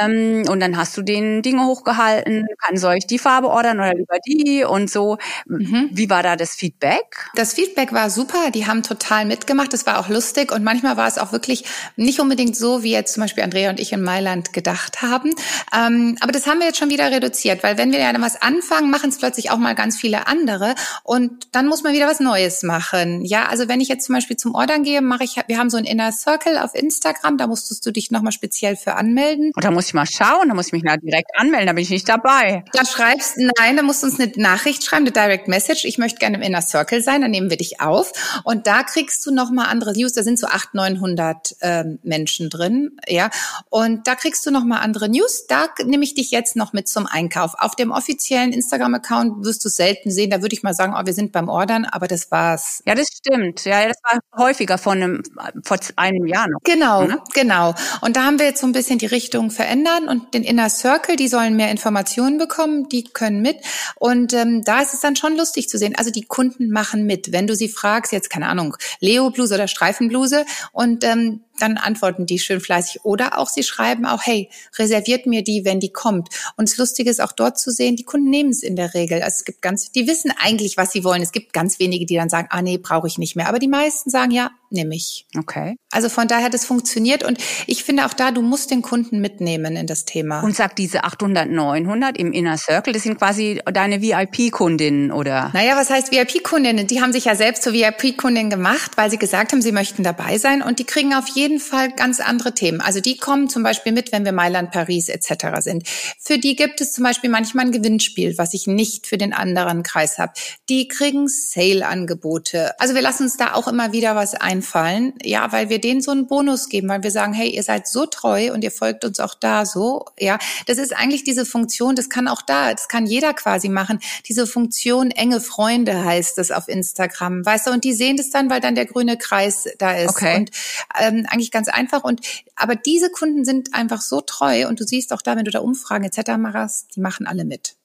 ähm, 0.00 0.44
und 0.48 0.60
dann 0.60 0.76
hast 0.76 0.96
du 0.96 1.02
den 1.02 1.42
Dinge 1.42 1.64
hochgehalten, 1.64 2.46
kann 2.58 2.76
soll 2.76 2.96
ich 2.96 3.06
die 3.06 3.18
Farbe 3.18 3.48
ordern 3.48 3.78
oder 3.78 3.94
lieber 3.94 4.18
die 4.26 4.64
und 4.64 4.90
so. 4.90 5.18
Mhm. 5.46 5.90
Wie 5.92 6.10
war 6.10 6.22
da 6.22 6.36
das 6.36 6.55
Feedback? 6.56 7.30
Das 7.34 7.54
Feedback 7.54 7.92
war 7.92 8.10
super, 8.10 8.50
die 8.50 8.66
haben 8.66 8.82
total 8.82 9.24
mitgemacht, 9.24 9.72
es 9.74 9.86
war 9.86 9.98
auch 9.98 10.08
lustig 10.08 10.52
und 10.52 10.64
manchmal 10.64 10.96
war 10.96 11.06
es 11.06 11.18
auch 11.18 11.32
wirklich 11.32 11.64
nicht 11.96 12.18
unbedingt 12.20 12.56
so, 12.56 12.82
wie 12.82 12.92
jetzt 12.92 13.14
zum 13.14 13.22
Beispiel 13.22 13.44
Andrea 13.44 13.70
und 13.70 13.78
ich 13.78 13.92
in 13.92 14.02
Mailand 14.02 14.52
gedacht 14.52 15.02
haben. 15.02 15.34
Ähm, 15.76 16.16
aber 16.20 16.32
das 16.32 16.46
haben 16.46 16.58
wir 16.58 16.66
jetzt 16.66 16.78
schon 16.78 16.90
wieder 16.90 17.10
reduziert, 17.10 17.62
weil 17.62 17.78
wenn 17.78 17.92
wir 17.92 18.00
ja 18.00 18.12
dann 18.12 18.22
was 18.22 18.40
anfangen, 18.40 18.90
machen 18.90 19.10
es 19.10 19.18
plötzlich 19.18 19.50
auch 19.50 19.58
mal 19.58 19.74
ganz 19.74 19.96
viele 19.96 20.26
andere 20.26 20.74
und 21.04 21.48
dann 21.52 21.66
muss 21.68 21.82
man 21.82 21.92
wieder 21.92 22.06
was 22.06 22.20
Neues 22.20 22.62
machen. 22.62 23.24
Ja, 23.24 23.46
also 23.46 23.68
wenn 23.68 23.80
ich 23.80 23.88
jetzt 23.88 24.06
zum 24.06 24.14
Beispiel 24.14 24.36
zum 24.36 24.54
Ordern 24.54 24.82
gehe, 24.82 25.02
mache 25.02 25.24
ich, 25.24 25.36
wir 25.46 25.58
haben 25.58 25.70
so 25.70 25.76
ein 25.76 25.84
Inner 25.84 26.12
Circle 26.12 26.58
auf 26.58 26.74
Instagram, 26.74 27.36
da 27.38 27.46
musstest 27.46 27.84
du 27.84 27.90
dich 27.90 28.10
nochmal 28.10 28.32
speziell 28.32 28.76
für 28.76 28.94
anmelden. 28.94 29.52
Und 29.54 29.64
da 29.64 29.70
muss 29.70 29.86
ich 29.86 29.94
mal 29.94 30.06
schauen, 30.06 30.48
da 30.48 30.54
muss 30.54 30.68
ich 30.68 30.72
mich 30.72 30.82
direkt 30.82 31.30
anmelden, 31.36 31.66
da 31.66 31.72
bin 31.72 31.82
ich 31.82 31.90
nicht 31.90 32.08
dabei. 32.08 32.64
Da 32.72 32.84
schreibst, 32.84 33.36
nein, 33.36 33.76
da 33.76 33.82
musst 33.82 34.02
du 34.02 34.06
uns 34.06 34.18
eine 34.18 34.32
Nachricht 34.36 34.84
schreiben, 34.84 35.04
eine 35.04 35.12
Direct 35.12 35.48
Message. 35.48 35.84
Ich 35.84 35.98
möchte 35.98 36.18
gerne 36.18 36.36
im 36.36 36.42
Inner 36.46 36.62
Circle 36.62 37.02
sein, 37.02 37.20
dann 37.20 37.30
nehmen 37.30 37.50
wir 37.50 37.56
dich 37.56 37.80
auf 37.80 38.12
und 38.44 38.66
da 38.66 38.82
kriegst 38.82 39.24
du 39.26 39.30
nochmal 39.32 39.66
andere 39.66 39.92
News, 39.92 40.12
da 40.12 40.22
sind 40.22 40.38
so 40.38 40.46
800, 40.46 40.74
900 40.74 41.56
äh, 41.60 41.84
Menschen 42.02 42.50
drin, 42.50 42.98
ja, 43.08 43.30
und 43.70 44.06
da 44.06 44.14
kriegst 44.14 44.44
du 44.46 44.50
nochmal 44.50 44.80
andere 44.80 45.08
News, 45.08 45.46
da 45.46 45.66
nehme 45.84 46.04
ich 46.04 46.14
dich 46.14 46.30
jetzt 46.30 46.56
noch 46.56 46.72
mit 46.72 46.88
zum 46.88 47.06
Einkauf. 47.06 47.54
Auf 47.58 47.76
dem 47.76 47.90
offiziellen 47.90 48.52
Instagram-Account 48.52 49.44
wirst 49.44 49.64
du 49.64 49.68
selten 49.68 50.10
sehen, 50.10 50.30
da 50.30 50.42
würde 50.42 50.54
ich 50.54 50.62
mal 50.62 50.74
sagen, 50.74 50.94
oh, 50.96 51.04
wir 51.04 51.12
sind 51.12 51.32
beim 51.32 51.48
Ordern, 51.48 51.84
aber 51.84 52.08
das 52.08 52.30
war's. 52.30 52.82
Ja, 52.86 52.94
das 52.94 53.08
stimmt, 53.08 53.64
ja, 53.64 53.88
das 53.88 53.96
war 54.02 54.46
häufiger 54.46 54.78
vor 54.78 54.92
einem, 54.92 55.22
vor 55.64 55.78
einem 55.96 56.26
Jahr 56.26 56.48
noch. 56.48 56.60
Genau, 56.64 57.04
ne? 57.04 57.22
genau. 57.34 57.74
Und 58.00 58.16
da 58.16 58.24
haben 58.24 58.38
wir 58.38 58.46
jetzt 58.46 58.60
so 58.60 58.66
ein 58.66 58.72
bisschen 58.72 58.98
die 58.98 59.06
Richtung 59.06 59.50
verändern 59.50 60.08
und 60.08 60.34
den 60.34 60.42
Inner 60.42 60.70
Circle, 60.70 61.16
die 61.16 61.28
sollen 61.28 61.56
mehr 61.56 61.70
Informationen 61.70 62.38
bekommen, 62.38 62.88
die 62.88 63.04
können 63.04 63.42
mit. 63.42 63.56
Und 63.96 64.32
ähm, 64.32 64.62
da 64.64 64.80
ist 64.80 64.94
es 64.94 65.00
dann 65.00 65.16
schon 65.16 65.36
lustig 65.36 65.68
zu 65.68 65.78
sehen. 65.78 65.94
Also 65.96 66.10
die 66.10 66.22
Kunden 66.36 66.68
machen 66.68 67.06
mit. 67.06 67.32
Wenn 67.32 67.46
du 67.46 67.56
sie 67.56 67.70
fragst, 67.70 68.12
jetzt 68.12 68.28
keine 68.28 68.48
Ahnung, 68.48 68.76
Leo-Bluse 69.00 69.54
oder 69.54 69.68
Streifenbluse 69.68 70.44
und 70.72 71.02
ähm, 71.02 71.40
dann 71.58 71.76
antworten 71.76 72.26
die 72.26 72.38
schön 72.38 72.60
fleißig. 72.60 73.04
Oder 73.04 73.38
auch 73.38 73.48
sie 73.48 73.62
schreiben 73.62 74.06
auch, 74.06 74.22
hey, 74.24 74.50
reserviert 74.78 75.26
mir 75.26 75.42
die, 75.42 75.64
wenn 75.64 75.80
die 75.80 75.92
kommt. 75.92 76.28
Und 76.56 76.68
das 76.68 76.78
Lustige 76.78 77.10
ist 77.10 77.20
auch 77.20 77.32
dort 77.32 77.58
zu 77.58 77.70
sehen, 77.70 77.96
die 77.96 78.04
Kunden 78.04 78.30
nehmen 78.30 78.50
es 78.50 78.62
in 78.62 78.76
der 78.76 78.94
Regel. 78.94 79.22
Also 79.22 79.36
es 79.38 79.44
gibt 79.44 79.62
ganz, 79.62 79.92
die 79.92 80.06
wissen 80.06 80.32
eigentlich, 80.38 80.76
was 80.76 80.92
sie 80.92 81.04
wollen. 81.04 81.22
Es 81.22 81.32
gibt 81.32 81.52
ganz 81.52 81.78
wenige, 81.78 82.06
die 82.06 82.16
dann 82.16 82.28
sagen, 82.28 82.48
ah 82.50 82.62
nee, 82.62 82.78
brauche 82.78 83.06
ich 83.06 83.18
nicht 83.18 83.36
mehr. 83.36 83.48
Aber 83.48 83.58
die 83.58 83.68
meisten 83.68 84.10
sagen, 84.10 84.30
ja, 84.30 84.50
nehme 84.70 84.94
ich. 84.94 85.26
Okay. 85.36 85.76
Also 85.90 86.08
von 86.08 86.28
daher, 86.28 86.50
das 86.50 86.64
funktioniert. 86.64 87.24
Und 87.24 87.38
ich 87.66 87.84
finde 87.84 88.06
auch 88.06 88.12
da, 88.12 88.30
du 88.30 88.42
musst 88.42 88.70
den 88.70 88.82
Kunden 88.82 89.20
mitnehmen 89.20 89.76
in 89.76 89.86
das 89.86 90.04
Thema. 90.04 90.40
Und 90.40 90.56
sagt 90.56 90.78
diese 90.78 91.04
800, 91.04 91.48
900 91.48 92.18
im 92.18 92.32
Inner 92.32 92.58
Circle, 92.58 92.92
das 92.92 93.04
sind 93.04 93.18
quasi 93.18 93.60
deine 93.72 94.02
VIP-Kundinnen, 94.02 95.12
oder? 95.12 95.50
Naja, 95.54 95.76
was 95.76 95.90
heißt 95.90 96.12
VIP-Kundinnen? 96.12 96.86
Die 96.86 97.00
haben 97.00 97.12
sich 97.12 97.26
ja 97.26 97.34
selbst 97.34 97.62
zur 97.62 97.72
VIP-Kundin 97.72 98.50
gemacht, 98.50 98.92
weil 98.96 99.10
sie 99.10 99.18
gesagt 99.18 99.52
haben, 99.52 99.62
sie 99.62 99.72
möchten 99.72 100.02
dabei 100.02 100.38
sein. 100.38 100.62
Und 100.62 100.78
die 100.78 100.84
kriegen 100.84 101.14
auf 101.14 101.28
jeden 101.28 101.45
jeden 101.46 101.60
Fall 101.60 101.92
ganz 101.92 102.18
andere 102.18 102.54
Themen. 102.54 102.80
Also 102.80 103.00
die 103.00 103.16
kommen 103.16 103.48
zum 103.48 103.62
Beispiel 103.62 103.92
mit, 103.92 104.10
wenn 104.10 104.24
wir 104.24 104.32
Mailand, 104.32 104.72
Paris 104.72 105.08
etc. 105.08 105.60
sind. 105.60 105.88
Für 106.18 106.38
die 106.38 106.56
gibt 106.56 106.80
es 106.80 106.92
zum 106.92 107.04
Beispiel 107.04 107.30
manchmal 107.30 107.66
ein 107.66 107.72
Gewinnspiel, 107.72 108.36
was 108.36 108.52
ich 108.52 108.66
nicht 108.66 109.06
für 109.06 109.16
den 109.16 109.32
anderen 109.32 109.84
Kreis 109.84 110.18
habe. 110.18 110.32
Die 110.68 110.88
kriegen 110.88 111.28
Sale-Angebote. 111.28 112.78
Also 112.80 112.96
wir 112.96 113.02
lassen 113.02 113.24
uns 113.24 113.36
da 113.36 113.54
auch 113.54 113.68
immer 113.68 113.92
wieder 113.92 114.16
was 114.16 114.34
einfallen. 114.34 115.14
Ja, 115.22 115.52
weil 115.52 115.68
wir 115.68 115.80
denen 115.80 116.00
so 116.00 116.10
einen 116.10 116.26
Bonus 116.26 116.68
geben, 116.68 116.88
weil 116.88 117.04
wir 117.04 117.12
sagen, 117.12 117.32
hey, 117.32 117.48
ihr 117.48 117.62
seid 117.62 117.86
so 117.86 118.06
treu 118.06 118.52
und 118.52 118.64
ihr 118.64 118.72
folgt 118.72 119.04
uns 119.04 119.20
auch 119.20 119.34
da 119.34 119.64
so. 119.64 120.06
Ja, 120.18 120.38
das 120.66 120.78
ist 120.78 120.96
eigentlich 120.96 121.22
diese 121.22 121.46
Funktion, 121.46 121.94
das 121.94 122.10
kann 122.10 122.26
auch 122.26 122.42
da, 122.42 122.72
das 122.72 122.88
kann 122.88 123.06
jeder 123.06 123.34
quasi 123.34 123.68
machen. 123.68 124.00
Diese 124.26 124.48
Funktion 124.48 125.12
enge 125.12 125.40
Freunde 125.40 126.04
heißt 126.04 126.38
es 126.38 126.50
auf 126.50 126.66
Instagram, 126.66 127.46
weißt 127.46 127.68
du, 127.68 127.70
und 127.70 127.84
die 127.84 127.92
sehen 127.92 128.16
das 128.16 128.30
dann, 128.30 128.50
weil 128.50 128.60
dann 128.60 128.74
der 128.74 128.86
grüne 128.86 129.16
Kreis 129.16 129.68
da 129.78 129.92
ist. 129.92 130.10
Okay. 130.10 130.36
Und 130.38 130.50
ähm, 130.98 131.26
eigentlich 131.36 131.50
ganz 131.50 131.68
einfach. 131.68 132.02
Und 132.02 132.20
aber 132.54 132.74
diese 132.74 133.10
Kunden 133.10 133.44
sind 133.44 133.74
einfach 133.74 134.00
so 134.00 134.20
treu 134.20 134.66
und 134.68 134.80
du 134.80 134.84
siehst 134.84 135.12
auch 135.12 135.22
da, 135.22 135.36
wenn 135.36 135.44
du 135.44 135.50
da 135.50 135.60
Umfragen 135.60 136.04
etc. 136.04 136.36
machst, 136.38 136.96
die 136.96 137.00
machen 137.00 137.26
alle 137.26 137.44
mit. 137.44 137.76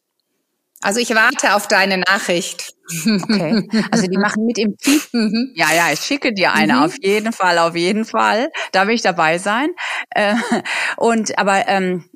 Also 0.84 1.00
ich 1.00 1.12
warte 1.12 1.54
auf 1.54 1.68
deine 1.68 2.00
Nachricht. 2.00 2.74
Okay. 3.06 3.70
Also 3.92 4.08
die 4.08 4.18
machen 4.18 4.46
mit 4.46 4.58
im 4.58 4.76
Feed. 4.82 5.14
Mhm. 5.14 5.52
Ja, 5.56 5.68
ja, 5.74 5.92
ich 5.94 6.00
schicke 6.00 6.34
dir 6.34 6.54
eine 6.54 6.74
mhm. 6.74 6.84
auf 6.84 6.96
jeden 7.02 7.32
Fall, 7.34 7.60
auf 7.60 7.76
jeden 7.76 8.04
Fall. 8.04 8.50
Da 8.72 8.88
will 8.88 8.96
ich 8.96 9.04
dabei 9.04 9.38
sein. 9.38 9.70
Äh, 10.10 10.36
und 10.98 11.38
aber 11.38 11.68
ähm, 11.68 12.10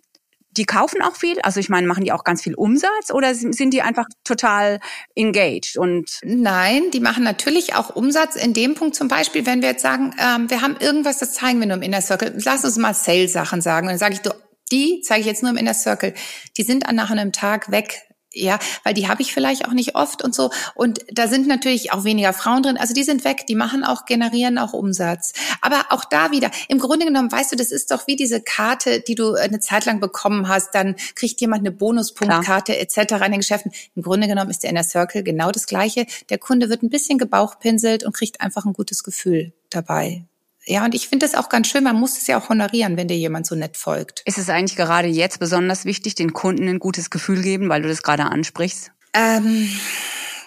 die 0.57 0.65
kaufen 0.65 1.01
auch 1.01 1.15
viel? 1.15 1.39
Also 1.41 1.59
ich 1.59 1.69
meine, 1.69 1.87
machen 1.87 2.03
die 2.03 2.11
auch 2.11 2.23
ganz 2.23 2.41
viel 2.41 2.55
Umsatz 2.55 3.11
oder 3.11 3.33
sind 3.35 3.73
die 3.73 3.81
einfach 3.81 4.05
total 4.23 4.79
engaged 5.15 5.77
und? 5.77 6.19
Nein, 6.23 6.91
die 6.91 6.99
machen 6.99 7.23
natürlich 7.23 7.75
auch 7.75 7.95
Umsatz 7.95 8.35
in 8.35 8.53
dem 8.53 8.75
Punkt 8.75 8.95
zum 8.95 9.07
Beispiel, 9.07 9.45
wenn 9.45 9.61
wir 9.61 9.69
jetzt 9.69 9.81
sagen, 9.81 10.15
ähm, 10.19 10.49
wir 10.49 10.61
haben 10.61 10.77
irgendwas, 10.79 11.19
das 11.19 11.33
zeigen 11.33 11.59
wir 11.59 11.67
nur 11.67 11.77
im 11.77 11.83
Inner 11.83 12.01
Circle. 12.01 12.37
Lass 12.43 12.63
uns 12.63 12.77
mal 12.77 12.93
Sales-Sachen 12.93 13.61
sagen. 13.61 13.87
Und 13.87 13.91
dann 13.91 13.99
sage 13.99 14.13
ich, 14.13 14.21
du, 14.21 14.31
die 14.71 15.01
zeige 15.01 15.21
ich 15.21 15.27
jetzt 15.27 15.43
nur 15.43 15.51
im 15.51 15.57
Inner 15.57 15.73
Circle. 15.73 16.13
Die 16.57 16.63
sind 16.63 16.87
an 16.87 16.95
nach 16.95 17.11
einem 17.11 17.31
Tag 17.31 17.71
weg 17.71 18.01
ja, 18.35 18.59
weil 18.83 18.93
die 18.93 19.07
habe 19.07 19.21
ich 19.21 19.33
vielleicht 19.33 19.65
auch 19.65 19.71
nicht 19.71 19.95
oft 19.95 20.21
und 20.21 20.35
so. 20.35 20.51
Und 20.75 20.99
da 21.11 21.27
sind 21.27 21.47
natürlich 21.47 21.91
auch 21.93 22.03
weniger 22.03 22.33
Frauen 22.33 22.63
drin. 22.63 22.77
Also 22.77 22.93
die 22.93 23.03
sind 23.03 23.23
weg, 23.23 23.45
die 23.47 23.55
machen 23.55 23.83
auch, 23.83 24.05
generieren 24.05 24.57
auch 24.57 24.73
Umsatz. 24.73 25.33
Aber 25.61 25.85
auch 25.89 26.05
da 26.05 26.31
wieder, 26.31 26.51
im 26.67 26.79
Grunde 26.79 27.05
genommen, 27.05 27.31
weißt 27.31 27.53
du, 27.53 27.55
das 27.55 27.71
ist 27.71 27.91
doch 27.91 28.07
wie 28.07 28.15
diese 28.15 28.41
Karte, 28.41 29.01
die 29.01 29.15
du 29.15 29.33
eine 29.33 29.59
Zeit 29.59 29.85
lang 29.85 29.99
bekommen 29.99 30.47
hast. 30.47 30.75
Dann 30.75 30.95
kriegt 31.15 31.39
jemand 31.41 31.61
eine 31.61 31.71
Bonuspunktkarte 31.71 32.77
etc. 32.77 32.97
in 33.25 33.31
den 33.31 33.39
Geschäften. 33.39 33.71
Im 33.95 34.03
Grunde 34.03 34.27
genommen 34.27 34.51
ist 34.51 34.63
der 34.63 34.69
Inner 34.69 34.83
Circle 34.83 35.23
genau 35.23 35.51
das 35.51 35.65
Gleiche. 35.65 36.05
Der 36.29 36.37
Kunde 36.37 36.69
wird 36.69 36.83
ein 36.83 36.89
bisschen 36.89 37.17
gebauchpinselt 37.17 38.03
und 38.03 38.13
kriegt 38.13 38.41
einfach 38.41 38.65
ein 38.65 38.73
gutes 38.73 39.03
Gefühl 39.03 39.53
dabei. 39.69 40.25
Ja, 40.67 40.83
und 40.85 40.95
ich 40.95 41.07
finde 41.07 41.25
das 41.25 41.35
auch 41.35 41.49
ganz 41.49 41.67
schön. 41.67 41.83
Man 41.83 41.95
muss 41.95 42.17
es 42.17 42.27
ja 42.27 42.39
auch 42.39 42.49
honorieren, 42.49 42.97
wenn 42.97 43.07
dir 43.07 43.17
jemand 43.17 43.45
so 43.45 43.55
nett 43.55 43.77
folgt. 43.77 44.23
Ist 44.25 44.37
es 44.37 44.49
eigentlich 44.49 44.75
gerade 44.75 45.07
jetzt 45.07 45.39
besonders 45.39 45.85
wichtig, 45.85 46.15
den 46.15 46.33
Kunden 46.33 46.67
ein 46.67 46.79
gutes 46.79 47.09
Gefühl 47.09 47.41
geben, 47.41 47.69
weil 47.69 47.83
du 47.83 47.87
das 47.87 48.01
gerade 48.01 48.23
ansprichst? 48.23 48.91
Ähm, 49.13 49.69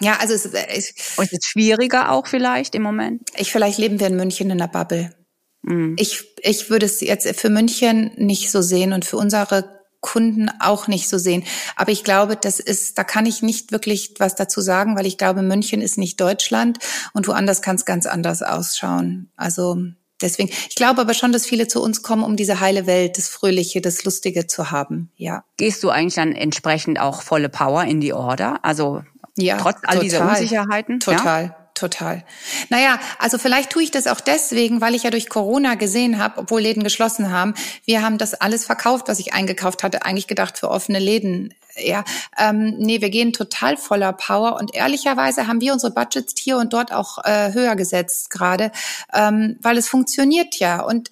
ja, 0.01 0.17
also 0.19 0.33
es, 0.33 0.45
es, 0.45 0.89
ist 0.91 1.33
es 1.33 1.45
schwieriger 1.45 2.11
auch 2.11 2.27
vielleicht 2.27 2.75
im 2.75 2.81
Moment? 2.81 3.21
Ich 3.37 3.51
vielleicht 3.51 3.77
leben 3.77 3.99
wir 3.99 4.07
in 4.07 4.17
München 4.17 4.49
in 4.49 4.61
einer 4.61 4.67
Bubble. 4.67 5.15
Mhm. 5.61 5.95
Ich, 5.97 6.25
ich 6.41 6.69
würde 6.69 6.85
es 6.85 6.99
jetzt 7.01 7.27
für 7.39 7.49
München 7.49 8.11
nicht 8.17 8.51
so 8.51 8.61
sehen 8.61 8.93
und 8.93 9.05
für 9.05 9.17
unsere 9.17 9.79
Kunden 10.01 10.49
auch 10.59 10.87
nicht 10.87 11.09
so 11.09 11.17
sehen. 11.17 11.43
Aber 11.75 11.91
ich 11.91 12.03
glaube, 12.03 12.37
das 12.37 12.59
ist, 12.59 12.97
da 12.97 13.03
kann 13.03 13.25
ich 13.25 13.41
nicht 13.41 13.71
wirklich 13.71 14.13
was 14.17 14.35
dazu 14.35 14.61
sagen, 14.61 14.97
weil 14.97 15.05
ich 15.05 15.17
glaube, 15.17 15.41
München 15.41 15.81
ist 15.81 15.97
nicht 15.97 16.21
Deutschland 16.21 16.79
und 17.13 17.27
woanders 17.27 17.61
kann 17.61 17.75
es 17.75 17.85
ganz 17.85 18.05
anders 18.05 18.41
ausschauen. 18.41 19.29
Also 19.35 19.77
Deswegen, 20.21 20.49
ich 20.49 20.75
glaube 20.75 21.01
aber 21.01 21.13
schon, 21.13 21.31
dass 21.31 21.45
viele 21.45 21.67
zu 21.67 21.81
uns 21.81 22.01
kommen, 22.01 22.23
um 22.23 22.35
diese 22.35 22.59
heile 22.59 22.85
Welt, 22.85 23.17
das 23.17 23.29
Fröhliche, 23.29 23.81
das 23.81 24.03
Lustige 24.03 24.47
zu 24.47 24.71
haben. 24.71 25.11
Ja. 25.15 25.43
Gehst 25.57 25.83
du 25.83 25.89
eigentlich 25.89 26.15
dann 26.15 26.33
entsprechend 26.33 26.99
auch 26.99 27.21
volle 27.21 27.49
Power 27.49 27.83
in 27.85 28.01
die 28.01 28.13
Order? 28.13 28.59
Also 28.63 29.03
ja, 29.37 29.57
trotz 29.57 29.77
all 29.83 29.95
total, 29.95 29.99
dieser 29.99 30.29
Unsicherheiten? 30.29 30.99
Total. 30.99 31.43
Ja? 31.45 31.58
Total. 31.79 32.25
Naja, 32.67 32.99
also 33.19 33.37
vielleicht 33.37 33.69
tue 33.69 33.83
ich 33.83 33.91
das 33.91 34.05
auch 34.05 34.19
deswegen, 34.19 34.81
weil 34.81 34.95
ich 34.95 35.03
ja 35.03 35.11
durch 35.11 35.29
Corona 35.29 35.75
gesehen 35.75 36.21
habe, 36.21 36.39
obwohl 36.41 36.59
Läden 36.59 36.83
geschlossen 36.83 37.31
haben, 37.31 37.53
wir 37.85 38.01
haben 38.01 38.17
das 38.17 38.33
alles 38.33 38.65
verkauft, 38.65 39.07
was 39.07 39.19
ich 39.19 39.31
eingekauft 39.31 39.81
hatte, 39.81 40.03
eigentlich 40.03 40.27
gedacht 40.27 40.57
für 40.57 40.69
offene 40.69 40.99
Läden 40.99 41.53
ja, 41.81 42.03
ähm, 42.37 42.75
nee, 42.77 42.99
wir 42.99 43.09
gehen 43.09 43.31
total 43.31 43.77
voller 43.77 44.11
Power 44.11 44.57
und 44.59 44.75
ehrlicherweise 44.75 45.47
haben 45.47 45.61
wir 45.61 45.71
unsere 45.71 45.93
Budgets 45.93 46.33
hier 46.37 46.57
und 46.57 46.73
dort 46.73 46.91
auch 46.91 47.19
äh, 47.23 47.53
höher 47.53 47.77
gesetzt 47.77 48.29
gerade, 48.29 48.71
ähm, 49.13 49.57
weil 49.61 49.77
es 49.77 49.87
funktioniert 49.87 50.55
ja 50.55 50.81
und 50.81 51.09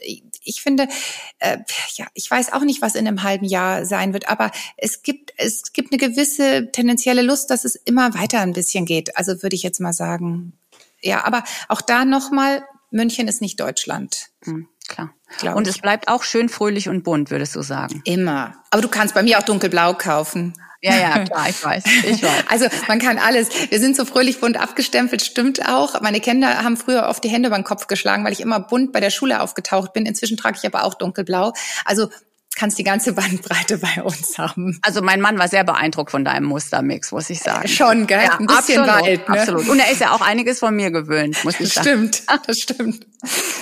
ich 0.48 0.62
finde, 0.62 0.88
äh, 1.40 1.58
ja, 1.96 2.08
ich 2.14 2.30
weiß 2.30 2.54
auch 2.54 2.62
nicht, 2.64 2.82
was 2.82 2.96
in 2.96 3.08
einem 3.08 3.24
halben 3.24 3.46
Jahr 3.46 3.86
sein 3.86 4.14
wird, 4.14 4.30
aber 4.30 4.52
es 4.78 5.04
gibt 5.04 5.34
es 5.38 5.74
gibt 5.74 5.92
eine 5.92 6.00
gewisse 6.00 6.72
tendenzielle 6.72 7.22
Lust, 7.22 7.50
dass 7.50 7.66
es 7.66 7.76
immer 7.76 8.14
weiter 8.14 8.40
ein 8.40 8.54
bisschen 8.54 8.86
geht. 8.86 9.16
Also 9.18 9.44
würde 9.44 9.56
ich 9.56 9.64
jetzt 9.64 9.80
mal 9.80 9.94
sagen, 9.94 10.54
ja, 11.02 11.26
aber 11.26 11.44
auch 11.68 11.82
da 11.82 12.06
nochmal, 12.06 12.64
München 12.92 13.28
ist 13.28 13.42
nicht 13.42 13.60
Deutschland. 13.60 14.30
Mhm, 14.46 14.68
klar. 14.88 15.14
Und 15.56 15.68
es 15.68 15.80
bleibt 15.80 16.08
auch 16.08 16.24
schön 16.24 16.50
fröhlich 16.50 16.90
und 16.90 17.04
bunt, 17.04 17.30
würdest 17.30 17.56
du 17.56 17.62
sagen. 17.62 18.02
Immer. 18.06 18.56
Aber 18.72 18.82
du 18.82 18.88
kannst 18.88 19.14
bei 19.14 19.24
mir 19.24 19.38
auch 19.38 19.44
dunkelblau 19.44 19.94
kaufen. 19.94 20.54
Ja, 20.82 20.96
ja, 20.96 21.24
klar, 21.24 21.50
ich 21.50 21.64
weiß. 21.64 21.84
Ich 22.06 22.24
weiß. 22.24 22.44
Also 22.50 22.68
man 22.88 23.00
kann 23.00 23.18
alles. 23.18 23.50
Wir 23.70 23.80
sind 23.80 23.96
so 23.96 24.06
fröhlich 24.06 24.40
bunt 24.40 24.58
abgestempelt, 24.58 25.22
stimmt 25.22 25.68
auch. 25.68 26.00
Meine 26.02 26.20
Kinder 26.20 26.64
haben 26.64 26.78
früher 26.78 27.08
oft 27.08 27.24
die 27.24 27.30
Hände 27.30 27.48
über 27.48 27.58
den 27.58 27.64
Kopf 27.64 27.88
geschlagen, 27.88 28.24
weil 28.24 28.34
ich 28.34 28.42
immer 28.42 28.60
bunt 28.60 28.94
bei 28.94 29.00
der 29.00 29.10
Schule 29.10 29.42
aufgetaucht 29.42 29.94
bin. 29.94 30.06
Inzwischen 30.06 30.38
trage 30.38 30.58
ich 30.62 30.66
aber 30.66 30.84
auch 30.84 30.94
dunkelblau. 30.94 31.54
Also 31.86 32.10
kannst 32.56 32.78
die 32.78 32.84
ganze 32.84 33.14
Bandbreite 33.14 33.78
bei 33.78 34.04
uns 34.04 34.38
haben. 34.38 34.80
Also 34.82 35.02
mein 35.02 35.22
Mann 35.22 35.40
war 35.40 35.48
sehr 35.48 35.64
beeindruckt 35.64 36.12
von 36.12 36.26
deinem 36.26 36.46
Mustermix, 36.46 37.12
muss 37.12 37.30
ich 37.30 37.40
sagen. 37.40 37.68
Schon, 37.68 38.08
gell? 38.08 38.24
Ja, 38.24 38.38
Ein 38.40 38.48
bisschen 38.48 38.82
absolut, 38.82 39.06
weit, 39.06 39.30
ne? 39.30 39.40
Absolut. 39.40 39.70
Und 39.70 39.80
er 39.80 39.92
ist 39.92 40.02
ja 40.02 40.12
auch 40.12 40.22
einiges 40.22 40.60
von 40.60 40.76
mir 40.76 40.92
gewöhnt, 40.92 41.44
muss 41.44 41.60
ich 41.60 41.74
sagen. 41.74 41.88
Stimmt, 41.88 42.24
das 42.48 42.58
stimmt. 42.60 43.06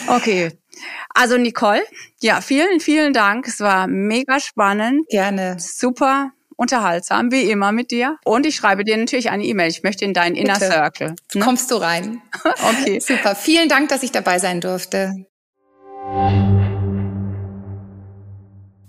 Okay. 0.07 0.51
Also 1.13 1.37
Nicole, 1.37 1.83
ja, 2.21 2.41
vielen, 2.41 2.81
vielen 2.81 3.13
Dank. 3.13 3.47
Es 3.47 3.61
war 3.61 3.87
mega 3.87 4.39
spannend. 4.39 5.07
Gerne. 5.09 5.55
Super 5.59 6.31
unterhaltsam, 6.55 7.31
wie 7.31 7.49
immer 7.49 7.71
mit 7.71 7.91
dir. 7.91 8.17
Und 8.23 8.45
ich 8.45 8.55
schreibe 8.55 8.83
dir 8.83 8.97
natürlich 8.97 9.29
eine 9.29 9.43
E-Mail. 9.43 9.69
Ich 9.69 9.83
möchte 9.83 10.05
in 10.05 10.13
deinen 10.13 10.35
Inner 10.35 10.53
Bitte. 10.53 10.71
Circle. 10.71 11.15
Ne? 11.33 11.43
Kommst 11.43 11.71
du 11.71 11.75
rein. 11.75 12.21
okay. 12.43 12.99
Super. 12.99 13.35
Vielen 13.35 13.69
Dank, 13.69 13.89
dass 13.89 14.03
ich 14.03 14.11
dabei 14.11 14.39
sein 14.39 14.61
durfte. 14.61 15.25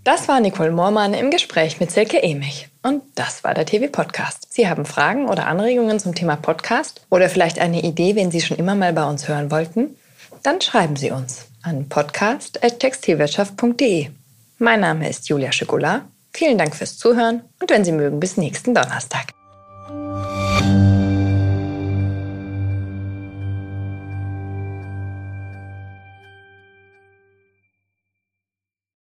Das 0.04 0.28
war 0.28 0.38
Nicole 0.38 0.70
Moormann 0.70 1.14
im 1.14 1.32
Gespräch 1.32 1.80
mit 1.80 1.90
Silke 1.90 2.22
Emich. 2.22 2.68
Und 2.84 3.02
das 3.16 3.42
war 3.42 3.54
der 3.54 3.66
TV 3.66 3.88
Podcast. 3.88 4.46
Sie 4.52 4.68
haben 4.68 4.86
Fragen 4.86 5.28
oder 5.28 5.48
Anregungen 5.48 5.98
zum 5.98 6.14
Thema 6.14 6.36
Podcast 6.36 7.04
oder 7.10 7.28
vielleicht 7.28 7.58
eine 7.58 7.82
Idee, 7.82 8.14
wenn 8.14 8.30
Sie 8.30 8.40
schon 8.40 8.56
immer 8.56 8.76
mal 8.76 8.92
bei 8.92 9.04
uns 9.04 9.26
hören 9.26 9.50
wollten? 9.50 9.96
Dann 10.44 10.60
schreiben 10.60 10.94
Sie 10.94 11.10
uns 11.10 11.46
an 11.62 11.88
podcast.textilwirtschaft.de. 11.88 14.10
Mein 14.58 14.78
Name 14.78 15.10
ist 15.10 15.28
Julia 15.28 15.50
Schikola. 15.50 16.04
Vielen 16.36 16.58
Dank 16.58 16.76
fürs 16.76 16.98
Zuhören 16.98 17.44
und 17.62 17.70
wenn 17.70 17.82
Sie 17.82 17.92
mögen, 17.92 18.20
bis 18.20 18.36
nächsten 18.36 18.74
Donnerstag. 18.74 19.32